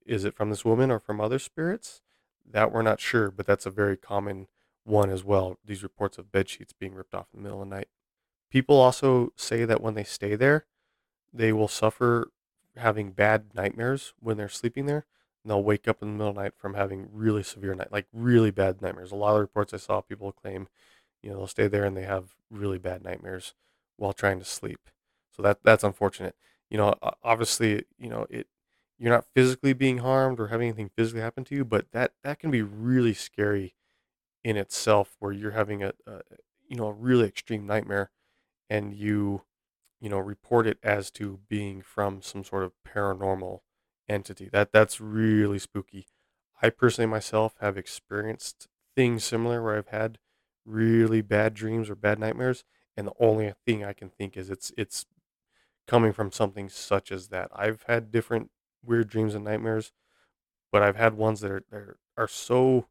Is 0.06 0.26
it 0.26 0.36
from 0.36 0.50
this 0.50 0.66
woman 0.66 0.92
or 0.92 1.00
from 1.00 1.22
other 1.22 1.40
spirits? 1.40 2.02
That 2.46 2.72
we're 2.72 2.82
not 2.82 3.00
sure, 3.00 3.32
but 3.32 3.48
that's 3.48 3.66
a 3.66 3.72
very 3.72 3.98
common 3.98 4.48
one 4.84 5.10
as 5.10 5.24
well. 5.24 5.58
These 5.66 5.82
reports 5.82 6.18
of 6.18 6.32
bed 6.32 6.50
sheets 6.50 6.74
being 6.74 6.94
ripped 6.94 7.16
off 7.16 7.28
in 7.34 7.40
the 7.40 7.44
middle 7.44 7.62
of 7.62 7.70
the 7.70 7.76
night. 7.76 7.88
People 8.52 8.80
also 8.80 9.32
say 9.36 9.66
that 9.66 9.82
when 9.82 9.96
they 9.96 10.04
stay 10.04 10.36
there, 10.36 10.66
they 11.34 11.52
will 11.52 11.68
suffer 11.68 12.32
having 12.78 13.12
bad 13.12 13.54
nightmares 13.54 14.14
when 14.20 14.38
they're 14.38 14.50
sleeping 14.50 14.86
there. 14.86 15.06
And 15.44 15.52
they'll 15.52 15.64
wake 15.64 15.88
up 15.88 16.02
in 16.02 16.08
the 16.08 16.14
middle 16.14 16.30
of 16.30 16.36
the 16.36 16.42
night 16.42 16.54
from 16.58 16.74
having 16.74 17.08
really 17.14 17.44
severe 17.44 17.76
night, 17.76 17.92
like 17.92 18.08
really 18.12 18.50
bad 18.50 18.82
nightmares. 18.82 19.12
A 19.12 19.16
lot 19.16 19.36
of 19.36 19.42
reports 19.42 19.74
I 19.74 19.78
saw, 19.78 20.02
people 20.02 20.32
claim, 20.32 20.68
you 21.22 21.30
know, 21.30 21.38
they'll 21.38 21.48
stay 21.48 21.68
there 21.68 21.86
and 21.86 21.96
they 21.96 22.04
have 22.04 22.36
really 22.50 22.80
bad 22.80 23.04
nightmares 23.04 23.54
while 23.98 24.14
trying 24.14 24.40
to 24.40 24.46
sleep. 24.46 24.90
So 25.36 25.44
that 25.44 25.60
that's 25.64 25.84
unfortunate. 25.84 26.36
You 26.70 26.78
know, 26.78 26.96
obviously, 27.24 27.84
you 28.00 28.10
know, 28.10 28.26
it 28.30 28.48
you're 28.98 29.14
not 29.14 29.26
physically 29.36 29.74
being 29.74 30.00
harmed 30.00 30.40
or 30.40 30.48
having 30.48 30.70
anything 30.70 30.90
physically 30.96 31.22
happen 31.22 31.44
to 31.46 31.56
you, 31.56 31.66
but 31.66 31.92
that 31.92 32.14
that 32.24 32.40
can 32.40 32.50
be 32.52 32.62
really 32.62 33.14
scary 33.14 33.76
in 34.44 34.58
itself 34.58 35.16
where 35.20 35.32
you're 35.32 35.52
having 35.52 35.84
a, 35.84 35.94
a 36.08 36.22
you 36.68 36.76
know, 36.76 36.88
a 36.88 36.94
really 36.94 37.28
extreme 37.28 37.66
nightmare 37.66 38.10
and 38.70 38.94
you 38.94 39.44
you 40.06 40.12
know, 40.12 40.20
report 40.20 40.68
it 40.68 40.80
as 40.84 41.12
to 41.12 41.42
being 41.50 41.82
from 41.84 42.22
some 42.24 42.46
sort 42.46 42.64
of 42.66 42.74
paranormal 42.88 43.62
entity. 44.10 44.50
That 44.54 44.72
that's 44.74 45.02
really 45.02 45.60
spooky. 45.60 46.08
I 46.62 46.70
personally 46.72 47.10
myself 47.10 47.56
have 47.62 47.78
experienced 47.78 48.68
things 48.96 49.26
similar 49.26 49.64
where 49.64 49.78
I've 49.78 49.90
had 49.90 50.20
really 50.66 51.22
bad 51.24 51.56
dreams 51.56 51.90
or 51.90 51.96
bad 51.96 52.20
nightmares, 52.20 52.66
and 52.98 53.08
the 53.08 53.14
only 53.20 53.54
thing 53.66 53.84
I 53.86 53.94
can 53.94 54.10
think 54.12 54.38
is 54.38 54.52
it's 54.52 54.72
it's 54.78 55.08
coming 55.88 56.14
from 56.14 56.32
something 56.32 56.70
such 56.70 57.12
as 57.12 57.30
that. 57.30 57.50
I've 57.54 57.84
had 57.88 58.12
different 58.12 58.52
weird 58.84 59.10
dreams 59.10 59.36
and 59.36 59.46
nightmares, 59.46 59.92
but 60.72 60.84
I've 60.84 60.98
had 60.98 61.16
ones 61.16 61.42
that 61.42 61.52
are 61.52 61.64
that 61.72 61.98
are, 62.18 62.30
so 62.30 62.88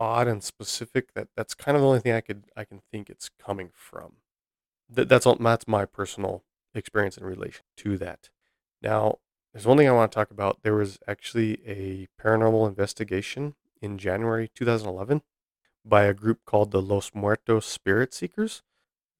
odd 0.00 0.28
and 0.28 0.44
specific 0.44 1.14
that 1.14 1.28
that's 1.36 1.54
kind 1.54 1.76
of 1.76 1.82
the 1.82 1.88
only 1.88 2.00
thing 2.00 2.12
I 2.14 2.22
could 2.22 2.46
I 2.56 2.64
can 2.64 2.82
think 2.92 3.10
it's 3.10 3.30
coming 3.40 3.70
from. 3.74 4.14
That 4.92 5.08
that's 5.08 5.26
all, 5.26 5.36
that's 5.36 5.68
my 5.68 5.84
personal 5.84 6.44
experience 6.74 7.16
in 7.16 7.24
relation 7.24 7.62
to 7.78 7.96
that. 7.98 8.28
Now, 8.82 9.18
there's 9.52 9.66
one 9.66 9.76
thing 9.76 9.88
I 9.88 9.92
want 9.92 10.10
to 10.10 10.14
talk 10.14 10.30
about. 10.30 10.62
There 10.62 10.74
was 10.74 10.98
actually 11.06 11.60
a 11.66 12.08
paranormal 12.20 12.68
investigation 12.68 13.54
in 13.80 13.98
January 13.98 14.50
2011 14.54 15.22
by 15.84 16.04
a 16.04 16.14
group 16.14 16.44
called 16.44 16.70
the 16.70 16.82
Los 16.82 17.12
Muertos 17.14 17.66
Spirit 17.66 18.12
Seekers. 18.14 18.62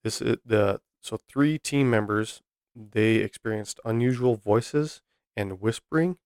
This 0.03 0.21
is 0.21 0.37
the 0.45 0.81
so 1.01 1.17
three 1.17 1.57
team 1.57 1.89
members 1.89 2.41
they 2.75 3.15
experienced 3.15 3.79
unusual 3.83 4.35
voices 4.35 5.01
and 5.35 5.61
whispering 5.61 6.17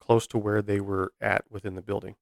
close 0.00 0.26
to 0.28 0.38
where 0.38 0.62
they 0.62 0.80
were 0.80 1.12
at 1.20 1.44
within 1.50 1.74
the 1.74 1.82
building. 1.82 2.16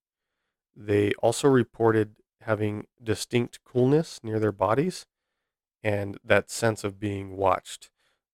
They 0.77 1.13
also 1.15 1.49
reported 1.49 2.17
having 2.43 2.87
distinct 3.03 3.61
coolness 3.65 4.21
near 4.23 4.39
their 4.39 4.53
bodies 4.53 5.07
and 5.83 6.19
that 6.25 6.51
sense 6.51 6.85
of 6.85 7.01
being 7.01 7.37
watched. 7.37 7.91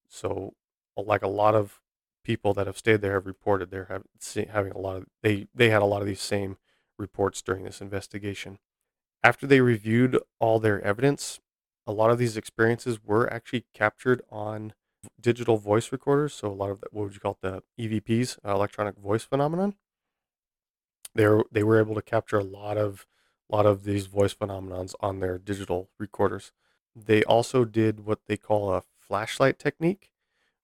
So, 0.07 0.53
like 0.95 1.21
a 1.23 1.27
lot 1.27 1.55
of 1.55 1.81
people 2.23 2.53
that 2.53 2.67
have 2.67 2.77
stayed 2.77 3.01
there 3.01 3.13
have 3.13 3.25
reported 3.25 3.71
they're 3.71 3.85
have, 3.85 4.03
having 4.49 4.73
a 4.73 4.77
lot 4.77 4.97
of 4.97 5.05
they 5.23 5.47
they 5.55 5.69
had 5.69 5.81
a 5.81 5.85
lot 5.85 6.01
of 6.01 6.07
these 6.07 6.21
same 6.21 6.57
reports 6.97 7.41
during 7.41 7.63
this 7.63 7.81
investigation. 7.81 8.59
After 9.23 9.47
they 9.47 9.61
reviewed 9.61 10.19
all 10.39 10.59
their 10.59 10.81
evidence, 10.81 11.39
a 11.85 11.91
lot 11.91 12.11
of 12.11 12.17
these 12.17 12.37
experiences 12.37 13.03
were 13.03 13.31
actually 13.31 13.65
captured 13.73 14.21
on 14.31 14.73
digital 15.19 15.57
voice 15.57 15.91
recorders. 15.91 16.33
So 16.33 16.49
a 16.49 16.53
lot 16.53 16.69
of 16.71 16.81
the, 16.81 16.87
what 16.91 17.03
would 17.05 17.13
you 17.13 17.19
call 17.19 17.37
it, 17.41 17.63
the 17.77 17.89
EVPs, 18.01 18.37
uh, 18.45 18.53
electronic 18.53 18.97
voice 18.97 19.23
phenomenon. 19.23 19.75
They 21.15 21.25
were 21.27 21.45
they 21.51 21.63
were 21.63 21.79
able 21.79 21.95
to 21.95 22.01
capture 22.01 22.37
a 22.37 22.43
lot 22.43 22.77
of 22.77 23.05
a 23.49 23.55
lot 23.55 23.65
of 23.65 23.83
these 23.83 24.07
voice 24.07 24.33
phenomenons 24.33 24.93
on 24.99 25.19
their 25.19 25.37
digital 25.37 25.89
recorders. 25.99 26.51
They 27.05 27.23
also 27.23 27.63
did 27.65 28.05
what 28.05 28.25
they 28.25 28.37
call 28.37 28.73
a 28.73 28.81
flashlight 28.97 29.59
technique, 29.59 30.11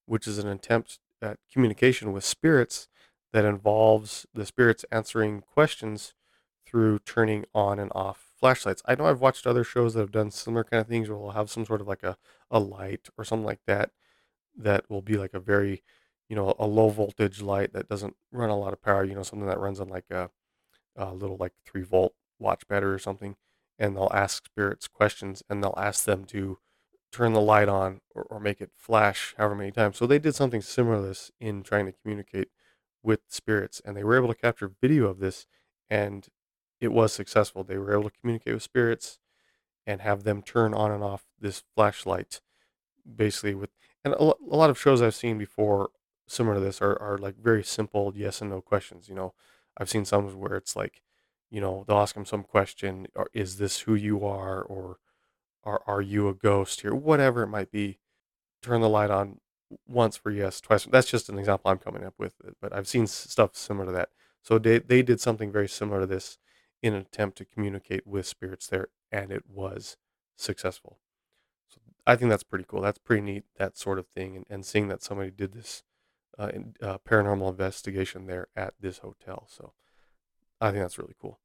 which 0.06 0.26
is 0.26 0.38
an 0.38 0.48
attempt 0.48 0.98
at 1.22 1.38
communication 1.52 2.12
with 2.12 2.24
spirits 2.24 2.88
that 3.32 3.44
involves 3.44 4.26
the 4.34 4.46
spirits 4.46 4.84
answering 4.92 5.42
questions 5.42 6.14
through 6.66 7.00
turning 7.00 7.44
on 7.54 7.78
and 7.78 7.92
off 7.94 8.26
flashlights. 8.38 8.82
I 8.86 8.94
know 8.96 9.06
I've 9.06 9.20
watched 9.20 9.46
other 9.46 9.64
shows 9.64 9.94
that 9.94 10.00
have 10.00 10.12
done 10.12 10.30
similar 10.30 10.64
kind 10.64 10.80
of 10.80 10.88
things 10.88 11.08
where 11.08 11.18
they'll 11.18 11.30
have 11.30 11.50
some 11.50 11.66
sort 11.66 11.80
of 11.80 11.88
like 11.88 12.02
a, 12.02 12.16
a 12.50 12.58
light 12.60 13.08
or 13.18 13.24
something 13.24 13.46
like 13.46 13.62
that 13.66 13.90
that 14.56 14.88
will 14.90 15.02
be 15.02 15.16
like 15.16 15.34
a 15.34 15.40
very, 15.40 15.82
you 16.28 16.36
know, 16.36 16.54
a 16.58 16.66
low 16.66 16.88
voltage 16.90 17.42
light 17.42 17.72
that 17.72 17.88
doesn't 17.88 18.16
run 18.32 18.50
a 18.50 18.58
lot 18.58 18.72
of 18.72 18.82
power, 18.82 19.04
you 19.04 19.14
know, 19.14 19.22
something 19.22 19.48
that 19.48 19.60
runs 19.60 19.80
on 19.80 19.88
like 19.88 20.10
a, 20.10 20.30
a 20.96 21.14
little 21.14 21.36
like 21.38 21.52
three 21.64 21.82
volt 21.82 22.14
watch 22.38 22.66
battery 22.68 22.92
or 22.94 22.98
something. 22.98 23.36
And 23.78 23.96
they'll 23.96 24.10
ask 24.14 24.46
spirits 24.46 24.88
questions 24.88 25.42
and 25.48 25.62
they'll 25.62 25.74
ask 25.76 26.04
them 26.04 26.24
to 26.26 26.58
turn 27.10 27.32
the 27.32 27.40
light 27.40 27.68
on 27.68 28.00
or, 28.14 28.24
or 28.24 28.40
make 28.40 28.60
it 28.60 28.70
flash 28.76 29.34
however 29.36 29.54
many 29.54 29.70
times. 29.70 29.96
So 29.96 30.06
they 30.06 30.18
did 30.18 30.34
something 30.34 30.60
similar 30.60 30.96
to 30.96 31.02
this 31.02 31.30
in 31.40 31.62
trying 31.62 31.86
to 31.86 31.92
communicate 31.92 32.48
with 33.02 33.20
spirits 33.28 33.80
and 33.84 33.96
they 33.96 34.04
were 34.04 34.16
able 34.16 34.28
to 34.28 34.34
capture 34.34 34.70
video 34.80 35.06
of 35.06 35.18
this 35.18 35.46
and 35.90 36.28
it 36.80 36.92
was 36.92 37.12
successful. 37.12 37.64
They 37.64 37.78
were 37.78 37.92
able 37.92 38.10
to 38.10 38.18
communicate 38.20 38.54
with 38.54 38.62
spirits 38.62 39.18
and 39.86 40.00
have 40.00 40.24
them 40.24 40.42
turn 40.42 40.72
on 40.74 40.90
and 40.90 41.02
off 41.02 41.24
this 41.40 41.62
flashlight 41.74 42.40
basically 43.16 43.54
with 43.54 43.70
and 44.04 44.14
a, 44.14 44.22
a 44.22 44.56
lot 44.56 44.70
of 44.70 44.78
shows 44.78 45.02
I've 45.02 45.14
seen 45.14 45.38
before 45.38 45.90
similar 46.26 46.54
to 46.56 46.60
this 46.60 46.80
are, 46.80 47.00
are 47.00 47.18
like 47.18 47.36
very 47.36 47.62
simple 47.62 48.12
yes 48.14 48.40
and 48.40 48.50
no 48.50 48.60
questions. 48.60 49.08
You 49.08 49.14
know, 49.14 49.34
I've 49.78 49.90
seen 49.90 50.04
some 50.04 50.26
where 50.38 50.56
it's 50.56 50.76
like, 50.76 51.02
you 51.54 51.60
know, 51.60 51.84
they'll 51.86 51.98
ask 51.98 52.16
them 52.16 52.24
some 52.24 52.42
question, 52.42 53.06
or 53.14 53.28
is 53.32 53.58
this 53.58 53.80
who 53.82 53.94
you 53.94 54.26
are, 54.26 54.60
or 54.60 54.98
are 55.62 55.82
are 55.86 56.02
you 56.02 56.28
a 56.28 56.34
ghost 56.34 56.80
here, 56.80 56.94
whatever 56.94 57.44
it 57.44 57.48
might 57.48 57.70
be. 57.70 57.98
Turn 58.60 58.80
the 58.80 58.88
light 58.88 59.10
on 59.10 59.38
once 59.86 60.16
for 60.16 60.32
yes, 60.32 60.60
twice. 60.60 60.84
That's 60.86 61.10
just 61.10 61.28
an 61.28 61.38
example 61.38 61.70
I'm 61.70 61.78
coming 61.78 62.04
up 62.04 62.14
with, 62.18 62.34
but 62.60 62.72
I've 62.72 62.88
seen 62.88 63.06
stuff 63.06 63.54
similar 63.54 63.86
to 63.86 63.92
that. 63.92 64.08
So 64.42 64.58
they 64.58 64.80
they 64.80 65.02
did 65.02 65.20
something 65.20 65.52
very 65.52 65.68
similar 65.68 66.00
to 66.00 66.06
this 66.06 66.38
in 66.82 66.92
an 66.92 67.02
attempt 67.02 67.38
to 67.38 67.44
communicate 67.44 68.04
with 68.04 68.26
spirits 68.26 68.66
there, 68.66 68.88
and 69.12 69.30
it 69.30 69.44
was 69.48 69.96
successful. 70.36 70.98
So 71.68 71.80
I 72.04 72.16
think 72.16 72.30
that's 72.30 72.42
pretty 72.42 72.64
cool. 72.66 72.80
That's 72.80 72.98
pretty 72.98 73.22
neat, 73.22 73.44
that 73.58 73.78
sort 73.78 74.00
of 74.00 74.08
thing, 74.08 74.36
and, 74.36 74.46
and 74.50 74.66
seeing 74.66 74.88
that 74.88 75.04
somebody 75.04 75.30
did 75.30 75.52
this 75.52 75.84
uh, 76.36 76.50
in, 76.52 76.74
uh, 76.82 76.98
paranormal 77.08 77.48
investigation 77.48 78.26
there 78.26 78.48
at 78.56 78.74
this 78.80 78.98
hotel. 78.98 79.46
So 79.48 79.72
I 80.60 80.70
think 80.70 80.82
that's 80.82 80.98
really 80.98 81.14
cool. 81.20 81.38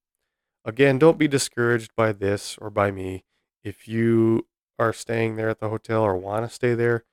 Again, 0.69 0.99
don't 0.99 1.17
be 1.17 1.27
discouraged 1.27 1.95
by 1.95 2.11
this 2.11 2.55
or 2.59 2.69
by 2.69 2.91
me. 2.91 3.23
If 3.63 3.87
you 3.87 4.45
are 4.77 4.93
staying 4.93 5.35
there 5.35 5.49
at 5.49 5.59
the 5.59 5.69
hotel 5.69 6.03
or 6.03 6.15
want 6.15 6.47
to 6.47 6.53
stay 6.53 6.75
there, 6.75 7.05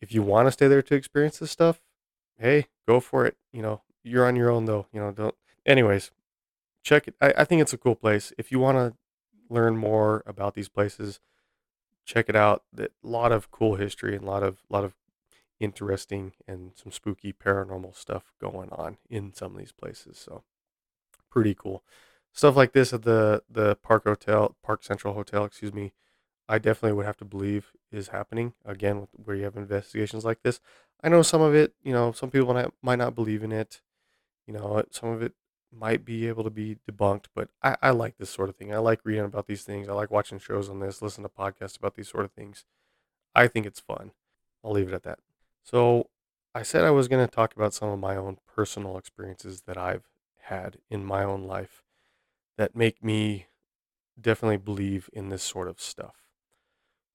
if 0.00 0.12
you 0.12 0.22
want 0.22 0.48
to 0.48 0.52
stay 0.52 0.66
there 0.66 0.82
to 0.82 0.94
experience 0.96 1.38
this 1.38 1.52
stuff, 1.52 1.80
hey, 2.36 2.66
go 2.84 2.98
for 2.98 3.24
it. 3.24 3.36
You 3.52 3.62
know, 3.62 3.82
you're 4.02 4.26
on 4.26 4.34
your 4.34 4.50
own 4.50 4.64
though. 4.64 4.86
You 4.92 5.00
know, 5.00 5.12
don't. 5.12 5.36
Anyways, 5.64 6.10
check 6.82 7.06
it. 7.06 7.14
I, 7.20 7.32
I 7.38 7.44
think 7.44 7.62
it's 7.62 7.72
a 7.72 7.78
cool 7.78 7.94
place. 7.94 8.32
If 8.36 8.50
you 8.50 8.58
want 8.58 8.76
to 8.76 8.96
learn 9.48 9.76
more 9.76 10.24
about 10.26 10.54
these 10.54 10.68
places, 10.68 11.20
check 12.04 12.28
it 12.28 12.34
out. 12.34 12.64
A 12.76 12.88
lot 13.04 13.30
of 13.30 13.52
cool 13.52 13.76
history 13.76 14.16
and 14.16 14.24
a 14.24 14.28
lot 14.28 14.42
of 14.42 14.64
lot 14.68 14.82
of 14.82 14.94
interesting 15.60 16.32
and 16.48 16.72
some 16.74 16.90
spooky 16.90 17.32
paranormal 17.32 17.94
stuff 17.96 18.32
going 18.40 18.70
on 18.70 18.96
in 19.08 19.32
some 19.32 19.52
of 19.52 19.58
these 19.58 19.70
places. 19.70 20.18
So 20.18 20.42
pretty 21.30 21.54
cool 21.54 21.84
stuff 22.36 22.54
like 22.54 22.72
this 22.72 22.92
at 22.92 23.02
the 23.02 23.42
the 23.50 23.76
Park 23.76 24.04
Hotel, 24.04 24.54
Park 24.62 24.84
Central 24.84 25.14
Hotel, 25.14 25.44
excuse 25.44 25.74
me. 25.74 25.92
I 26.48 26.58
definitely 26.58 26.92
would 26.92 27.06
have 27.06 27.16
to 27.16 27.24
believe 27.24 27.72
is 27.90 28.08
happening 28.08 28.52
again 28.64 29.08
where 29.12 29.34
you 29.34 29.42
have 29.44 29.56
investigations 29.56 30.24
like 30.24 30.42
this. 30.42 30.60
I 31.02 31.08
know 31.08 31.22
some 31.22 31.40
of 31.42 31.54
it, 31.56 31.74
you 31.82 31.92
know, 31.92 32.12
some 32.12 32.30
people 32.30 32.54
might, 32.54 32.70
might 32.82 33.00
not 33.00 33.16
believe 33.16 33.42
in 33.42 33.50
it. 33.50 33.80
You 34.46 34.54
know, 34.54 34.84
some 34.90 35.08
of 35.08 35.22
it 35.22 35.32
might 35.72 36.04
be 36.04 36.28
able 36.28 36.44
to 36.44 36.50
be 36.50 36.78
debunked, 36.88 37.26
but 37.34 37.48
I, 37.64 37.76
I 37.82 37.90
like 37.90 38.16
this 38.18 38.30
sort 38.30 38.48
of 38.48 38.54
thing. 38.54 38.72
I 38.72 38.78
like 38.78 39.00
reading 39.02 39.24
about 39.24 39.48
these 39.48 39.64
things. 39.64 39.88
I 39.88 39.92
like 39.92 40.12
watching 40.12 40.38
shows 40.38 40.68
on 40.68 40.78
this, 40.78 41.02
listen 41.02 41.24
to 41.24 41.28
podcasts 41.28 41.76
about 41.76 41.96
these 41.96 42.08
sort 42.08 42.24
of 42.24 42.30
things. 42.30 42.64
I 43.34 43.48
think 43.48 43.66
it's 43.66 43.80
fun. 43.80 44.12
I'll 44.64 44.72
leave 44.72 44.88
it 44.88 44.94
at 44.94 45.02
that. 45.02 45.18
So 45.64 46.10
I 46.54 46.62
said 46.62 46.84
I 46.84 46.90
was 46.92 47.08
going 47.08 47.26
to 47.26 47.34
talk 47.34 47.56
about 47.56 47.74
some 47.74 47.88
of 47.88 47.98
my 47.98 48.14
own 48.14 48.38
personal 48.46 48.96
experiences 48.98 49.62
that 49.62 49.76
I've 49.76 50.04
had 50.42 50.78
in 50.88 51.04
my 51.04 51.24
own 51.24 51.42
life 51.42 51.82
that 52.58 52.76
make 52.76 53.02
me 53.04 53.46
definitely 54.20 54.58
believe 54.58 55.10
in 55.12 55.30
this 55.30 55.42
sort 55.44 55.68
of 55.68 55.80
stuff. 55.80 56.16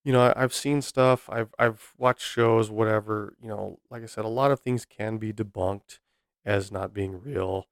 You 0.04 0.14
know, 0.14 0.34
I've 0.36 0.54
seen 0.54 0.82
stuff, 0.82 1.30
I've 1.30 1.54
I've 1.60 1.94
watched 1.98 2.24
shows, 2.26 2.72
whatever. 2.72 3.36
You 3.42 3.50
know, 3.50 3.80
like 3.92 4.02
I 4.04 4.08
said, 4.08 4.26
a 4.26 4.30
lot 4.30 4.52
of 4.52 4.60
things 4.62 4.86
can 4.86 5.18
be 5.18 5.32
debunked 5.32 6.00
as 6.46 6.72
not 6.72 6.94
being 6.94 7.22
real 7.22 7.68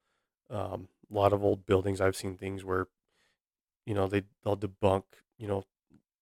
um, 0.52 0.90
a 1.12 1.16
lot 1.16 1.34
of 1.34 1.44
old 1.46 1.66
buildings, 1.68 2.02
I've 2.02 2.18
seen 2.18 2.38
things 2.38 2.66
where, 2.66 2.88
you 3.86 3.94
know, 3.94 4.08
they 4.08 4.24
they'll 4.44 4.58
debunk, 4.58 5.04
you 5.38 5.48
know, 5.48 5.64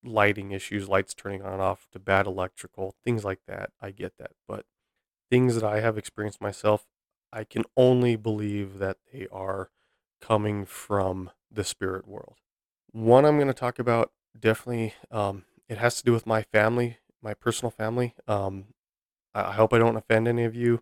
lighting 0.03 0.51
issues, 0.51 0.89
lights 0.89 1.13
turning 1.15 1.43
on 1.43 1.53
and 1.53 1.61
off 1.61 1.87
to 1.93 1.99
bad 1.99 2.27
electrical, 2.27 2.95
things 3.05 3.25
like 3.25 3.41
that. 3.47 3.71
I 3.81 3.91
get 3.91 4.17
that, 4.19 4.31
but 4.47 4.65
things 5.31 5.55
that 5.55 5.63
I 5.65 5.81
have 5.81 5.97
experienced 5.97 6.41
myself, 6.41 6.87
I 7.33 7.43
can 7.45 7.63
only 7.77 8.15
believe 8.17 8.79
that 8.79 8.97
they 9.13 9.27
are 9.31 9.71
coming 10.21 10.65
from 10.65 11.31
the 11.51 11.63
spirit 11.63 12.07
world. 12.07 12.35
One 12.91 13.25
I'm 13.25 13.37
going 13.37 13.47
to 13.47 13.53
talk 13.53 13.79
about 13.79 14.11
definitely, 14.39 14.93
um, 15.11 15.45
it 15.67 15.77
has 15.77 15.97
to 15.97 16.03
do 16.03 16.11
with 16.11 16.25
my 16.25 16.43
family, 16.43 16.97
my 17.21 17.33
personal 17.33 17.71
family. 17.71 18.15
Um, 18.27 18.65
I 19.33 19.53
hope 19.53 19.73
I 19.73 19.77
don't 19.77 19.95
offend 19.95 20.27
any 20.27 20.43
of 20.43 20.55
you. 20.55 20.81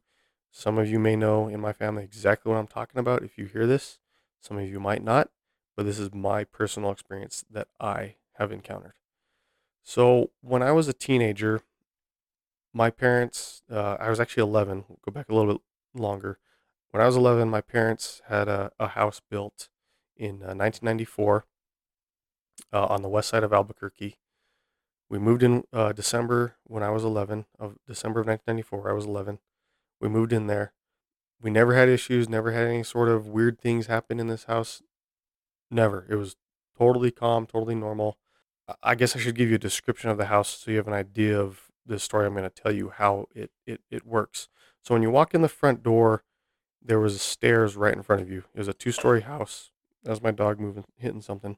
Some 0.51 0.77
of 0.77 0.89
you 0.89 0.99
may 0.99 1.15
know 1.15 1.47
in 1.49 1.59
my 1.59 1.73
family 1.73 2.03
exactly 2.03 2.49
what 2.49 2.57
I'm 2.57 2.67
talking 2.67 2.99
about 2.99 3.23
if 3.23 3.37
you 3.37 3.45
hear 3.45 3.67
this. 3.67 3.99
Some 4.39 4.57
of 4.57 4.69
you 4.69 4.79
might 4.79 5.03
not, 5.03 5.29
but 5.75 5.85
this 5.85 5.99
is 5.99 6.13
my 6.13 6.43
personal 6.43 6.91
experience 6.91 7.43
that 7.51 7.67
I 7.79 8.15
have 8.35 8.51
encountered. 8.51 8.93
So, 9.83 10.31
when 10.41 10.63
I 10.63 10.71
was 10.71 10.87
a 10.87 10.93
teenager, 10.93 11.61
my 12.73 12.89
parents, 12.89 13.63
uh, 13.71 13.97
I 13.99 14.09
was 14.09 14.19
actually 14.19 14.43
11, 14.43 14.85
we'll 14.87 14.99
go 15.05 15.11
back 15.11 15.29
a 15.29 15.35
little 15.35 15.53
bit 15.53 15.61
longer. 15.93 16.39
When 16.95 17.01
I 17.01 17.07
was 17.07 17.17
11, 17.17 17.49
my 17.49 17.59
parents 17.59 18.21
had 18.29 18.47
a, 18.47 18.71
a 18.79 18.87
house 18.87 19.19
built 19.29 19.67
in 20.15 20.35
uh, 20.35 20.55
1994 20.55 21.45
uh, 22.71 22.85
on 22.85 23.01
the 23.01 23.09
west 23.09 23.27
side 23.27 23.43
of 23.43 23.51
Albuquerque. 23.51 24.15
We 25.09 25.19
moved 25.19 25.43
in 25.43 25.65
uh, 25.73 25.91
December 25.91 26.55
when 26.63 26.83
I 26.83 26.91
was 26.91 27.03
11, 27.03 27.47
of 27.59 27.75
December 27.85 28.21
of 28.21 28.27
1994, 28.27 28.89
I 28.89 28.93
was 28.93 29.03
11 29.03 29.39
we 29.99 30.07
moved 30.07 30.31
in 30.31 30.47
there. 30.47 30.71
We 31.41 31.51
never 31.51 31.75
had 31.75 31.89
issues, 31.89 32.29
never 32.29 32.53
had 32.53 32.65
any 32.65 32.83
sort 32.83 33.09
of 33.09 33.27
weird 33.27 33.59
things 33.59 33.87
happen 33.87 34.17
in 34.17 34.27
this 34.27 34.45
house. 34.45 34.81
Never. 35.69 36.07
It 36.09 36.15
was 36.15 36.37
totally 36.77 37.11
calm, 37.11 37.45
totally 37.45 37.75
normal. 37.75 38.19
I 38.81 38.95
guess 38.95 39.17
I 39.17 39.19
should 39.19 39.35
give 39.35 39.49
you 39.49 39.55
a 39.55 39.59
description 39.59 40.11
of 40.11 40.17
the 40.17 40.27
house 40.27 40.59
so 40.59 40.71
you 40.71 40.77
have 40.77 40.87
an 40.87 40.93
idea 40.93 41.37
of 41.37 41.63
the 41.85 41.99
story 41.99 42.25
I'm 42.25 42.35
going 42.35 42.49
to 42.49 42.61
tell 42.61 42.71
you 42.71 42.93
how 42.95 43.25
it, 43.35 43.51
it, 43.67 43.81
it 43.91 44.07
works. 44.07 44.47
So 44.81 44.95
when 44.95 45.01
you 45.01 45.11
walk 45.11 45.33
in 45.33 45.41
the 45.41 45.49
front 45.49 45.83
door, 45.83 46.23
there 46.85 46.99
was 46.99 47.21
stairs 47.21 47.75
right 47.75 47.93
in 47.93 48.03
front 48.03 48.21
of 48.21 48.29
you. 48.29 48.43
It 48.53 48.59
was 48.59 48.67
a 48.67 48.73
two 48.73 48.91
story 48.91 49.21
house. 49.21 49.71
That 50.03 50.11
was 50.11 50.21
my 50.21 50.31
dog 50.31 50.59
moving, 50.59 50.85
hitting 50.97 51.21
something. 51.21 51.57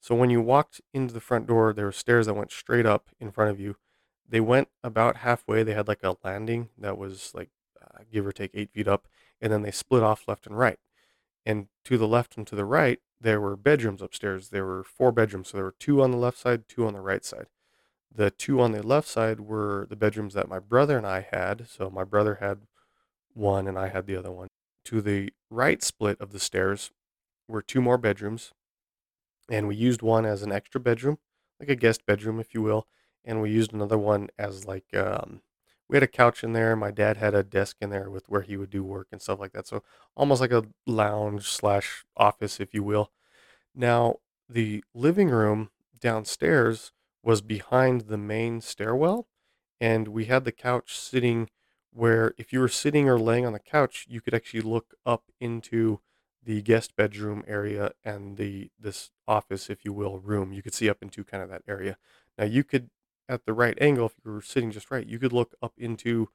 So 0.00 0.14
when 0.14 0.28
you 0.28 0.42
walked 0.42 0.82
into 0.92 1.14
the 1.14 1.20
front 1.20 1.46
door, 1.46 1.72
there 1.72 1.86
were 1.86 1.92
stairs 1.92 2.26
that 2.26 2.34
went 2.34 2.52
straight 2.52 2.84
up 2.84 3.08
in 3.18 3.30
front 3.30 3.50
of 3.50 3.58
you. 3.58 3.76
They 4.28 4.40
went 4.40 4.68
about 4.82 5.18
halfway. 5.18 5.62
They 5.62 5.74
had 5.74 5.88
like 5.88 6.02
a 6.02 6.16
landing 6.22 6.68
that 6.76 6.98
was 6.98 7.32
like 7.34 7.50
uh, 7.80 8.00
give 8.12 8.26
or 8.26 8.32
take 8.32 8.50
eight 8.52 8.70
feet 8.70 8.88
up, 8.88 9.08
and 9.40 9.52
then 9.52 9.62
they 9.62 9.70
split 9.70 10.02
off 10.02 10.28
left 10.28 10.46
and 10.46 10.58
right. 10.58 10.78
And 11.46 11.68
to 11.84 11.96
the 11.96 12.08
left 12.08 12.36
and 12.36 12.46
to 12.46 12.54
the 12.54 12.64
right, 12.64 13.00
there 13.20 13.40
were 13.40 13.56
bedrooms 13.56 14.02
upstairs. 14.02 14.50
There 14.50 14.66
were 14.66 14.84
four 14.84 15.12
bedrooms. 15.12 15.48
So 15.48 15.56
there 15.56 15.64
were 15.64 15.74
two 15.78 16.02
on 16.02 16.10
the 16.10 16.18
left 16.18 16.38
side, 16.38 16.68
two 16.68 16.86
on 16.86 16.92
the 16.92 17.00
right 17.00 17.24
side. 17.24 17.46
The 18.14 18.30
two 18.30 18.60
on 18.60 18.72
the 18.72 18.82
left 18.82 19.08
side 19.08 19.40
were 19.40 19.86
the 19.88 19.96
bedrooms 19.96 20.34
that 20.34 20.48
my 20.48 20.58
brother 20.58 20.98
and 20.98 21.06
I 21.06 21.26
had. 21.30 21.66
So 21.68 21.90
my 21.90 22.04
brother 22.04 22.36
had 22.36 22.60
one 23.34 23.68
and 23.68 23.78
I 23.78 23.88
had 23.88 24.06
the 24.06 24.16
other 24.16 24.32
one. 24.32 24.48
To 24.86 25.00
the 25.00 25.32
right 25.50 25.82
split 25.82 26.20
of 26.20 26.32
the 26.32 26.40
stairs 26.40 26.90
were 27.48 27.62
two 27.62 27.80
more 27.80 27.98
bedrooms. 27.98 28.52
And 29.50 29.68
we 29.68 29.76
used 29.76 30.02
one 30.02 30.24
as 30.24 30.42
an 30.42 30.52
extra 30.52 30.80
bedroom, 30.80 31.18
like 31.60 31.68
a 31.68 31.76
guest 31.76 32.06
bedroom, 32.06 32.40
if 32.40 32.54
you 32.54 32.62
will. 32.62 32.86
And 33.24 33.42
we 33.42 33.50
used 33.50 33.72
another 33.72 33.98
one 33.98 34.28
as 34.38 34.66
like, 34.66 34.94
um, 34.94 35.42
we 35.88 35.96
had 35.96 36.02
a 36.02 36.08
couch 36.08 36.42
in 36.42 36.54
there. 36.54 36.74
My 36.76 36.90
dad 36.90 37.18
had 37.18 37.34
a 37.34 37.42
desk 37.42 37.76
in 37.80 37.90
there 37.90 38.08
with 38.08 38.28
where 38.28 38.40
he 38.42 38.56
would 38.56 38.70
do 38.70 38.82
work 38.82 39.08
and 39.12 39.20
stuff 39.20 39.38
like 39.38 39.52
that. 39.52 39.66
So 39.66 39.82
almost 40.16 40.40
like 40.40 40.52
a 40.52 40.64
lounge 40.86 41.48
slash 41.48 42.04
office, 42.16 42.58
if 42.58 42.72
you 42.72 42.82
will. 42.82 43.10
Now, 43.74 44.16
the 44.48 44.82
living 44.94 45.28
room 45.28 45.70
downstairs 46.00 46.92
was 47.22 47.40
behind 47.40 48.02
the 48.02 48.18
main 48.18 48.60
stairwell, 48.60 49.26
and 49.80 50.08
we 50.08 50.26
had 50.26 50.44
the 50.44 50.52
couch 50.52 50.98
sitting 50.98 51.48
where 51.94 52.34
if 52.36 52.52
you 52.52 52.60
were 52.60 52.68
sitting 52.68 53.08
or 53.08 53.18
laying 53.18 53.46
on 53.46 53.52
the 53.52 53.58
couch, 53.58 54.06
you 54.08 54.20
could 54.20 54.34
actually 54.34 54.60
look 54.60 54.94
up 55.06 55.24
into 55.40 56.00
the 56.42 56.60
guest 56.60 56.96
bedroom 56.96 57.42
area 57.46 57.92
and 58.04 58.36
the 58.36 58.70
this 58.78 59.10
office, 59.26 59.70
if 59.70 59.84
you 59.84 59.92
will, 59.92 60.18
room. 60.18 60.52
You 60.52 60.62
could 60.62 60.74
see 60.74 60.90
up 60.90 61.02
into 61.02 61.24
kind 61.24 61.42
of 61.42 61.48
that 61.48 61.62
area. 61.66 61.96
Now 62.36 62.44
you 62.44 62.64
could 62.64 62.90
at 63.28 63.46
the 63.46 63.54
right 63.54 63.78
angle, 63.80 64.06
if 64.06 64.14
you 64.24 64.32
were 64.32 64.42
sitting 64.42 64.70
just 64.70 64.90
right, 64.90 65.06
you 65.06 65.18
could 65.18 65.32
look 65.32 65.54
up 65.62 65.72
into 65.78 66.28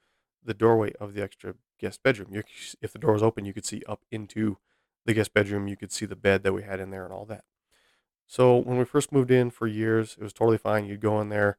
the 0.44 0.54
doorway 0.54 0.94
of 1.00 1.14
the 1.14 1.22
extra 1.22 1.54
guest 1.80 2.02
bedroom. 2.02 2.30
You, 2.32 2.44
if 2.82 2.92
the 2.92 3.00
door 3.00 3.14
was 3.14 3.22
open, 3.22 3.46
you 3.46 3.54
could 3.54 3.66
see 3.66 3.84
up 3.88 4.06
into 4.10 4.58
the 5.06 5.14
guest 5.14 5.34
bedroom. 5.34 5.68
You 5.68 5.78
could 5.78 5.92
see 5.92 6.06
the 6.06 6.16
bed 6.16 6.44
that 6.44 6.54
we 6.54 6.64
had 6.64 6.80
in 6.80 6.90
there 6.90 7.04
and 7.04 7.14
all 7.14 7.26
that. 7.26 7.44
So 8.26 8.58
when 8.58 8.78
we 8.78 8.86
first 8.86 9.12
moved 9.12 9.32
in 9.32 9.50
for 9.50 9.68
years, 9.68 10.16
it 10.20 10.24
was 10.24 10.34
totally 10.34 10.58
fine. 10.58 10.86
You'd 10.86 11.02
go 11.02 11.20
in 11.20 11.30
there, 11.30 11.58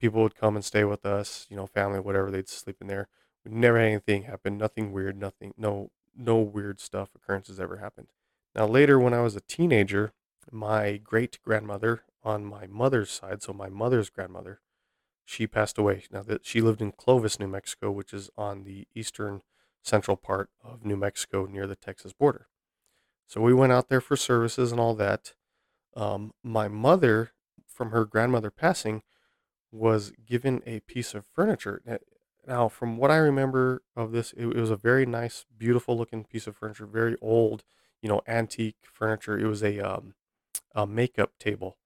people 0.00 0.22
would 0.22 0.34
come 0.34 0.56
and 0.56 0.64
stay 0.64 0.84
with 0.84 1.04
us, 1.06 1.46
you 1.50 1.56
know, 1.56 1.66
family, 1.66 2.00
whatever. 2.00 2.30
They'd 2.30 2.48
sleep 2.48 2.78
in 2.80 2.88
there. 2.88 3.08
We 3.44 3.52
never 3.52 3.78
had 3.78 3.88
anything 3.88 4.22
happen. 4.24 4.58
Nothing 4.58 4.92
weird. 4.92 5.16
Nothing. 5.16 5.54
No. 5.56 5.90
No 6.16 6.38
weird 6.38 6.80
stuff 6.80 7.10
occurrences 7.14 7.60
ever 7.60 7.76
happened. 7.76 8.08
Now 8.54 8.66
later, 8.66 8.98
when 8.98 9.14
I 9.14 9.20
was 9.20 9.36
a 9.36 9.40
teenager, 9.40 10.12
my 10.50 10.96
great 10.96 11.38
grandmother 11.42 12.02
on 12.24 12.44
my 12.44 12.66
mother's 12.66 13.10
side, 13.10 13.42
so 13.42 13.52
my 13.52 13.68
mother's 13.68 14.10
grandmother, 14.10 14.60
she 15.24 15.46
passed 15.46 15.78
away. 15.78 16.04
Now 16.10 16.22
that 16.22 16.44
she 16.44 16.60
lived 16.60 16.82
in 16.82 16.92
Clovis, 16.92 17.38
New 17.38 17.46
Mexico, 17.46 17.90
which 17.90 18.12
is 18.12 18.28
on 18.36 18.64
the 18.64 18.86
eastern 18.94 19.42
central 19.82 20.16
part 20.16 20.50
of 20.62 20.84
New 20.84 20.96
Mexico 20.96 21.46
near 21.46 21.66
the 21.66 21.76
Texas 21.76 22.12
border. 22.12 22.48
So 23.26 23.40
we 23.40 23.54
went 23.54 23.72
out 23.72 23.88
there 23.88 24.00
for 24.00 24.16
services 24.16 24.72
and 24.72 24.80
all 24.80 24.94
that. 24.96 25.34
Um, 25.96 26.32
my 26.42 26.68
mother, 26.68 27.30
from 27.66 27.92
her 27.92 28.04
grandmother 28.04 28.50
passing, 28.50 29.02
was 29.72 30.12
given 30.26 30.62
a 30.66 30.80
piece 30.80 31.14
of 31.14 31.24
furniture. 31.26 31.82
Now, 32.46 32.68
from 32.68 32.96
what 32.96 33.10
I 33.10 33.16
remember 33.16 33.82
of 33.96 34.12
this, 34.12 34.32
it, 34.32 34.46
it 34.46 34.60
was 34.60 34.70
a 34.70 34.76
very 34.76 35.06
nice, 35.06 35.44
beautiful 35.56 35.96
looking 35.96 36.24
piece 36.24 36.46
of 36.46 36.56
furniture, 36.56 36.86
very 36.86 37.16
old, 37.20 37.64
you 38.02 38.08
know, 38.08 38.22
antique 38.26 38.76
furniture. 38.92 39.38
It 39.38 39.46
was 39.46 39.62
a 39.62 39.78
um, 39.80 40.14
a 40.74 40.86
makeup 40.86 41.32
table. 41.38 41.76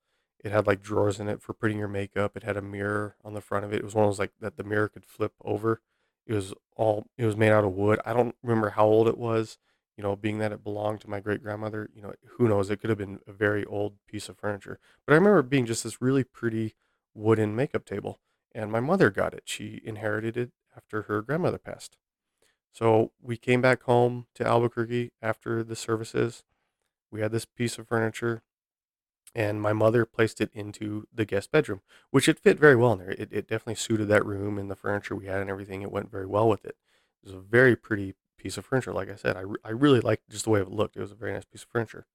It 0.43 0.53
had 0.53 0.66
like 0.66 0.82
drawers 0.82 1.20
in 1.20 1.28
it 1.28 1.43
for 1.43 1.55
putting 1.55 1.78
your 1.78 1.89
makeup. 1.89 2.37
It 2.37 2.43
had 2.43 2.57
a 2.57 2.62
mirror 2.62 3.16
on 3.24 3.35
the 3.35 3.41
front 3.41 3.64
of 3.64 3.72
it. 3.72 3.78
It 3.78 3.85
was 3.85 3.95
one 3.95 4.05
of 4.05 4.11
those 4.11 4.18
like 4.18 4.32
that 4.41 4.57
the 4.57 4.64
mirror 4.64 4.89
could 4.89 5.07
flip 5.07 5.32
over. 5.43 5.80
It 6.26 6.35
was 6.35 6.55
all 6.76 7.07
it 7.18 7.26
was 7.26 7.37
made 7.37 7.51
out 7.51 7.64
of 7.64 7.72
wood. 7.72 8.01
I 8.05 8.12
don't 8.12 8.35
remember 8.43 8.70
how 8.70 8.87
old 8.87 9.09
it 9.09 9.18
was 9.18 9.59
you 9.97 10.03
know, 10.03 10.16
being 10.16 10.39
that 10.39 10.53
it 10.53 10.64
belonged 10.64 11.01
to 11.01 11.11
my 11.11 11.20
great 11.20 11.43
grandmother, 11.43 11.89
you 11.95 12.03
know, 12.03 12.12
who 12.37 12.49
knows? 12.49 12.70
It 12.70 12.80
could 12.80 12.91
have 12.91 12.99
been 12.99 13.20
a 13.26 13.32
very 13.32 13.64
old 13.64 13.95
piece 14.07 14.28
of 14.28 14.39
furniture. 14.39 14.78
But 15.07 15.12
I 15.12 15.16
remember 15.16 15.43
being 15.43 15.66
just 15.66 15.85
this 15.85 16.03
really 16.03 16.24
pretty 16.24 16.74
wooden 17.15 17.55
makeup 17.57 17.85
table. 17.85 18.21
And 18.55 18.71
my 18.71 18.81
mother 18.81 19.11
got 19.11 19.35
it. 19.35 19.43
She 19.47 19.81
inherited 19.85 20.37
it 20.37 20.53
after 20.77 21.03
her 21.03 21.23
grandmother 21.23 21.59
passed. 21.59 21.97
So 22.73 23.12
we 23.21 23.37
came 23.37 23.61
back 23.61 23.85
home 23.85 24.27
to 24.35 24.47
Albuquerque 24.47 25.12
after 25.23 25.62
the 25.62 25.77
services. 25.77 26.45
We 27.11 27.21
had 27.21 27.33
this 27.33 27.45
piece 27.45 27.79
of 27.79 27.87
furniture, 27.87 28.43
and 29.35 29.62
my 29.62 29.73
mother 29.73 30.05
placed 30.05 30.41
it 30.41 30.51
into 30.53 31.07
the 31.12 31.25
guest 31.25 31.53
bedroom, 31.53 31.83
which 32.11 32.29
it 32.29 32.39
fit 32.39 32.59
very 32.59 32.77
well 32.77 32.93
in 32.93 32.99
there. 32.99 33.11
It, 33.11 33.29
it 33.33 33.49
definitely 33.49 33.77
suited 33.77 34.09
that 34.09 34.27
room 34.27 34.59
and 34.59 34.71
the 34.71 34.77
furniture 34.77 35.15
we 35.15 35.27
had 35.27 35.41
and 35.41 35.51
everything. 35.51 35.83
It 35.83 35.93
went 35.93 36.11
very 36.11 36.27
well 36.27 36.49
with 36.49 36.65
it. 36.65 36.77
It 37.23 37.27
was 37.27 37.35
a 37.35 37.41
very 37.41 37.77
pretty 37.77 38.15
piece 38.39 38.57
of 38.59 38.65
furniture. 38.65 38.93
Like 38.93 39.11
I 39.11 39.17
said, 39.17 39.37
I, 39.37 39.41
re- 39.41 39.59
I 39.65 39.71
really 39.71 40.01
liked 40.01 40.29
just 40.29 40.45
the 40.45 40.51
way 40.51 40.61
it 40.61 40.71
looked. 40.71 40.97
It 40.97 41.01
was 41.01 41.12
a 41.12 41.17
very 41.17 41.33
nice 41.33 41.45
piece 41.45 41.62
of 41.62 41.69
furniture. 41.69 42.07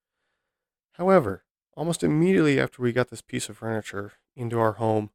However, 0.94 1.46
almost 1.80 2.04
immediately 2.04 2.60
after 2.60 2.82
we 2.82 2.92
got 2.92 3.08
this 3.08 3.22
piece 3.22 3.48
of 3.48 3.58
furniture 3.58 4.12
into 4.36 4.60
our 4.60 4.74
home, 4.74 5.12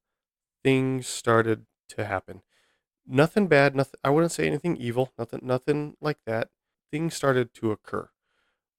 things 0.63 1.07
started 1.07 1.67
to 1.91 2.07
happen. 2.07 2.41
Nothing 3.07 3.49
bad, 3.49 3.77
nothing 3.77 4.01
I 4.03 4.09
wouldn't 4.09 4.33
say 4.33 4.47
anything 4.47 4.79
evil, 4.79 5.13
nothing 5.19 5.41
nothing 5.43 5.95
like 6.01 6.17
that. 6.25 6.49
Things 6.91 7.15
started 7.15 7.53
to 7.57 7.71
occur. 7.71 8.09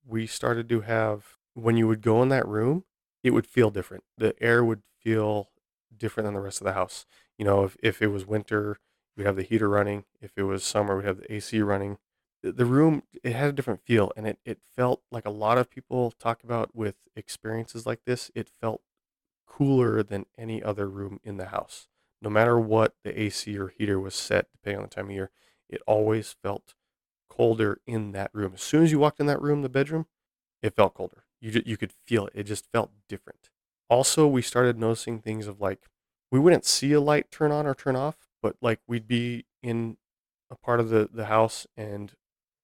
We 0.03 0.25
started 0.25 0.67
to 0.69 0.81
have 0.81 1.37
when 1.53 1.77
you 1.77 1.87
would 1.87 2.01
go 2.01 2.23
in 2.23 2.29
that 2.29 2.47
room, 2.47 2.85
it 3.23 3.31
would 3.31 3.45
feel 3.45 3.69
different. 3.69 4.03
The 4.17 4.33
air 4.41 4.65
would 4.65 4.81
feel 4.99 5.51
different 5.95 6.25
than 6.25 6.33
the 6.33 6.41
rest 6.41 6.61
of 6.61 6.65
the 6.65 6.73
house. 6.73 7.05
You 7.37 7.45
know, 7.45 7.65
if, 7.65 7.77
if 7.83 8.01
it 8.01 8.07
was 8.07 8.25
winter, 8.25 8.79
we'd 9.15 9.27
have 9.27 9.35
the 9.35 9.43
heater 9.43 9.69
running. 9.69 10.05
If 10.19 10.31
it 10.37 10.43
was 10.43 10.63
summer, 10.63 10.97
we'd 10.97 11.05
have 11.05 11.19
the 11.19 11.31
AC 11.31 11.61
running 11.61 11.99
the 12.51 12.65
room 12.65 13.03
it 13.23 13.33
had 13.33 13.49
a 13.49 13.53
different 13.53 13.81
feel 13.81 14.11
and 14.15 14.27
it, 14.27 14.39
it 14.45 14.59
felt 14.75 15.01
like 15.11 15.25
a 15.25 15.31
lot 15.31 15.57
of 15.57 15.69
people 15.69 16.11
talk 16.11 16.43
about 16.43 16.75
with 16.75 16.95
experiences 17.15 17.85
like 17.85 18.01
this 18.05 18.31
it 18.35 18.49
felt 18.49 18.81
cooler 19.47 20.03
than 20.03 20.25
any 20.37 20.61
other 20.61 20.89
room 20.89 21.19
in 21.23 21.37
the 21.37 21.47
house. 21.47 21.87
No 22.21 22.29
matter 22.29 22.59
what 22.59 22.95
the 23.03 23.19
ac 23.19 23.57
or 23.57 23.69
heater 23.69 23.99
was 23.99 24.15
set 24.15 24.47
depending 24.51 24.77
on 24.77 24.83
the 24.89 24.95
time 24.95 25.05
of 25.05 25.11
year 25.11 25.31
it 25.69 25.81
always 25.87 26.35
felt 26.43 26.75
colder 27.29 27.79
in 27.87 28.11
that 28.11 28.31
room. 28.33 28.53
As 28.55 28.61
soon 28.61 28.83
as 28.83 28.91
you 28.91 28.99
walked 28.99 29.19
in 29.19 29.25
that 29.27 29.41
room 29.41 29.61
the 29.61 29.69
bedroom 29.69 30.07
it 30.61 30.75
felt 30.75 30.93
colder. 30.93 31.23
You, 31.41 31.51
just, 31.51 31.67
you 31.67 31.77
could 31.77 31.93
feel 32.05 32.27
it 32.27 32.33
it 32.35 32.43
just 32.43 32.71
felt 32.71 32.91
different. 33.07 33.49
Also 33.89 34.27
we 34.27 34.41
started 34.41 34.77
noticing 34.77 35.19
things 35.19 35.47
of 35.47 35.61
like 35.61 35.87
we 36.31 36.39
wouldn't 36.39 36.65
see 36.65 36.91
a 36.91 37.01
light 37.01 37.31
turn 37.31 37.51
on 37.51 37.65
or 37.65 37.75
turn 37.75 37.95
off 37.95 38.17
but 38.41 38.55
like 38.61 38.79
we'd 38.87 39.07
be 39.07 39.45
in 39.63 39.97
a 40.51 40.55
part 40.55 40.79
of 40.79 40.89
the, 40.89 41.09
the 41.11 41.25
house 41.25 41.65
and 41.75 42.13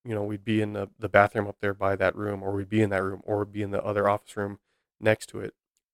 you 0.04 0.16
know, 0.16 0.24
we'd 0.24 0.44
be 0.44 0.62
in 0.62 0.74
the, 0.74 0.90
the 0.98 1.10
bathroom 1.10 1.48
up 1.48 1.58
there 1.62 1.74
by 1.74 1.96
that 1.96 2.16
room, 2.16 2.42
or 2.42 2.54
we'd 2.54 2.70
be 2.70 2.82
in 2.82 2.90
that 2.90 3.04
room, 3.04 3.22
or 3.24 3.46
be 3.46 3.62
in 3.62 3.72
the 3.72 3.84
other 3.84 4.10
office 4.10 4.36
room 4.36 4.60
next 5.00 5.28
to 5.28 5.40
it, 5.40 5.54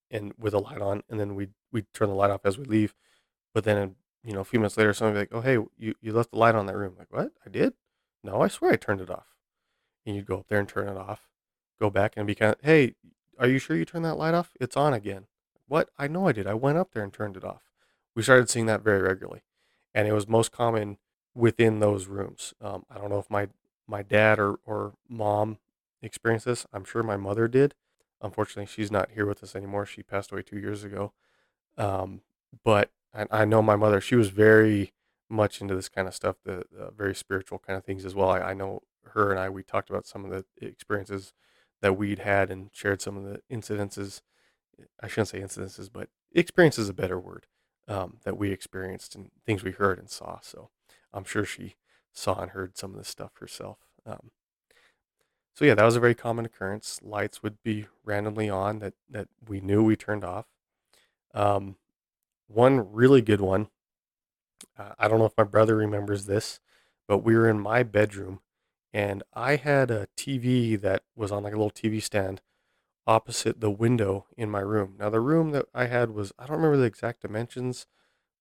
and 0.10 0.34
with 0.38 0.54
a 0.54 0.60
light 0.60 0.82
on, 0.82 1.04
and 1.10 1.20
then 1.20 1.36
we'd 1.36 1.52
we'd 1.72 1.92
turn 1.94 2.10
the 2.10 2.16
light 2.16 2.32
off 2.32 2.46
as 2.46 2.58
we 2.58 2.66
leave. 2.66 2.96
But 3.54 3.64
then, 3.64 3.96
you 4.24 4.34
know, 4.34 4.40
a 4.42 4.46
few 4.46 4.60
minutes 4.60 4.78
later, 4.78 4.94
somebody 4.94 5.20
like, 5.20 5.34
"Oh, 5.34 5.42
hey, 5.42 5.58
you, 5.78 5.96
you 6.02 6.14
left 6.14 6.32
the 6.32 6.38
light 6.38 6.56
on 6.56 6.66
that 6.68 6.78
room." 6.78 6.96
Like, 6.98 7.12
what? 7.12 7.32
I 7.46 7.50
did? 7.50 7.74
No, 8.24 8.42
I 8.42 8.48
swear 8.48 8.72
I 8.72 8.76
turned 8.78 9.02
it 9.02 9.10
off. 9.10 9.28
And 10.06 10.16
you'd 10.16 10.26
go 10.26 10.40
up 10.40 10.48
there 10.48 10.60
and 10.60 10.70
turn 10.70 10.88
it 10.88 10.98
off, 10.98 11.28
go 11.80 11.90
back 11.90 12.14
and 12.16 12.26
be 12.26 12.36
kind 12.36 12.54
of, 12.54 12.62
"Hey, 12.62 12.96
are 13.38 13.48
you 13.48 13.60
sure 13.60 13.76
you 13.76 13.86
turned 13.86 14.06
that 14.06 14.18
light 14.18 14.34
off? 14.34 14.52
It's 14.60 14.78
on 14.78 14.94
again." 14.94 15.28
What? 15.68 15.90
I 15.98 16.08
know 16.08 16.28
I 16.28 16.32
did. 16.32 16.48
I 16.48 16.54
went 16.54 16.78
up 16.78 16.94
there 16.94 17.04
and 17.04 17.12
turned 17.12 17.36
it 17.36 17.44
off. 17.44 17.64
We 18.16 18.24
started 18.24 18.50
seeing 18.50 18.68
that 18.68 18.82
very 18.82 19.02
regularly, 19.02 19.44
and 19.94 20.08
it 20.08 20.14
was 20.14 20.28
most 20.28 20.52
common 20.54 20.98
within 21.36 21.80
those 21.80 22.08
rooms. 22.08 22.54
Um, 22.62 22.86
I 22.90 22.98
don't 22.98 23.10
know 23.10 23.20
if 23.20 23.30
my 23.30 23.50
my 23.88 24.04
dad 24.04 24.40
or, 24.40 24.60
or 24.66 24.94
mom 25.08 25.58
experienced 26.02 26.46
this. 26.46 26.66
I'm 26.74 26.84
sure 26.84 27.04
my 27.04 27.18
mother 27.18 27.48
did. 27.48 27.74
Unfortunately, 28.22 28.66
she's 28.66 28.92
not 28.92 29.12
here 29.12 29.26
with 29.26 29.44
us 29.44 29.56
anymore. 29.56 29.86
She 29.86 30.04
passed 30.04 30.32
away 30.32 30.42
two 30.42 30.58
years 30.58 30.84
ago. 30.84 31.14
Um, 31.78 32.22
but 32.64 32.92
I, 33.14 33.28
I, 33.32 33.46
know 33.46 33.62
my 33.62 33.76
mother, 33.76 34.02
she 34.02 34.16
was 34.16 34.30
very 34.30 34.94
much 35.30 35.62
into 35.62 35.76
this 35.76 35.90
kind 35.90 36.08
of 36.08 36.16
stuff, 36.16 36.38
the, 36.44 36.66
the 36.72 36.92
very 36.96 37.14
spiritual 37.14 37.60
kind 37.60 37.78
of 37.78 37.84
things 37.84 38.06
as 38.06 38.16
well. 38.16 38.30
I, 38.30 38.40
I, 38.40 38.54
know 38.54 38.82
her 39.14 39.32
and 39.32 39.40
I, 39.40 39.50
we 39.50 39.62
talked 39.62 39.90
about 39.90 40.08
some 40.08 40.26
of 40.26 40.32
the 40.32 40.46
experiences 40.66 41.34
that 41.82 41.98
we'd 41.98 42.20
had 42.20 42.50
and 42.50 42.70
shared 42.74 43.02
some 43.02 43.18
of 43.18 43.24
the 43.24 43.42
incidences. 43.52 44.22
I 45.02 45.08
shouldn't 45.08 45.28
say 45.28 45.40
incidences, 45.42 45.90
but 45.92 46.10
experience 46.34 46.80
is 46.80 46.90
a 46.90 46.94
better 46.94 47.20
word 47.20 47.46
um, 47.88 48.18
that 48.24 48.38
we 48.38 48.52
experienced 48.52 49.16
and 49.16 49.30
things 49.46 49.64
we 49.64 49.72
heard 49.72 50.00
and 50.00 50.10
saw. 50.10 50.40
So 50.42 50.70
I'm 51.14 51.24
sure 51.24 51.46
she 51.46 51.76
saw 52.18 52.42
and 52.42 52.52
heard 52.52 52.78
some 52.78 52.92
of 52.92 52.98
this 52.98 53.08
stuff 53.08 53.32
herself. 53.40 53.78
Um, 54.06 54.32
so 55.54 55.66
yeah, 55.66 55.76
that 55.76 55.86
was 55.86 55.96
a 55.96 56.00
very 56.00 56.16
common 56.16 56.46
occurrence. 56.46 57.00
Lights 57.04 57.44
would 57.44 57.62
be 57.64 57.88
randomly 58.04 58.50
on 58.50 58.80
that 58.80 58.94
that 59.10 59.28
we 59.48 59.60
knew 59.62 59.84
we 59.84 59.96
turned 59.96 60.24
off. 60.24 60.46
Um, 61.34 61.76
one 62.48 62.92
really 62.92 63.22
good 63.22 63.42
one. 63.42 63.70
Uh, 64.78 64.94
I 64.98 65.08
don't 65.08 65.20
know 65.20 65.26
if 65.26 65.38
my 65.38 65.44
brother 65.44 65.76
remembers 65.76 66.26
this, 66.26 66.60
but 67.08 67.20
we 67.20 67.36
were 67.36 67.50
in 67.50 67.60
my 67.60 67.84
bedroom, 67.84 68.40
and 68.94 69.24
I 69.34 69.56
had 69.56 69.92
a 69.92 70.08
TV 70.18 70.80
that 70.82 71.04
was 71.16 71.32
on 71.32 71.44
like 71.44 71.54
a 71.54 71.58
little 71.58 71.72
TV 71.72 72.02
stand 72.02 72.42
opposite 73.06 73.62
the 73.62 73.72
window 73.72 74.26
in 74.36 74.50
my 74.50 74.60
room. 74.60 74.96
Now 75.00 75.10
the 75.10 75.22
room 75.22 75.52
that 75.52 75.66
I 75.74 75.86
had 75.86 76.12
was 76.12 76.34
I 76.40 76.46
don't 76.46 76.58
remember 76.58 76.78
the 76.78 76.84
exact 76.84 77.22
dimensions, 77.22 77.86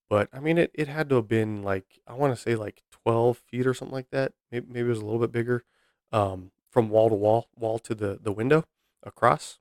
but 0.09 0.29
I 0.33 0.41
mean 0.41 0.59
it, 0.59 0.71
it 0.75 0.89
had 0.89 1.09
to 1.11 1.17
have 1.17 1.29
been 1.29 1.63
like 1.63 2.01
I 2.07 2.15
want 2.15 2.35
to 2.35 2.41
say 2.41 2.55
like 2.55 2.83
12 3.07 3.39
feet 3.39 3.67
or 3.67 3.75
something 3.75 3.95
like 3.95 4.11
that. 4.11 4.33
Maybe, 4.51 4.67
maybe 4.69 4.87
it 4.87 4.91
was 4.91 4.99
a 4.99 5.05
little 5.05 5.21
bit 5.21 5.33
bigger 5.33 5.65
um, 6.13 6.51
from 6.71 6.89
wall 6.91 7.09
to 7.09 7.15
wall, 7.15 7.49
wall 7.57 7.79
to 7.79 7.95
the, 7.95 8.19
the 8.21 8.33
window 8.33 8.65
across. 9.05 9.59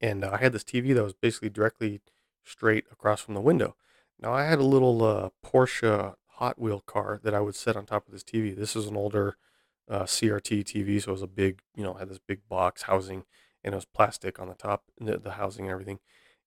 And 0.00 0.24
uh, 0.24 0.30
I 0.32 0.38
had 0.38 0.52
this 0.52 0.64
TV 0.64 0.92
that 0.94 1.04
was 1.04 1.14
basically 1.14 1.48
directly 1.48 2.00
straight 2.44 2.84
across 2.90 3.20
from 3.20 3.34
the 3.34 3.40
window. 3.40 3.76
Now 4.20 4.32
I 4.32 4.44
had 4.44 4.58
a 4.58 4.64
little 4.64 5.04
uh, 5.04 5.28
Porsche 5.44 6.14
Hot 6.26 6.58
Wheel 6.58 6.80
car 6.80 7.20
that 7.22 7.34
I 7.34 7.40
would 7.40 7.54
set 7.54 7.76
on 7.76 7.86
top 7.86 8.06
of 8.06 8.12
this 8.12 8.24
TV. 8.24 8.54
This 8.54 8.74
is 8.74 8.86
an 8.86 8.96
older 8.96 9.36
uh, 9.88 10.02
CRT 10.02 10.64
TV, 10.64 11.00
so 11.00 11.10
it 11.10 11.12
was 11.12 11.22
a 11.22 11.28
big, 11.28 11.60
you 11.76 11.84
know, 11.84 11.94
had 11.94 12.08
this 12.08 12.18
big 12.18 12.40
box 12.48 12.82
housing, 12.82 13.24
and 13.62 13.74
it 13.74 13.76
was 13.76 13.84
plastic 13.84 14.40
on 14.40 14.48
the 14.48 14.54
top, 14.54 14.84
the, 15.00 15.18
the 15.18 15.32
housing 15.32 15.66
and 15.66 15.72
everything. 15.72 16.00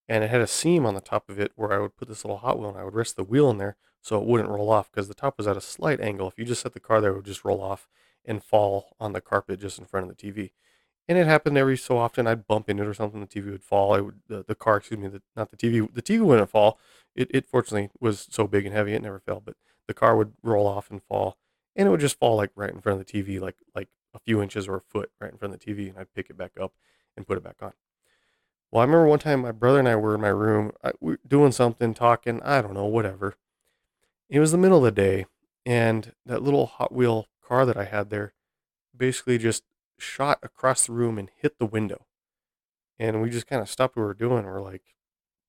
And 0.08 0.24
it 0.24 0.30
had 0.30 0.42
a 0.42 0.48
seam 0.48 0.86
on 0.86 0.94
the 0.94 1.02
top 1.02 1.30
of 1.30 1.40
it 1.40 1.52
where 1.56 1.74
I 1.74 1.80
would 1.80 1.98
put 1.98 2.08
this 2.08 2.24
little 2.24 2.38
Hot 2.38 2.60
Wheel 2.60 2.70
and 2.70 2.78
I 2.78 2.84
would 2.84 2.94
rest 2.94 3.16
the 3.16 3.24
wheel 3.24 3.50
in 3.50 3.58
there 3.58 3.76
so 4.02 4.22
it 4.22 4.28
wouldn't 4.28 4.50
roll 4.50 4.70
off 4.70 4.92
because 4.92 5.08
the 5.08 5.16
top 5.16 5.38
was 5.38 5.48
at 5.48 5.58
a 5.58 5.62
slight 5.62 6.00
angle. 6.00 6.28
If 6.28 6.38
you 6.38 6.46
just 6.46 6.62
set 6.62 6.74
the 6.74 6.80
car 6.80 7.02
there, 7.02 7.12
it 7.12 7.16
would 7.16 7.26
just 7.26 7.44
roll 7.44 7.62
off 7.62 7.88
and 8.24 8.44
fall 8.44 8.96
on 9.00 9.14
the 9.14 9.22
carpet 9.22 9.60
just 9.60 9.80
in 9.80 9.86
front 9.86 10.10
of 10.10 10.16
the 10.16 10.32
TV. 10.32 10.52
And 11.08 11.18
it 11.18 11.28
happened 11.28 11.58
every 11.58 11.78
so 11.78 11.98
often. 11.98 12.28
I'd 12.28 12.48
bump 12.48 12.70
into 12.70 12.84
it 12.84 12.88
or 12.88 12.94
something. 12.94 13.20
The 13.20 13.28
TV 13.28 13.52
would 13.52 13.64
fall. 13.64 13.94
I 13.94 14.02
would 14.02 14.22
the, 14.28 14.44
the 14.48 14.56
car, 14.56 14.78
excuse 14.78 15.00
me, 15.00 15.08
the, 15.08 15.22
not 15.36 15.52
the 15.52 15.58
TV. 15.58 15.88
The 15.92 16.02
TV 16.02 16.22
wouldn't 16.22 16.50
fall. 16.50 16.80
It, 17.16 17.30
it 17.32 17.48
fortunately 17.48 17.90
was 18.00 18.28
so 18.30 18.48
big 18.48 18.66
and 18.66 18.76
heavy 18.76 18.94
it 18.94 19.02
never 19.02 19.20
fell. 19.20 19.42
But 19.44 19.56
the 19.88 19.94
car 19.94 20.16
would 20.16 20.34
roll 20.42 20.68
off 20.68 20.90
and 20.90 21.02
fall, 21.04 21.38
and 21.76 21.88
it 21.88 21.92
would 21.92 22.00
just 22.00 22.18
fall 22.18 22.36
like 22.36 22.52
right 22.56 22.72
in 22.72 22.82
front 22.82 23.00
of 23.00 23.06
the 23.06 23.12
TV, 23.12 23.40
like 23.40 23.58
like 23.76 23.90
a 24.14 24.20
few 24.20 24.42
inches 24.42 24.68
or 24.68 24.78
a 24.78 24.82
foot 24.82 25.12
right 25.20 25.32
in 25.32 25.38
front 25.38 25.54
of 25.54 25.60
the 25.60 25.66
TV, 25.66 25.90
and 25.90 25.98
I'd 25.98 26.14
pick 26.14 26.30
it 26.30 26.38
back 26.38 26.54
up 26.60 26.74
and 27.16 27.28
put 27.28 27.38
it 27.38 27.44
back 27.44 27.58
on. 27.62 27.74
Well, 28.76 28.82
I 28.82 28.86
remember 28.88 29.08
one 29.08 29.20
time 29.20 29.40
my 29.40 29.54
brother 29.54 29.80
and 29.80 29.88
I 29.88 29.96
were 29.96 30.16
in 30.16 30.20
my 30.20 30.28
room, 30.28 30.74
I, 30.84 30.92
we 31.00 31.14
were 31.14 31.20
doing 31.26 31.54
something, 31.54 31.94
talking, 31.94 32.42
I 32.44 32.62
don't 32.62 32.74
know, 32.74 32.84
whatever. 32.84 33.36
It 34.30 34.42
was 34.42 34.52
the 34.52 34.58
middle 34.58 34.80
of 34.80 34.84
the 34.84 34.92
day, 34.92 35.28
and 35.66 36.12
that 36.26 36.44
little 36.44 36.66
Hot 36.66 36.92
Wheel 36.92 37.28
car 37.42 37.66
that 37.66 37.78
I 37.78 37.86
had 37.86 38.10
there 38.10 38.34
basically 38.94 39.38
just 39.38 39.64
shot 39.98 40.40
across 40.44 40.88
the 40.88 40.92
room 40.92 41.18
and 41.18 41.32
hit 41.38 41.58
the 41.58 41.66
window. 41.66 42.06
And 43.00 43.22
we 43.22 43.30
just 43.30 43.48
kind 43.48 43.62
of 43.62 43.70
stopped 43.70 43.96
what 43.96 44.02
we 44.02 44.08
were 44.08 44.14
doing. 44.14 44.44
We're 44.44 44.60
like, 44.60 44.84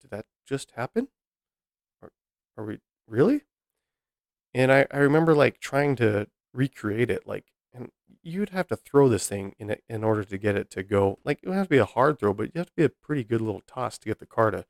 did 0.00 0.12
that 0.12 0.26
just 0.46 0.70
happen? 0.76 1.08
Are, 2.00 2.12
are 2.56 2.64
we 2.64 2.78
really? 3.08 3.42
And 4.54 4.70
I, 4.70 4.86
I 4.92 4.98
remember 4.98 5.34
like 5.34 5.58
trying 5.58 5.96
to 5.96 6.28
recreate 6.54 7.10
it. 7.10 7.26
Like, 7.26 7.46
and 7.76 7.90
you'd 8.22 8.50
have 8.50 8.66
to 8.68 8.76
throw 8.76 9.08
this 9.08 9.28
thing 9.28 9.54
in 9.58 9.70
it 9.70 9.84
in 9.88 10.02
order 10.02 10.24
to 10.24 10.38
get 10.38 10.56
it 10.56 10.70
to 10.70 10.82
go. 10.82 11.18
Like, 11.24 11.40
it 11.42 11.48
would 11.48 11.56
have 11.56 11.66
to 11.66 11.70
be 11.70 11.78
a 11.78 11.84
hard 11.84 12.18
throw, 12.18 12.32
but 12.32 12.50
you 12.54 12.58
have 12.58 12.68
to 12.68 12.76
be 12.76 12.84
a 12.84 12.88
pretty 12.88 13.22
good 13.22 13.40
little 13.40 13.62
toss 13.66 13.98
to 13.98 14.08
get 14.08 14.18
the 14.18 14.26
car 14.26 14.50
to 14.50 14.64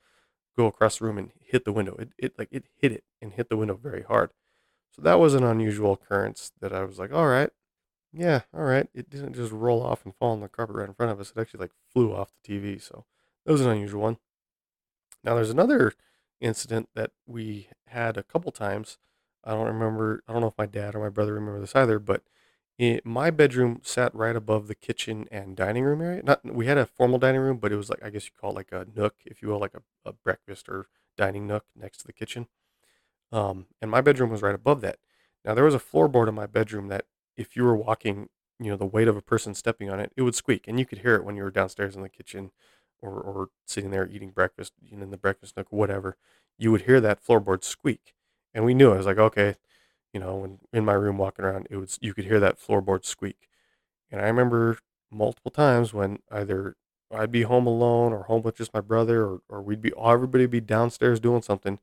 go 0.57 0.66
across 0.66 0.98
the 0.98 1.04
room 1.04 1.18
and 1.18 1.30
hit 1.40 1.64
the 1.64 1.72
window. 1.72 1.94
It, 1.98 2.11
it 2.18 2.38
like 2.38 2.48
it 2.50 2.64
hit 2.76 2.92
it 2.92 3.04
and 3.22 3.32
hit 3.32 3.48
the 3.48 3.57
window 3.57 3.78
very 3.80 4.02
hard. 4.02 4.30
So 4.90 5.02
that 5.02 5.20
was 5.20 5.34
an 5.34 5.44
unusual 5.44 5.92
occurrence 5.92 6.52
that 6.61 6.72
I 6.72 6.84
was 6.84 6.98
like, 6.98 7.12
all 7.12 7.28
right, 7.28 7.50
yeah, 8.12 8.42
all 8.54 8.64
right. 8.64 8.88
It 8.94 9.11
didn't 9.11 9.34
just 9.34 9.52
roll 9.52 9.82
off 9.82 10.04
and 10.04 10.14
fall 10.14 10.32
on 10.32 10.40
the 10.40 10.48
carpet 10.48 10.76
right 10.76 10.88
in 10.88 10.94
front 10.94 11.12
of 11.12 11.20
us. 11.20 11.32
It 11.36 11.40
actually 11.40 11.61
like 11.61 11.72
flew 11.92 12.14
off 12.14 12.32
the 12.42 12.52
TV. 12.52 12.80
So 12.80 13.04
that 13.44 13.52
was 13.52 13.61
an 13.61 13.70
unusual 13.70 14.02
one. 14.02 14.16
Now 15.22 15.34
there's 15.34 15.50
another 15.50 15.92
incident 16.40 16.88
that 16.94 17.11
we 17.26 17.68
had 17.88 18.16
a 18.16 18.22
couple 18.22 18.52
times. 18.52 18.98
I 19.44 19.52
don't 19.52 19.66
remember. 19.66 20.22
I 20.26 20.32
don't 20.32 20.40
know 20.40 20.48
if 20.48 20.59
my 20.59 20.66
dad 20.66 20.94
or 20.94 21.00
my 21.00 21.09
brother 21.09 21.34
remember 21.34 21.61
this 21.61 21.76
either, 21.76 21.98
but 21.98 22.22
it, 22.79 23.07
my 23.07 23.31
bedroom 23.31 23.81
sat 23.83 24.14
right 24.14 24.37
above 24.37 24.68
the 24.68 24.74
kitchen 24.74 25.27
and 25.31 25.57
dining 25.57 25.85
room 25.85 26.03
area. 26.03 26.22
Not 26.22 26.45
we 26.45 26.66
had 26.66 26.79
a 26.79 26.87
formal 26.87 27.18
dining 27.18 27.41
room, 27.41 27.59
but 27.59 27.72
it 27.72 27.77
was 27.77 27.89
like 27.91 28.03
I 28.05 28.11
guess 28.11 28.27
you 28.27 28.33
call 28.39 28.51
it 28.51 28.57
like 28.57 28.72
a 28.72 28.87
nook, 28.95 29.14
if 29.24 29.43
you 29.43 29.49
will, 29.49 29.59
like 29.61 29.74
a, 29.74 29.83
a 30.09 30.12
breakfast 30.12 30.68
or 30.68 30.89
dining 31.16 31.47
nook 31.47 31.64
next 31.74 31.99
to 31.99 32.07
the 32.07 32.12
kitchen. 32.12 32.49
Um, 33.33 33.66
and 33.83 33.91
my 33.91 34.01
bedroom 34.01 34.31
was 34.31 34.43
right 34.43 34.55
above 34.55 34.81
that. 34.83 34.99
Now 35.45 35.55
there 35.55 35.64
was 35.64 35.74
a 35.74 35.79
floorboard 35.81 36.29
in 36.29 36.35
my 36.35 36.47
bedroom 36.47 36.89
that 36.89 37.07
if 37.37 37.57
you 37.57 37.64
were 37.64 37.77
walking, 37.77 38.29
you 38.61 38.70
know, 38.70 38.77
the 38.77 38.87
weight 38.87 39.09
of 39.09 39.16
a 39.16 39.22
person 39.22 39.55
stepping 39.55 39.91
on 39.91 40.01
it, 40.01 40.12
it 40.16 40.22
would 40.22 40.35
squeak, 40.35 40.66
and 40.68 40.79
you 40.79 40.87
could 40.87 40.99
hear 40.99 41.14
it 41.16 41.24
when 41.24 41.37
you 41.37 41.43
were 41.43 41.51
downstairs 41.51 41.97
in 41.97 42.03
the 42.03 42.09
kitchen 42.09 42.51
or 43.01 43.20
or 43.20 43.49
sitting 43.66 43.91
there 43.91 44.09
eating 44.09 44.31
breakfast, 44.31 44.72
in 44.91 45.11
the 45.11 45.16
breakfast 45.18 45.57
nook, 45.57 45.66
whatever. 45.70 46.16
You 46.59 46.72
would 46.72 46.83
hear 46.83 47.01
that 47.01 47.24
floorboard 47.24 47.64
squeak, 47.64 48.14
and 48.55 48.64
we 48.64 48.74
knew. 48.74 48.93
I 48.93 48.97
was 48.97 49.07
like, 49.07 49.18
okay, 49.18 49.57
you 50.17 50.21
know, 50.21 50.37
when 50.37 50.59
in 50.73 50.83
my 50.83 50.95
room 50.95 51.19
walking 51.19 51.45
around, 51.45 51.67
it 51.71 51.77
was 51.77 51.99
you 52.01 52.14
could 52.14 52.25
hear 52.25 52.41
that 52.41 52.59
floorboard 52.59 53.05
squeak, 53.05 53.51
and 54.11 54.19
I 54.19 54.25
remember 54.25 54.79
multiple 55.11 55.51
times 55.51 55.93
when 55.93 56.21
either 56.31 56.75
I'd 57.12 57.31
be 57.31 57.43
home 57.43 57.67
alone 57.67 58.14
or 58.14 58.23
home 58.23 58.41
with 58.41 58.57
just 58.57 58.73
my 58.73 58.81
brother, 58.81 59.25
or, 59.25 59.41
or 59.51 59.61
we'd 59.61 59.83
be 59.83 59.93
everybody 60.03 60.45
would 60.45 60.51
be 60.53 60.62
downstairs 60.62 61.21
doing 61.21 61.43
something, 61.43 61.81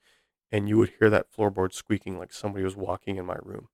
and 0.52 0.68
you 0.68 0.80
would 0.80 0.94
hear 0.98 1.12
that 1.12 1.32
floorboard 1.32 1.74
squeaking 1.74 2.18
like 2.18 2.34
somebody 2.34 2.64
was 2.64 2.76
walking 2.76 3.18
in 3.18 3.26
my 3.28 3.38
room. 3.44 3.68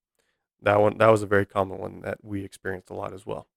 That 0.62 0.82
one 0.82 0.98
that 0.98 1.08
was 1.08 1.24
a 1.24 1.28
very 1.28 1.46
common 1.46 1.78
one 1.78 2.02
that 2.02 2.18
we 2.22 2.44
experienced 2.44 2.90
a 2.90 2.96
lot 2.96 3.14
as 3.14 3.26
well. 3.26 3.48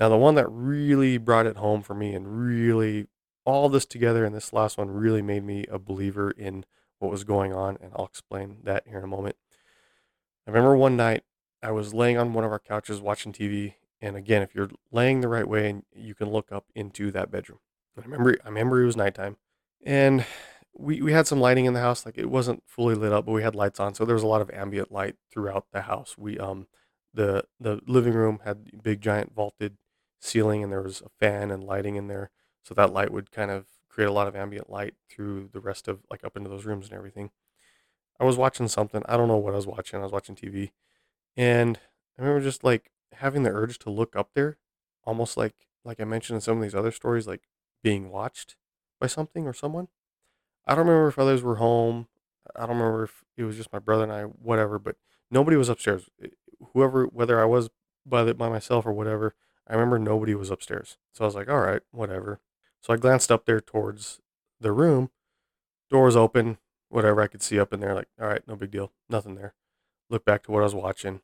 Now 0.00 0.08
the 0.08 0.16
one 0.16 0.34
that 0.34 0.48
really 0.50 1.16
brought 1.16 1.46
it 1.46 1.58
home 1.58 1.82
for 1.82 1.94
me 1.94 2.12
and 2.12 2.26
really 2.44 3.06
all 3.44 3.68
this 3.68 3.86
together 3.86 4.24
and 4.24 4.34
this 4.34 4.52
last 4.52 4.78
one 4.78 4.90
really 4.90 5.22
made 5.22 5.44
me 5.44 5.64
a 5.70 5.78
believer 5.78 6.32
in 6.32 6.64
what 6.98 7.12
was 7.12 7.22
going 7.22 7.52
on 7.54 7.78
and 7.80 7.92
I'll 7.94 8.06
explain 8.06 8.58
that 8.64 8.82
here 8.88 8.98
in 8.98 9.04
a 9.04 9.06
moment. 9.06 9.36
I 10.48 10.50
remember 10.50 10.76
one 10.76 10.96
night 10.96 11.24
I 11.62 11.72
was 11.72 11.92
laying 11.92 12.16
on 12.16 12.32
one 12.32 12.42
of 12.42 12.50
our 12.50 12.58
couches 12.58 13.02
watching 13.02 13.32
TV 13.32 13.74
and 14.00 14.16
again 14.16 14.40
if 14.40 14.54
you're 14.54 14.70
laying 14.90 15.20
the 15.20 15.28
right 15.28 15.46
way 15.46 15.68
and 15.68 15.82
you 15.94 16.14
can 16.14 16.30
look 16.30 16.50
up 16.50 16.64
into 16.74 17.10
that 17.10 17.30
bedroom. 17.30 17.58
I 17.98 18.00
remember 18.00 18.34
I 18.42 18.48
remember 18.48 18.82
it 18.82 18.86
was 18.86 18.96
nighttime 18.96 19.36
and 19.84 20.24
we, 20.72 21.02
we 21.02 21.12
had 21.12 21.26
some 21.26 21.38
lighting 21.38 21.66
in 21.66 21.74
the 21.74 21.80
house. 21.80 22.06
Like 22.06 22.16
it 22.16 22.30
wasn't 22.30 22.62
fully 22.66 22.94
lit 22.94 23.12
up, 23.12 23.26
but 23.26 23.32
we 23.32 23.42
had 23.42 23.54
lights 23.54 23.78
on, 23.78 23.92
so 23.94 24.06
there 24.06 24.14
was 24.14 24.22
a 24.22 24.28
lot 24.28 24.40
of 24.40 24.50
ambient 24.50 24.90
light 24.90 25.16
throughout 25.30 25.66
the 25.70 25.82
house. 25.82 26.16
We 26.16 26.38
um 26.38 26.66
the 27.12 27.44
the 27.60 27.80
living 27.86 28.14
room 28.14 28.40
had 28.44 28.82
big 28.82 29.02
giant 29.02 29.34
vaulted 29.34 29.76
ceiling, 30.18 30.62
and 30.62 30.72
there 30.72 30.82
was 30.82 31.02
a 31.02 31.10
fan 31.18 31.50
and 31.50 31.62
lighting 31.62 31.96
in 31.96 32.06
there, 32.08 32.30
so 32.62 32.72
that 32.74 32.92
light 32.92 33.12
would 33.12 33.30
kind 33.32 33.50
of 33.50 33.66
create 33.90 34.06
a 34.06 34.12
lot 34.12 34.28
of 34.28 34.36
ambient 34.36 34.70
light 34.70 34.94
through 35.10 35.50
the 35.52 35.60
rest 35.60 35.88
of 35.88 36.00
like 36.10 36.24
up 36.24 36.36
into 36.36 36.48
those 36.48 36.64
rooms 36.64 36.86
and 36.86 36.96
everything. 36.96 37.30
I 38.20 38.24
was 38.24 38.36
watching 38.36 38.68
something. 38.68 39.02
I 39.06 39.16
don't 39.16 39.28
know 39.28 39.36
what 39.36 39.52
I 39.52 39.56
was 39.56 39.66
watching. 39.66 40.00
I 40.00 40.02
was 40.02 40.12
watching 40.12 40.34
TV, 40.34 40.70
and 41.36 41.78
I 42.18 42.22
remember 42.22 42.42
just 42.42 42.64
like 42.64 42.90
having 43.12 43.42
the 43.42 43.50
urge 43.50 43.78
to 43.80 43.90
look 43.90 44.16
up 44.16 44.30
there, 44.34 44.58
almost 45.04 45.36
like 45.36 45.54
like 45.84 46.00
I 46.00 46.04
mentioned 46.04 46.36
in 46.36 46.40
some 46.40 46.56
of 46.58 46.62
these 46.62 46.74
other 46.74 46.90
stories, 46.90 47.26
like 47.26 47.42
being 47.82 48.10
watched 48.10 48.56
by 49.00 49.06
something 49.06 49.46
or 49.46 49.52
someone. 49.52 49.88
I 50.66 50.74
don't 50.74 50.86
remember 50.86 51.08
if 51.08 51.18
others 51.18 51.42
were 51.42 51.56
home. 51.56 52.08
I 52.54 52.66
don't 52.66 52.76
remember 52.76 53.04
if 53.04 53.24
it 53.36 53.44
was 53.44 53.56
just 53.56 53.72
my 53.72 53.78
brother 53.78 54.04
and 54.04 54.12
I, 54.12 54.22
whatever, 54.22 54.78
but 54.78 54.96
nobody 55.30 55.56
was 55.56 55.68
upstairs. 55.68 56.08
Whoever, 56.72 57.06
whether 57.06 57.40
I 57.40 57.44
was 57.44 57.70
by, 58.04 58.24
the, 58.24 58.34
by 58.34 58.48
myself 58.48 58.86
or 58.86 58.92
whatever, 58.92 59.34
I 59.66 59.74
remember 59.74 59.98
nobody 59.98 60.34
was 60.34 60.50
upstairs. 60.50 60.96
So 61.12 61.24
I 61.24 61.26
was 61.26 61.34
like, 61.34 61.48
all 61.48 61.60
right, 61.60 61.82
whatever. 61.90 62.40
So 62.80 62.92
I 62.92 62.96
glanced 62.96 63.30
up 63.30 63.46
there 63.46 63.60
towards 63.60 64.20
the 64.60 64.72
room. 64.72 65.10
Doors 65.90 66.16
open, 66.16 66.58
whatever 66.88 67.20
I 67.20 67.26
could 67.26 67.42
see 67.42 67.58
up 67.58 67.72
in 67.72 67.80
there. 67.80 67.94
Like, 67.94 68.08
all 68.20 68.26
right, 68.26 68.46
no 68.46 68.56
big 68.56 68.70
deal. 68.70 68.92
Nothing 69.08 69.34
there. 69.34 69.54
Look 70.10 70.24
back 70.24 70.42
to 70.44 70.50
what 70.50 70.60
I 70.60 70.64
was 70.64 70.74
watching. 70.74 71.20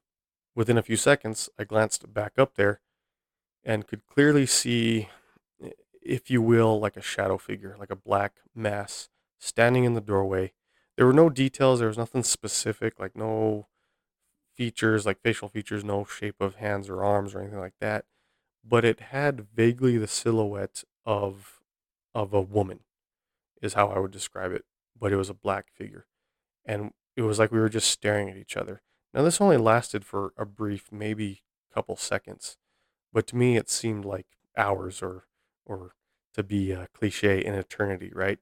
Within 0.54 0.78
a 0.78 0.82
few 0.82 0.96
seconds, 0.96 1.48
I 1.58 1.64
glanced 1.64 2.12
back 2.12 2.32
up 2.38 2.54
there 2.54 2.80
and 3.64 3.86
could 3.86 4.06
clearly 4.06 4.46
see, 4.46 5.08
if 6.02 6.30
you 6.30 6.42
will, 6.42 6.78
like 6.78 6.96
a 6.96 7.02
shadow 7.02 7.38
figure, 7.38 7.76
like 7.78 7.90
a 7.90 7.96
black 7.96 8.34
mass 8.54 9.08
standing 9.38 9.84
in 9.84 9.94
the 9.94 10.00
doorway. 10.00 10.52
There 10.96 11.06
were 11.06 11.12
no 11.12 11.28
details. 11.28 11.78
There 11.78 11.88
was 11.88 11.98
nothing 11.98 12.22
specific, 12.22 13.00
like 13.00 13.16
no 13.16 13.66
features, 14.54 15.06
like 15.06 15.20
facial 15.20 15.48
features, 15.48 15.82
no 15.82 16.04
shape 16.04 16.40
of 16.40 16.56
hands 16.56 16.88
or 16.88 17.02
arms 17.02 17.34
or 17.34 17.40
anything 17.40 17.58
like 17.58 17.74
that. 17.80 18.04
But 18.66 18.84
it 18.84 19.00
had 19.00 19.48
vaguely 19.54 19.98
the 19.98 20.06
silhouette 20.06 20.84
of 21.04 21.60
of 22.14 22.32
a 22.32 22.40
woman, 22.40 22.80
is 23.60 23.74
how 23.74 23.88
I 23.88 23.98
would 23.98 24.12
describe 24.12 24.52
it. 24.52 24.64
But 24.98 25.12
it 25.12 25.16
was 25.16 25.30
a 25.30 25.34
black 25.34 25.70
figure, 25.72 26.06
and 26.64 26.92
it 27.16 27.22
was 27.22 27.38
like 27.38 27.52
we 27.52 27.60
were 27.60 27.68
just 27.68 27.90
staring 27.90 28.30
at 28.30 28.36
each 28.36 28.56
other. 28.56 28.82
Now 29.12 29.22
this 29.22 29.40
only 29.40 29.56
lasted 29.56 30.04
for 30.04 30.32
a 30.36 30.46
brief, 30.46 30.90
maybe 30.92 31.42
couple 31.72 31.96
seconds, 31.96 32.56
but 33.12 33.26
to 33.28 33.36
me 33.36 33.56
it 33.56 33.70
seemed 33.70 34.04
like 34.04 34.26
hours 34.56 35.02
or 35.02 35.26
or 35.66 35.94
to 36.34 36.42
be 36.42 36.72
a 36.72 36.88
cliche, 36.94 37.44
an 37.44 37.54
eternity, 37.54 38.10
right? 38.14 38.38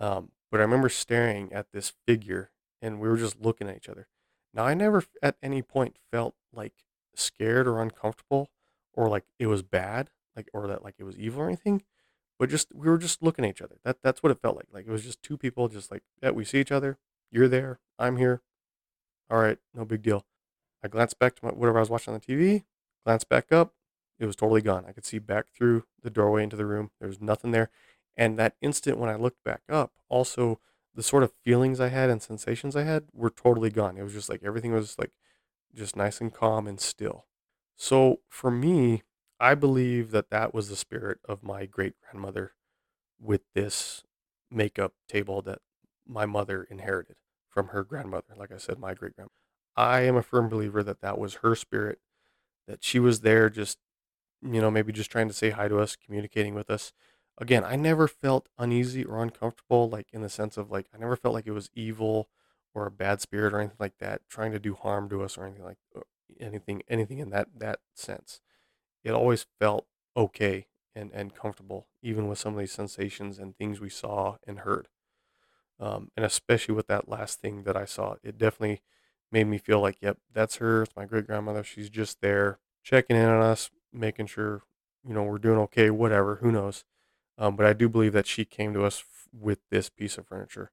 Um, 0.00 0.32
but 0.50 0.60
I 0.60 0.64
remember 0.64 0.88
staring 0.88 1.52
at 1.52 1.72
this 1.72 1.92
figure 2.06 2.50
and 2.80 3.00
we 3.00 3.08
were 3.08 3.16
just 3.16 3.40
looking 3.40 3.68
at 3.68 3.76
each 3.76 3.88
other. 3.88 4.08
Now, 4.52 4.64
I 4.64 4.74
never 4.74 5.04
at 5.22 5.36
any 5.42 5.62
point 5.62 5.96
felt 6.10 6.34
like 6.52 6.84
scared 7.14 7.66
or 7.66 7.80
uncomfortable 7.80 8.50
or 8.92 9.08
like 9.08 9.24
it 9.38 9.46
was 9.46 9.62
bad, 9.62 10.10
like 10.36 10.48
or 10.52 10.66
that 10.66 10.82
like 10.84 10.96
it 10.98 11.04
was 11.04 11.16
evil 11.16 11.42
or 11.42 11.46
anything, 11.46 11.82
but 12.42 12.50
just 12.50 12.74
we 12.74 12.88
were 12.88 12.98
just 12.98 13.22
looking 13.22 13.44
at 13.44 13.52
each 13.52 13.62
other. 13.62 13.76
That 13.84 13.98
that's 14.02 14.20
what 14.20 14.32
it 14.32 14.42
felt 14.42 14.56
like. 14.56 14.66
Like 14.72 14.84
it 14.84 14.90
was 14.90 15.04
just 15.04 15.22
two 15.22 15.38
people 15.38 15.68
just 15.68 15.92
like, 15.92 16.02
yeah, 16.20 16.30
we 16.30 16.44
see 16.44 16.58
each 16.58 16.72
other. 16.72 16.98
You're 17.30 17.46
there, 17.46 17.78
I'm 18.00 18.16
here. 18.16 18.42
All 19.30 19.38
right, 19.38 19.58
no 19.72 19.84
big 19.84 20.02
deal. 20.02 20.26
I 20.82 20.88
glanced 20.88 21.20
back 21.20 21.36
to 21.36 21.44
my, 21.44 21.52
whatever 21.52 21.78
I 21.78 21.82
was 21.82 21.88
watching 21.88 22.12
on 22.12 22.18
the 22.18 22.34
TV, 22.34 22.64
glanced 23.06 23.28
back 23.28 23.52
up. 23.52 23.74
It 24.18 24.26
was 24.26 24.34
totally 24.34 24.60
gone. 24.60 24.84
I 24.88 24.90
could 24.90 25.04
see 25.04 25.20
back 25.20 25.50
through 25.56 25.84
the 26.02 26.10
doorway 26.10 26.42
into 26.42 26.56
the 26.56 26.66
room. 26.66 26.90
There 26.98 27.06
was 27.06 27.20
nothing 27.20 27.52
there. 27.52 27.70
And 28.16 28.36
that 28.40 28.56
instant 28.60 28.98
when 28.98 29.08
I 29.08 29.14
looked 29.14 29.44
back 29.44 29.62
up, 29.68 29.92
also 30.08 30.58
the 30.96 31.04
sort 31.04 31.22
of 31.22 31.32
feelings 31.44 31.78
I 31.78 31.90
had 31.90 32.10
and 32.10 32.20
sensations 32.20 32.74
I 32.74 32.82
had 32.82 33.04
were 33.14 33.30
totally 33.30 33.70
gone. 33.70 33.96
It 33.96 34.02
was 34.02 34.14
just 34.14 34.28
like 34.28 34.42
everything 34.42 34.72
was 34.72 34.98
like 34.98 35.12
just 35.72 35.94
nice 35.94 36.20
and 36.20 36.34
calm 36.34 36.66
and 36.66 36.80
still. 36.80 37.26
So 37.76 38.18
for 38.28 38.50
me, 38.50 39.04
I 39.40 39.54
believe 39.54 40.10
that 40.12 40.30
that 40.30 40.54
was 40.54 40.68
the 40.68 40.76
spirit 40.76 41.18
of 41.28 41.42
my 41.42 41.66
great 41.66 41.94
grandmother 42.00 42.52
with 43.20 43.42
this 43.54 44.02
makeup 44.50 44.92
table 45.08 45.42
that 45.42 45.60
my 46.06 46.26
mother 46.26 46.66
inherited 46.70 47.16
from 47.48 47.68
her 47.68 47.84
grandmother. 47.84 48.34
Like 48.36 48.52
I 48.52 48.58
said, 48.58 48.78
my 48.78 48.94
great 48.94 49.16
grandmother. 49.16 49.32
I 49.76 50.00
am 50.00 50.16
a 50.16 50.22
firm 50.22 50.48
believer 50.48 50.82
that 50.82 51.00
that 51.00 51.18
was 51.18 51.34
her 51.36 51.54
spirit, 51.54 51.98
that 52.66 52.84
she 52.84 52.98
was 52.98 53.20
there 53.20 53.48
just, 53.48 53.78
you 54.42 54.60
know, 54.60 54.70
maybe 54.70 54.92
just 54.92 55.10
trying 55.10 55.28
to 55.28 55.34
say 55.34 55.50
hi 55.50 55.68
to 55.68 55.78
us, 55.78 55.96
communicating 55.96 56.54
with 56.54 56.70
us. 56.70 56.92
Again, 57.38 57.64
I 57.64 57.76
never 57.76 58.06
felt 58.06 58.48
uneasy 58.58 59.04
or 59.04 59.22
uncomfortable, 59.22 59.88
like 59.88 60.08
in 60.12 60.22
the 60.22 60.28
sense 60.28 60.56
of 60.56 60.70
like, 60.70 60.86
I 60.94 60.98
never 60.98 61.16
felt 61.16 61.34
like 61.34 61.46
it 61.46 61.52
was 61.52 61.70
evil 61.74 62.28
or 62.74 62.86
a 62.86 62.90
bad 62.90 63.20
spirit 63.20 63.54
or 63.54 63.60
anything 63.60 63.76
like 63.80 63.98
that, 63.98 64.22
trying 64.28 64.52
to 64.52 64.58
do 64.58 64.74
harm 64.74 65.08
to 65.08 65.22
us 65.22 65.38
or 65.38 65.46
anything 65.46 65.64
like 65.64 65.78
anything, 66.38 66.82
anything 66.88 67.18
in 67.18 67.30
that, 67.30 67.48
that 67.58 67.80
sense. 67.94 68.40
It 69.04 69.12
always 69.12 69.46
felt 69.60 69.86
okay 70.16 70.66
and, 70.94 71.10
and 71.12 71.34
comfortable, 71.34 71.88
even 72.02 72.28
with 72.28 72.38
some 72.38 72.54
of 72.54 72.58
these 72.60 72.72
sensations 72.72 73.38
and 73.38 73.56
things 73.56 73.80
we 73.80 73.88
saw 73.88 74.36
and 74.46 74.60
heard. 74.60 74.88
Um, 75.80 76.10
and 76.16 76.24
especially 76.24 76.74
with 76.74 76.86
that 76.88 77.08
last 77.08 77.40
thing 77.40 77.64
that 77.64 77.76
I 77.76 77.84
saw, 77.84 78.16
it 78.22 78.38
definitely 78.38 78.82
made 79.32 79.46
me 79.46 79.58
feel 79.58 79.80
like, 79.80 79.96
yep, 80.00 80.18
that's 80.32 80.56
her. 80.56 80.82
It's 80.82 80.96
my 80.96 81.06
great 81.06 81.26
grandmother. 81.26 81.64
She's 81.64 81.90
just 81.90 82.20
there 82.20 82.58
checking 82.84 83.16
in 83.16 83.24
on 83.24 83.42
us, 83.42 83.70
making 83.92 84.26
sure, 84.26 84.62
you 85.06 85.14
know, 85.14 85.24
we're 85.24 85.38
doing 85.38 85.58
okay, 85.60 85.90
whatever, 85.90 86.36
who 86.36 86.52
knows. 86.52 86.84
Um, 87.38 87.56
but 87.56 87.66
I 87.66 87.72
do 87.72 87.88
believe 87.88 88.12
that 88.12 88.26
she 88.26 88.44
came 88.44 88.74
to 88.74 88.84
us 88.84 89.00
f- 89.00 89.28
with 89.32 89.60
this 89.70 89.88
piece 89.88 90.18
of 90.18 90.26
furniture. 90.26 90.70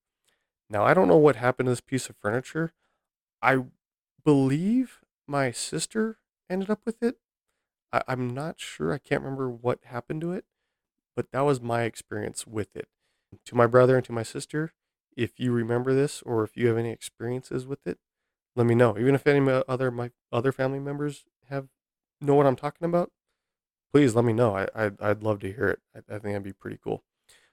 Now, 0.70 0.84
I 0.84 0.94
don't 0.94 1.08
know 1.08 1.18
what 1.18 1.38
happened 1.38 1.68
to 1.68 1.72
this 1.72 1.82
piece 1.82 2.10
of 2.10 2.18
furniture. 2.18 2.74
I 3.42 3.66
believe 4.24 5.00
my 5.28 5.52
sister 5.52 6.20
ended 6.50 6.70
up 6.70 6.82
with 6.86 7.04
it. 7.04 7.18
I, 7.92 8.02
I'm 8.08 8.30
not 8.34 8.60
sure. 8.60 8.94
I 8.94 8.98
can't 8.98 9.22
remember 9.22 9.50
what 9.50 9.80
happened 9.86 10.22
to 10.22 10.32
it, 10.32 10.46
but 11.16 11.32
that 11.32 11.42
was 11.42 11.62
my 11.62 11.84
experience 11.84 12.48
with 12.48 12.76
it. 12.76 12.88
To 13.46 13.56
my 13.56 13.68
brother 13.68 13.96
and 13.96 14.06
to 14.06 14.12
my 14.12 14.24
sister, 14.24 14.74
if 15.16 15.40
you 15.40 15.52
remember 15.52 15.94
this 15.94 16.22
or 16.24 16.44
if 16.44 16.58
you 16.58 16.68
have 16.68 16.78
any 16.78 16.92
experiences 16.92 17.68
with 17.68 17.86
it, 17.86 18.00
let 18.56 18.66
me 18.66 18.76
know. 18.76 18.98
Even 18.98 19.16
if 19.16 19.28
any 19.28 19.62
other 19.68 19.92
my 19.92 20.12
other 20.32 20.52
family 20.52 20.80
members 20.80 21.26
have 21.50 21.68
know 22.22 22.36
what 22.36 22.48
I'm 22.48 22.56
talking 22.56 22.86
about, 22.86 23.12
please 23.92 24.16
let 24.16 24.26
me 24.26 24.34
know. 24.34 24.56
I 24.56 24.68
I'd, 24.76 25.02
I'd 25.02 25.24
love 25.24 25.40
to 25.40 25.52
hear 25.52 25.68
it. 25.68 25.80
I, 25.96 26.00
I 26.16 26.20
think 26.20 26.34
that'd 26.34 26.44
be 26.44 26.54
pretty 26.54 26.80
cool. 26.84 27.04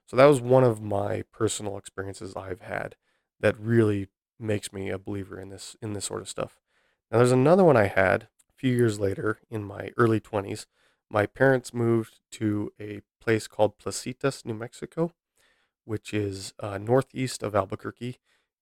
So 0.07 0.17
that 0.17 0.27
was 0.27 0.41
one 0.41 0.65
of 0.65 0.81
my 0.81 1.23
personal 1.33 1.77
experiences 1.77 2.35
I've 2.37 2.61
had 2.61 2.95
that 3.41 3.59
really 3.59 4.09
makes 4.39 4.73
me 4.73 4.91
a 4.91 4.99
believer 4.99 5.41
in 5.41 5.49
this 5.49 5.77
in 5.83 5.93
this 5.93 6.05
sort 6.05 6.23
of 6.23 6.29
stuff. 6.29 6.59
Now 7.11 7.19
there's 7.19 7.33
another 7.33 7.65
one 7.65 7.77
I 7.77 7.87
had 7.87 8.29
few 8.57 8.75
years 8.75 8.99
later 8.99 9.39
in 9.51 9.63
my 9.65 9.91
early 9.97 10.21
20s. 10.21 10.67
My 11.11 11.27
parents 11.27 11.73
moved 11.73 12.21
to 12.33 12.73
a 12.81 13.03
place 13.21 13.47
called 13.47 13.79
Placitas, 13.79 14.45
New 14.45 14.55
Mexico, 14.55 15.13
which 15.85 16.13
is 16.13 16.53
uh, 16.59 16.79
northeast 16.79 17.43
of 17.43 17.55
Albuquerque. 17.55 18.19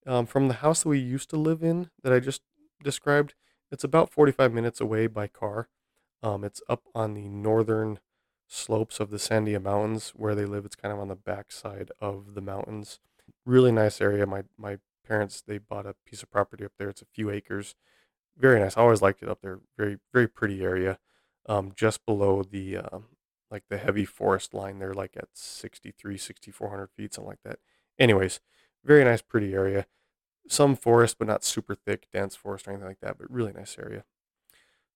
Um, 0.06 0.26
from 0.26 0.48
the 0.48 0.54
house 0.54 0.82
that 0.82 0.88
we 0.90 0.98
used 0.98 1.30
to 1.30 1.36
live 1.36 1.62
in 1.62 1.90
that 2.02 2.12
I 2.12 2.20
just 2.20 2.42
described, 2.82 3.34
it's 3.70 3.84
about 3.84 4.10
45 4.10 4.52
minutes 4.52 4.80
away 4.80 5.06
by 5.06 5.26
car. 5.26 5.68
Um, 6.22 6.44
it's 6.44 6.60
up 6.68 6.84
on 6.94 7.14
the 7.14 7.28
northern 7.28 7.98
slopes 8.46 9.00
of 9.00 9.10
the 9.10 9.16
Sandia 9.16 9.60
Mountains 9.62 10.10
where 10.14 10.34
they 10.34 10.44
live. 10.44 10.64
It's 10.64 10.76
kind 10.76 10.92
of 10.92 11.00
on 11.00 11.08
the 11.08 11.16
backside 11.16 11.90
of 12.00 12.34
the 12.34 12.40
mountains. 12.40 13.00
Really 13.46 13.72
nice 13.72 14.00
area. 14.00 14.26
My 14.26 14.44
my 14.58 14.78
parents 15.06 15.42
they 15.46 15.58
bought 15.58 15.86
a 15.86 15.94
piece 16.06 16.22
of 16.22 16.30
property 16.30 16.64
up 16.64 16.72
there. 16.78 16.88
It's 16.88 17.02
a 17.02 17.06
few 17.06 17.30
acres. 17.30 17.74
Very 18.36 18.60
nice. 18.60 18.76
I 18.76 18.82
always 18.82 19.02
liked 19.02 19.22
it 19.22 19.28
up 19.28 19.40
there. 19.42 19.60
Very 19.76 19.98
very 20.12 20.28
pretty 20.28 20.62
area. 20.62 20.98
Um, 21.46 21.72
just 21.76 22.04
below 22.06 22.42
the 22.42 22.78
um, 22.78 23.04
like 23.50 23.64
the 23.68 23.78
heavy 23.78 24.04
forest 24.04 24.54
line. 24.54 24.78
They're 24.78 24.94
like 24.94 25.16
at 25.16 25.28
63, 25.34 26.18
6400 26.18 26.90
feet, 26.90 27.14
something 27.14 27.28
like 27.28 27.42
that. 27.44 27.58
Anyways, 27.98 28.40
very 28.84 29.04
nice, 29.04 29.22
pretty 29.22 29.54
area. 29.54 29.86
Some 30.48 30.76
forest, 30.76 31.16
but 31.18 31.28
not 31.28 31.44
super 31.44 31.74
thick, 31.74 32.08
dense 32.12 32.34
forest 32.34 32.66
or 32.66 32.72
anything 32.72 32.88
like 32.88 33.00
that, 33.00 33.16
but 33.18 33.30
really 33.30 33.52
nice 33.52 33.76
area. 33.78 34.04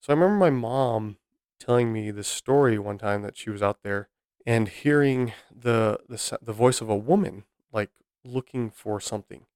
So 0.01 0.12
I 0.12 0.16
remember 0.16 0.36
my 0.36 0.51
mom 0.51 1.16
telling 1.59 1.93
me 1.93 2.11
this 2.11 2.28
story 2.28 2.78
one 2.78 2.99
time 2.99 3.22
that 3.22 3.36
she 3.36 3.51
was 3.51 3.62
out 3.62 3.82
there 3.82 4.09
and 4.47 4.68
hearing 4.68 5.32
the 5.55 5.99
the, 6.09 6.39
the 6.43 6.53
voice 6.53 6.80
of 6.80 6.89
a 6.89 6.97
woman 6.97 7.45
like 7.72 7.91
looking 8.24 8.70
for 8.70 9.01
something. 9.01 9.47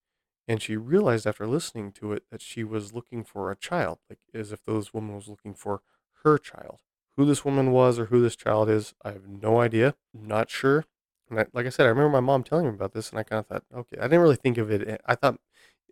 And 0.49 0.61
she 0.61 0.77
realized 0.77 1.27
after 1.27 1.47
listening 1.47 1.93
to 1.93 2.13
it 2.13 2.25
that 2.31 2.43
she 2.43 2.65
was 2.65 2.93
looking 2.93 3.25
for 3.25 3.51
a 3.51 3.57
child, 3.57 3.99
like 4.11 4.19
as 4.35 4.53
if 4.53 4.65
this 4.65 4.93
woman 4.93 5.15
was 5.15 5.29
looking 5.29 5.55
for 5.55 5.83
her 6.25 6.39
child. 6.39 6.79
Who 7.17 7.25
this 7.25 7.45
woman 7.45 7.73
was 7.73 7.99
or 7.99 8.07
who 8.07 8.21
this 8.23 8.37
child 8.37 8.69
is, 8.69 8.95
I 9.05 9.13
have 9.13 9.29
no 9.29 9.61
idea. 9.61 9.95
Not 10.15 10.51
sure. 10.51 10.87
And 11.31 11.39
I, 11.41 11.47
like 11.53 11.67
I 11.67 11.69
said, 11.69 11.87
I 11.87 11.91
remember 11.91 12.11
my 12.11 12.21
mom 12.21 12.43
telling 12.43 12.67
me 12.67 12.75
about 12.75 12.93
this, 12.93 13.11
and 13.11 13.19
I 13.19 13.23
kind 13.23 13.41
of 13.41 13.47
thought, 13.47 13.65
okay, 13.75 13.99
I 13.99 14.03
didn't 14.03 14.21
really 14.21 14.37
think 14.37 14.59
of 14.59 14.71
it. 14.71 15.01
I 15.07 15.15
thought 15.15 15.39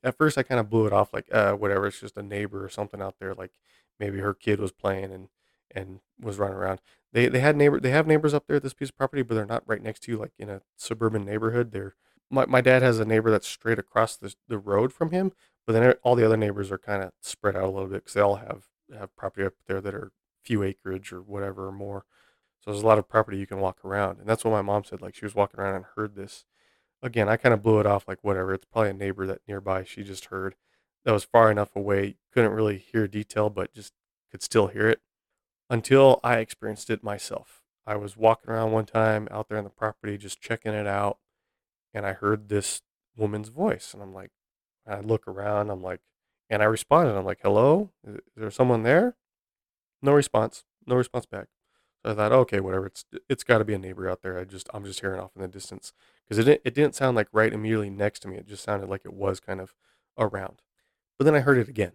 at 0.03 0.17
first 0.17 0.39
I 0.39 0.43
kind 0.43 0.61
of 0.61 0.71
blew 0.71 0.87
it 0.87 0.93
off, 0.93 1.13
like, 1.13 1.29
uh, 1.33 1.53
whatever. 1.55 1.87
It's 1.87 2.01
just 2.01 2.17
a 2.17 2.23
neighbor 2.23 2.65
or 2.65 2.69
something 2.69 3.03
out 3.03 3.17
there. 3.21 3.35
Like 3.35 3.53
maybe 3.99 4.19
her 4.21 4.35
kid 4.35 4.61
was 4.61 4.73
playing 4.73 5.13
and 5.13 5.29
and 5.73 6.01
was 6.21 6.39
running 6.39 6.57
around. 6.57 6.81
They 7.13 7.29
they 7.29 7.41
had 7.41 7.57
neighbor 7.57 7.79
they 7.81 7.91
have 7.91 8.07
neighbors 8.07 8.35
up 8.35 8.47
there 8.47 8.57
at 8.57 8.63
this 8.63 8.75
piece 8.75 8.89
of 8.89 8.97
property, 8.97 9.23
but 9.23 9.35
they're 9.35 9.47
not 9.47 9.63
right 9.67 9.83
next 9.83 10.01
to 10.05 10.13
you, 10.13 10.19
like 10.19 10.33
in 10.39 10.49
a 10.49 10.63
suburban 10.77 11.25
neighborhood. 11.25 11.71
They're 11.73 11.95
my, 12.31 12.47
my 12.47 12.61
dad 12.61 12.83
has 12.83 12.99
a 12.99 13.05
neighbor 13.05 13.31
that's 13.31 13.49
straight 13.49 13.79
across 13.79 14.17
the 14.17 14.35
the 14.49 14.59
road 14.59 14.93
from 14.93 15.11
him, 15.11 15.33
but 15.67 15.73
then 15.73 15.95
all 16.03 16.15
the 16.15 16.25
other 16.25 16.37
neighbors 16.37 16.71
are 16.71 16.79
kind 16.79 17.03
of 17.03 17.13
spread 17.21 17.57
out 17.57 17.65
a 17.65 17.71
little 17.71 17.89
bit 17.89 18.05
because 18.05 18.15
they 18.15 18.21
all 18.21 18.37
have 18.37 18.65
have 18.97 19.15
property 19.17 19.47
up 19.47 19.55
there 19.67 19.81
that 19.81 19.95
are 19.95 20.13
few 20.43 20.63
acreage 20.63 21.13
or 21.13 21.21
whatever 21.21 21.69
or 21.69 21.73
more. 21.73 22.05
So 22.61 22.71
there's 22.71 22.83
a 22.83 22.87
lot 22.87 22.99
of 22.99 23.09
property 23.09 23.39
you 23.39 23.47
can 23.47 23.61
walk 23.61 23.85
around, 23.85 24.19
and 24.19 24.29
that's 24.29 24.45
what 24.45 24.53
my 24.53 24.63
mom 24.63 24.85
said. 24.85 25.01
Like 25.01 25.15
she 25.15 25.25
was 25.25 25.35
walking 25.35 25.61
around 25.61 25.77
and 25.77 25.85
heard 25.97 26.15
this. 26.15 26.45
Again, 27.03 27.29
I 27.29 27.37
kind 27.37 27.55
of 27.55 27.63
blew 27.63 27.81
it 27.81 27.87
off 27.87 28.07
like 28.07 28.19
whatever. 28.23 28.53
It's 28.53 28.67
probably 28.67 28.91
a 28.91 28.95
neighbor 28.95 29.27
that 29.27 29.41
nearby 29.49 29.85
she 29.85 30.03
just 30.05 30.27
heard 30.27 30.55
that 31.05 31.13
was 31.13 31.25
far 31.25 31.51
enough 31.51 31.75
away, 31.75 32.17
couldn't 32.33 32.53
really 32.53 32.79
hear 32.79 33.09
detail, 33.09 33.49
but 33.51 33.73
just 33.73 33.95
could 34.31 34.43
still 34.43 34.69
hear 34.69 34.89
it 34.89 35.01
until 35.69 36.21
I 36.23 36.39
experienced 36.39 36.91
it 36.91 37.03
myself. 37.03 37.63
I 37.87 37.97
was 37.97 38.17
walking 38.17 38.51
around 38.51 38.73
one 38.73 38.87
time 38.87 39.27
out 39.31 39.49
there 39.49 39.59
on 39.59 39.65
the 39.65 39.71
property 39.71 40.19
just 40.19 40.41
checking 40.41 40.75
it 40.75 40.87
out, 40.87 41.19
and 41.95 42.07
I 42.07 42.13
heard 42.13 42.49
this 42.49 42.83
woman's 43.17 43.49
voice, 43.49 43.93
and 43.95 44.03
I'm 44.03 44.15
like, 44.15 44.31
I 44.87 45.01
look 45.01 45.27
around, 45.29 45.71
I'm 45.71 45.83
like, 45.83 46.01
and 46.49 46.63
I 46.63 46.67
responded, 46.67 47.17
I'm 47.17 47.25
like, 47.25 47.41
hello, 47.43 47.91
is 48.07 48.19
there 48.37 48.51
someone 48.51 48.83
there? 48.83 49.17
No 50.03 50.13
response, 50.13 50.65
no 50.87 50.97
response 50.97 51.27
back. 51.27 51.49
So 52.05 52.13
I 52.13 52.15
thought, 52.15 52.33
okay, 52.33 52.61
whatever. 52.61 52.87
It's 52.87 53.05
it's 53.29 53.45
got 53.45 53.59
to 53.59 53.65
be 53.65 53.75
a 53.75 53.79
neighbor 53.79 54.09
out 54.09 54.23
there. 54.23 54.39
I 54.39 54.45
just 54.45 54.69
I'm 54.73 54.85
just 54.85 55.01
hearing 55.01 55.21
off 55.21 55.33
in 55.37 55.43
the 55.43 55.49
distance 55.49 55.93
because 56.27 56.39
it 56.39 56.45
didn't, 56.45 56.63
it 56.65 56.75
didn't 56.75 56.95
sound 56.95 57.15
like 57.17 57.29
right 57.33 57.53
immediately 57.53 57.91
next 57.91 58.21
to 58.21 58.29
me. 58.29 58.37
It 58.37 58.49
just 58.49 58.65
sounded 58.65 58.89
like 58.89 59.03
it 59.05 59.13
was 59.13 59.39
kind 59.39 59.61
of 59.61 59.75
around. 60.19 60.63
But 61.19 61.27
then 61.27 61.35
I 61.35 61.41
heard 61.41 61.59
it 61.59 61.69
again, 61.69 61.93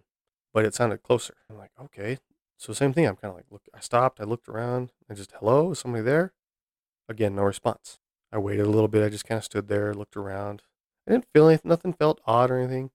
but 0.54 0.64
it 0.64 0.74
sounded 0.74 1.02
closer. 1.02 1.34
I'm 1.50 1.58
like, 1.58 1.72
okay. 1.82 2.18
So 2.56 2.72
same 2.72 2.92
thing. 2.92 3.06
I'm 3.06 3.16
kind 3.16 3.30
of 3.30 3.36
like, 3.36 3.46
look. 3.50 3.62
I 3.74 3.80
stopped. 3.80 4.20
I 4.20 4.24
looked 4.24 4.48
around. 4.48 4.92
I 5.10 5.14
just, 5.14 5.32
hello, 5.40 5.72
is 5.72 5.80
somebody 5.80 6.04
there? 6.04 6.32
Again, 7.08 7.34
no 7.34 7.42
response. 7.42 7.98
I 8.32 8.38
waited 8.38 8.66
a 8.66 8.70
little 8.70 8.88
bit. 8.88 9.04
I 9.04 9.08
just 9.08 9.24
kind 9.24 9.38
of 9.38 9.44
stood 9.44 9.68
there, 9.68 9.94
looked 9.94 10.16
around. 10.16 10.62
I 11.06 11.12
didn't 11.12 11.26
feel 11.32 11.48
anything. 11.48 11.68
Nothing 11.68 11.92
felt 11.92 12.20
odd 12.26 12.50
or 12.50 12.58
anything. 12.58 12.90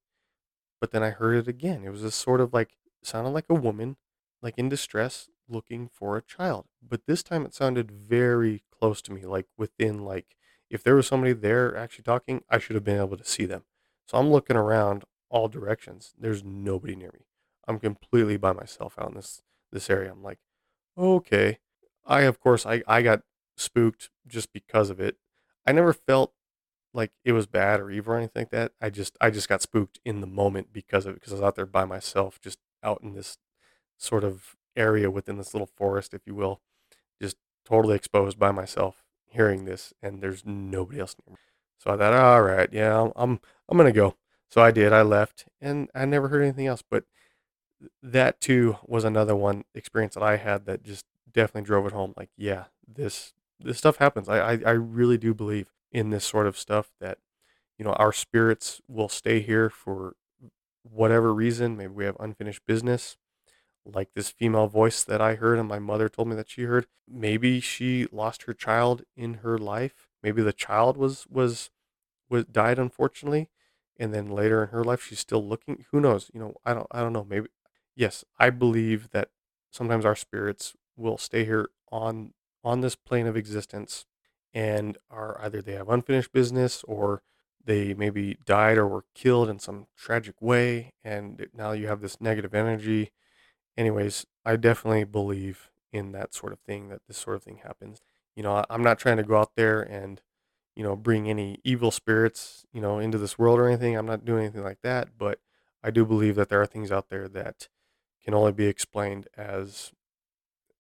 But 0.80 0.92
then 0.92 1.04
I 1.04 1.12
heard 1.12 1.38
it 1.38 1.48
again. 1.48 1.84
It 1.84 1.92
was 1.92 2.02
this 2.02 2.16
sort 2.16 2.42
of 2.42 2.54
like 2.54 2.72
sounded 3.04 3.32
like 3.32 3.46
a 3.50 3.56
woman, 3.56 3.98
like 4.42 4.58
in 4.58 4.70
distress, 4.70 5.30
looking 5.48 5.90
for 5.94 6.18
a 6.18 6.22
child. 6.22 6.66
But 6.88 7.06
this 7.06 7.24
time 7.24 7.46
it 7.46 7.54
sounded 7.54 7.92
very 7.92 8.64
close 8.72 9.02
to 9.04 9.14
me, 9.14 9.22
like 9.22 9.46
within 9.58 10.04
like 10.04 10.36
if 10.70 10.84
there 10.84 10.96
was 10.96 11.08
somebody 11.08 11.34
there 11.34 11.76
actually 11.76 12.04
talking, 12.04 12.44
I 12.50 12.58
should 12.58 12.76
have 12.76 12.84
been 12.84 13.00
able 13.00 13.18
to 13.18 13.26
see 13.26 13.46
them. 13.46 13.64
So 14.08 14.18
I'm 14.18 14.30
looking 14.30 14.56
around 14.56 15.04
all 15.30 15.48
directions. 15.48 16.14
There's 16.18 16.44
nobody 16.44 16.96
near 16.96 17.12
me. 17.14 17.26
I'm 17.68 17.80
completely 17.80 18.38
by 18.38 18.54
myself 18.54 18.96
out 19.00 19.10
in 19.10 19.16
this 19.16 19.42
this 19.72 19.90
area. 19.90 20.12
I'm 20.12 20.24
like, 20.24 20.40
okay. 20.98 21.60
I 22.06 22.22
of 22.22 22.40
course 22.40 22.66
I 22.66 22.84
I 22.88 23.02
got 23.02 23.22
spooked 23.62 24.10
just 24.28 24.52
because 24.54 24.90
of 24.90 25.00
it. 25.00 25.18
I 25.66 25.72
never 25.72 25.94
felt 25.94 26.34
like 26.94 27.12
it 27.24 27.32
was 27.32 27.48
bad 27.48 27.80
or 27.80 27.90
evil 27.92 28.14
or 28.14 28.18
anything 28.18 28.42
like 28.42 28.52
that. 28.52 28.74
I 28.82 28.90
just 28.90 29.18
I 29.22 29.30
just 29.30 29.48
got 29.50 29.62
spooked 29.62 30.00
in 30.04 30.22
the 30.22 30.28
moment 30.28 30.74
because 30.74 31.06
of 31.06 31.14
it 31.14 31.16
because 31.16 31.34
I 31.34 31.36
was 31.36 31.44
out 31.44 31.56
there 31.56 31.66
by 31.66 31.86
myself, 31.86 32.40
just 32.42 32.60
out 32.84 33.02
in 33.02 33.14
this 33.14 33.38
sort 33.98 34.24
of 34.24 34.56
area 34.76 35.10
within 35.12 35.38
this 35.38 35.54
little 35.54 35.70
forest, 35.76 36.14
if 36.14 36.22
you 36.26 36.36
will, 36.36 36.62
just 37.22 37.38
totally 37.66 37.96
exposed 37.96 38.40
by 38.40 38.52
myself, 38.52 39.04
hearing 39.26 39.66
this, 39.66 39.94
and 40.02 40.22
there's 40.22 40.44
nobody 40.46 41.00
else 41.00 41.16
near 41.26 41.34
me. 41.34 41.40
So 41.78 41.92
I 41.94 41.98
thought, 41.98 42.14
all 42.14 42.42
right, 42.42 42.70
yeah, 42.72 43.02
I'm 43.02 43.12
I'm, 43.16 43.40
I'm 43.70 43.78
gonna 43.78 43.92
go. 43.92 44.16
So 44.50 44.62
I 44.62 44.72
did. 44.72 44.92
I 44.92 45.02
left, 45.02 45.46
and 45.62 45.90
I 45.96 46.06
never 46.06 46.28
heard 46.28 46.42
anything 46.42 46.68
else. 46.68 46.84
But 46.90 47.06
that 48.04 48.42
too 48.42 48.78
was 48.86 49.04
another 49.04 49.36
one 49.36 49.64
experience 49.74 50.16
that 50.16 50.24
I 50.24 50.38
had 50.38 50.66
that 50.66 50.84
just 50.84 51.06
definitely 51.32 51.66
drove 51.66 51.86
it 51.86 51.94
home. 51.94 52.14
Like, 52.18 52.30
yeah, 52.38 52.66
this 52.88 53.34
this 53.64 53.78
stuff 53.78 53.98
happens. 53.98 54.30
I 54.30 54.54
I, 54.54 54.60
I 54.66 54.72
really 54.72 55.18
do 55.18 55.34
believe 55.34 55.68
in 55.92 56.10
this 56.10 56.26
sort 56.26 56.48
of 56.48 56.58
stuff 56.58 56.92
that 57.00 57.18
you 57.78 57.86
know 57.86 57.94
our 57.94 58.14
spirits 58.14 58.82
will 58.88 59.10
stay 59.10 59.42
here 59.42 59.70
for 59.70 60.16
whatever 60.84 61.34
reason. 61.34 61.78
Maybe 61.78 61.94
we 61.94 62.06
have 62.06 62.18
unfinished 62.20 62.66
business 62.68 63.18
like 63.86 64.10
this 64.16 64.30
female 64.30 64.68
voice 64.68 65.04
that 65.04 65.22
I 65.22 65.36
heard 65.36 65.58
and 65.60 65.68
my 65.68 65.80
mother 65.80 66.10
told 66.10 66.28
me 66.28 66.36
that 66.36 66.50
she 66.50 66.64
heard. 66.64 66.88
Maybe 67.08 67.60
she 67.60 68.08
lost 68.12 68.44
her 68.44 68.54
child 68.54 69.04
in 69.16 69.36
her 69.36 69.58
life. 69.58 70.08
Maybe 70.24 70.42
the 70.44 70.54
child 70.54 70.98
was 70.98 71.26
was 71.30 71.72
was 72.30 72.46
died 72.46 72.80
unfortunately 72.80 73.50
and 74.00 74.14
then 74.14 74.30
later 74.30 74.64
in 74.64 74.70
her 74.70 74.84
life 74.84 75.04
she's 75.04 75.20
still 75.20 75.46
looking 75.46 75.86
who 75.92 76.00
knows 76.00 76.32
you 76.34 76.40
know 76.40 76.54
i 76.66 76.74
don't 76.74 76.88
i 76.92 77.02
don't 77.02 77.14
know 77.14 77.26
maybe 77.26 77.48
yes 77.96 78.24
i 78.40 78.50
believe 78.50 79.10
that 79.12 79.30
sometimes 79.72 80.06
our 80.06 80.16
spirits 80.16 80.74
will 80.96 81.18
stay 81.18 81.46
here 81.46 81.70
on 81.92 82.34
on 82.64 82.82
this 82.82 82.96
plane 82.96 83.28
of 83.28 83.38
existence 83.38 84.06
and 84.54 84.98
are 85.10 85.40
either 85.42 85.62
they 85.62 85.74
have 85.74 85.90
unfinished 85.90 86.32
business 86.32 86.84
or 86.84 87.22
they 87.64 87.94
maybe 87.94 88.38
died 88.46 88.78
or 88.78 88.88
were 88.88 89.06
killed 89.14 89.50
in 89.50 89.60
some 89.60 89.88
tragic 89.96 90.42
way 90.42 90.94
and 91.04 91.48
now 91.54 91.72
you 91.72 91.88
have 91.88 92.02
this 92.02 92.20
negative 92.20 92.54
energy 92.54 93.12
anyways, 93.78 94.26
I 94.46 94.56
definitely 94.56 95.04
believe 95.04 95.70
in 95.92 96.12
that 96.14 96.34
sort 96.34 96.54
of 96.54 96.60
thing, 96.60 96.90
that 96.90 97.02
this 97.08 97.18
sort 97.18 97.36
of 97.36 97.44
thing 97.44 97.60
happens. 97.64 98.02
You 98.36 98.44
know, 98.44 98.64
I'm 98.70 98.84
not 98.84 99.00
trying 99.00 99.18
to 99.18 99.24
go 99.24 99.38
out 99.38 99.52
there 99.56 99.82
and, 99.82 100.22
you 100.76 100.84
know, 100.84 100.96
bring 100.96 101.30
any 101.30 101.60
evil 101.64 101.92
spirits, 101.92 102.66
you 102.72 102.82
know, 102.82 103.00
into 103.00 103.18
this 103.18 103.38
world 103.38 103.60
or 103.60 103.68
anything. 103.68 103.96
I'm 103.96 104.06
not 104.06 104.26
doing 104.26 104.46
anything 104.46 104.64
like 104.64 104.82
that, 104.84 105.10
but 105.18 105.40
I 105.84 105.92
do 105.92 106.06
believe 106.06 106.36
that 106.36 106.50
there 106.50 106.62
are 106.62 106.68
things 106.68 106.92
out 106.92 107.10
there 107.10 107.28
that 107.28 107.68
can 108.24 108.34
only 108.34 108.52
be 108.52 108.68
explained 108.68 109.28
as 109.36 109.92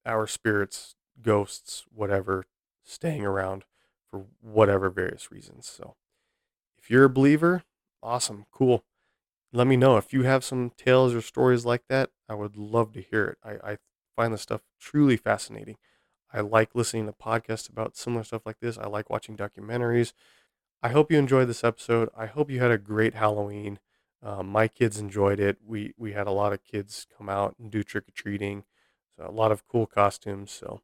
our 0.06 0.28
spirits, 0.28 0.96
ghosts, 1.22 1.86
whatever, 1.94 2.46
staying 2.84 3.26
around 3.26 3.66
for 4.10 4.26
whatever 4.42 4.90
various 4.90 5.32
reasons. 5.32 5.68
So 5.68 5.96
if 6.78 6.90
you're 6.90 7.06
a 7.06 7.10
believer, 7.10 7.64
awesome, 8.04 8.46
cool 8.52 8.84
let 9.54 9.68
me 9.68 9.76
know 9.76 9.98
if 9.98 10.14
you 10.14 10.24
have 10.24 10.44
some 10.44 10.72
tales 10.78 11.14
or 11.14 11.22
stories 11.22 11.66
like 11.66 11.84
that. 11.90 12.10
I 12.30 12.36
would 12.36 12.56
love 12.56 12.94
to 12.94 13.02
hear 13.02 13.26
it. 13.26 13.38
I, 13.44 13.72
I 13.72 13.78
find 14.16 14.34
this 14.34 14.42
stuff 14.42 14.62
truly 14.80 15.18
fascinating. 15.18 15.78
I 16.34 16.42
like 16.42 16.74
listening 16.74 17.06
to 17.08 17.12
podcasts 17.12 17.70
about 17.70 17.98
similar 17.98 18.24
stuff 18.24 18.46
like 18.46 18.60
this. 18.62 18.78
I 18.78 18.88
like 18.88 19.10
watching 19.10 19.36
documentaries. 19.36 20.14
I 20.82 20.90
hope 20.90 21.12
you 21.12 21.20
enjoyed 21.20 21.50
this 21.50 21.64
episode. 21.64 22.10
I 22.18 22.28
hope 22.28 22.50
you 22.50 22.60
had 22.60 22.72
a 22.72 22.78
great 22.78 23.14
Halloween. 23.14 23.80
Um, 24.24 24.48
my 24.48 24.68
kids 24.68 25.00
enjoyed 25.00 25.40
it. 25.40 25.58
We 25.66 25.94
we 25.98 26.14
had 26.14 26.28
a 26.28 26.32
lot 26.32 26.54
of 26.54 26.64
kids 26.64 27.08
come 27.18 27.28
out 27.28 27.56
and 27.60 27.70
do 27.70 27.84
trick 27.84 28.08
or 28.08 28.12
treating. 28.12 28.64
So 29.16 29.26
a 29.28 29.32
lot 29.32 29.52
of 29.52 29.68
cool 29.68 29.86
costumes. 29.86 30.52
So 30.52 30.82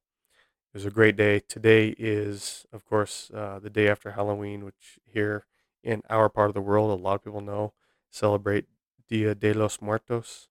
it 0.77 0.85
was 0.85 0.85
a 0.85 0.91
great 0.91 1.15
day. 1.15 1.39
Today 1.39 1.95
is, 1.97 2.67
of 2.71 2.85
course, 2.85 3.31
uh, 3.33 3.57
the 3.57 3.71
day 3.71 3.87
after 3.87 4.11
Halloween, 4.11 4.63
which 4.63 4.99
here 5.07 5.47
in 5.83 6.03
our 6.07 6.29
part 6.29 6.49
of 6.49 6.53
the 6.53 6.61
world, 6.61 6.91
a 6.91 7.01
lot 7.01 7.15
of 7.15 7.23
people 7.23 7.41
know 7.41 7.73
celebrate 8.11 8.65
Dia 9.09 9.33
de 9.33 9.53
los 9.53 9.81
Muertos. 9.81 10.49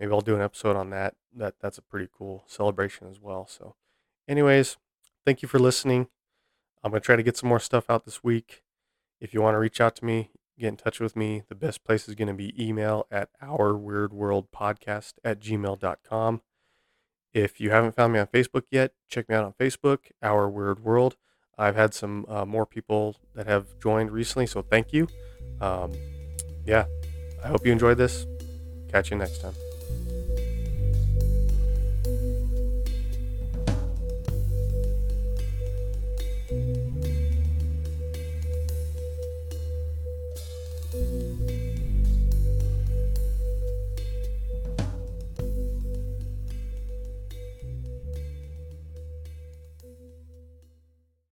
Maybe 0.00 0.10
I'll 0.10 0.22
do 0.22 0.34
an 0.34 0.40
episode 0.40 0.76
on 0.76 0.88
that. 0.90 1.16
That 1.30 1.56
that's 1.60 1.76
a 1.76 1.82
pretty 1.82 2.08
cool 2.10 2.44
celebration 2.46 3.06
as 3.10 3.20
well. 3.20 3.46
So, 3.46 3.74
anyways, 4.26 4.78
thank 5.26 5.42
you 5.42 5.48
for 5.48 5.58
listening. 5.58 6.08
I'm 6.82 6.90
gonna 6.90 7.00
try 7.00 7.16
to 7.16 7.22
get 7.22 7.36
some 7.36 7.50
more 7.50 7.60
stuff 7.60 7.90
out 7.90 8.06
this 8.06 8.24
week. 8.24 8.62
If 9.20 9.34
you 9.34 9.42
want 9.42 9.56
to 9.56 9.58
reach 9.58 9.82
out 9.82 9.94
to 9.96 10.06
me, 10.06 10.30
get 10.58 10.68
in 10.68 10.78
touch 10.78 11.00
with 11.00 11.16
me. 11.16 11.42
The 11.50 11.54
best 11.54 11.84
place 11.84 12.08
is 12.08 12.14
to 12.14 12.32
be 12.32 12.54
email 12.58 13.06
at 13.10 13.28
our 13.42 13.76
weird 13.76 14.14
world 14.14 14.50
podcast 14.52 15.16
at 15.22 15.38
gmail.com. 15.38 16.40
If 17.36 17.60
you 17.60 17.68
haven't 17.68 17.94
found 17.94 18.14
me 18.14 18.18
on 18.18 18.28
Facebook 18.28 18.62
yet, 18.70 18.94
check 19.10 19.28
me 19.28 19.34
out 19.34 19.44
on 19.44 19.52
Facebook, 19.60 19.98
Our 20.22 20.48
Weird 20.48 20.82
World. 20.82 21.16
I've 21.58 21.76
had 21.76 21.92
some 21.92 22.24
uh, 22.30 22.46
more 22.46 22.64
people 22.64 23.16
that 23.34 23.46
have 23.46 23.78
joined 23.78 24.10
recently, 24.10 24.46
so 24.46 24.62
thank 24.62 24.94
you. 24.94 25.06
Um, 25.60 25.92
yeah, 26.64 26.86
I 27.44 27.48
hope 27.48 27.66
you 27.66 27.72
enjoyed 27.72 27.98
this. 27.98 28.24
Catch 28.90 29.10
you 29.10 29.18
next 29.18 29.42
time. 29.42 29.52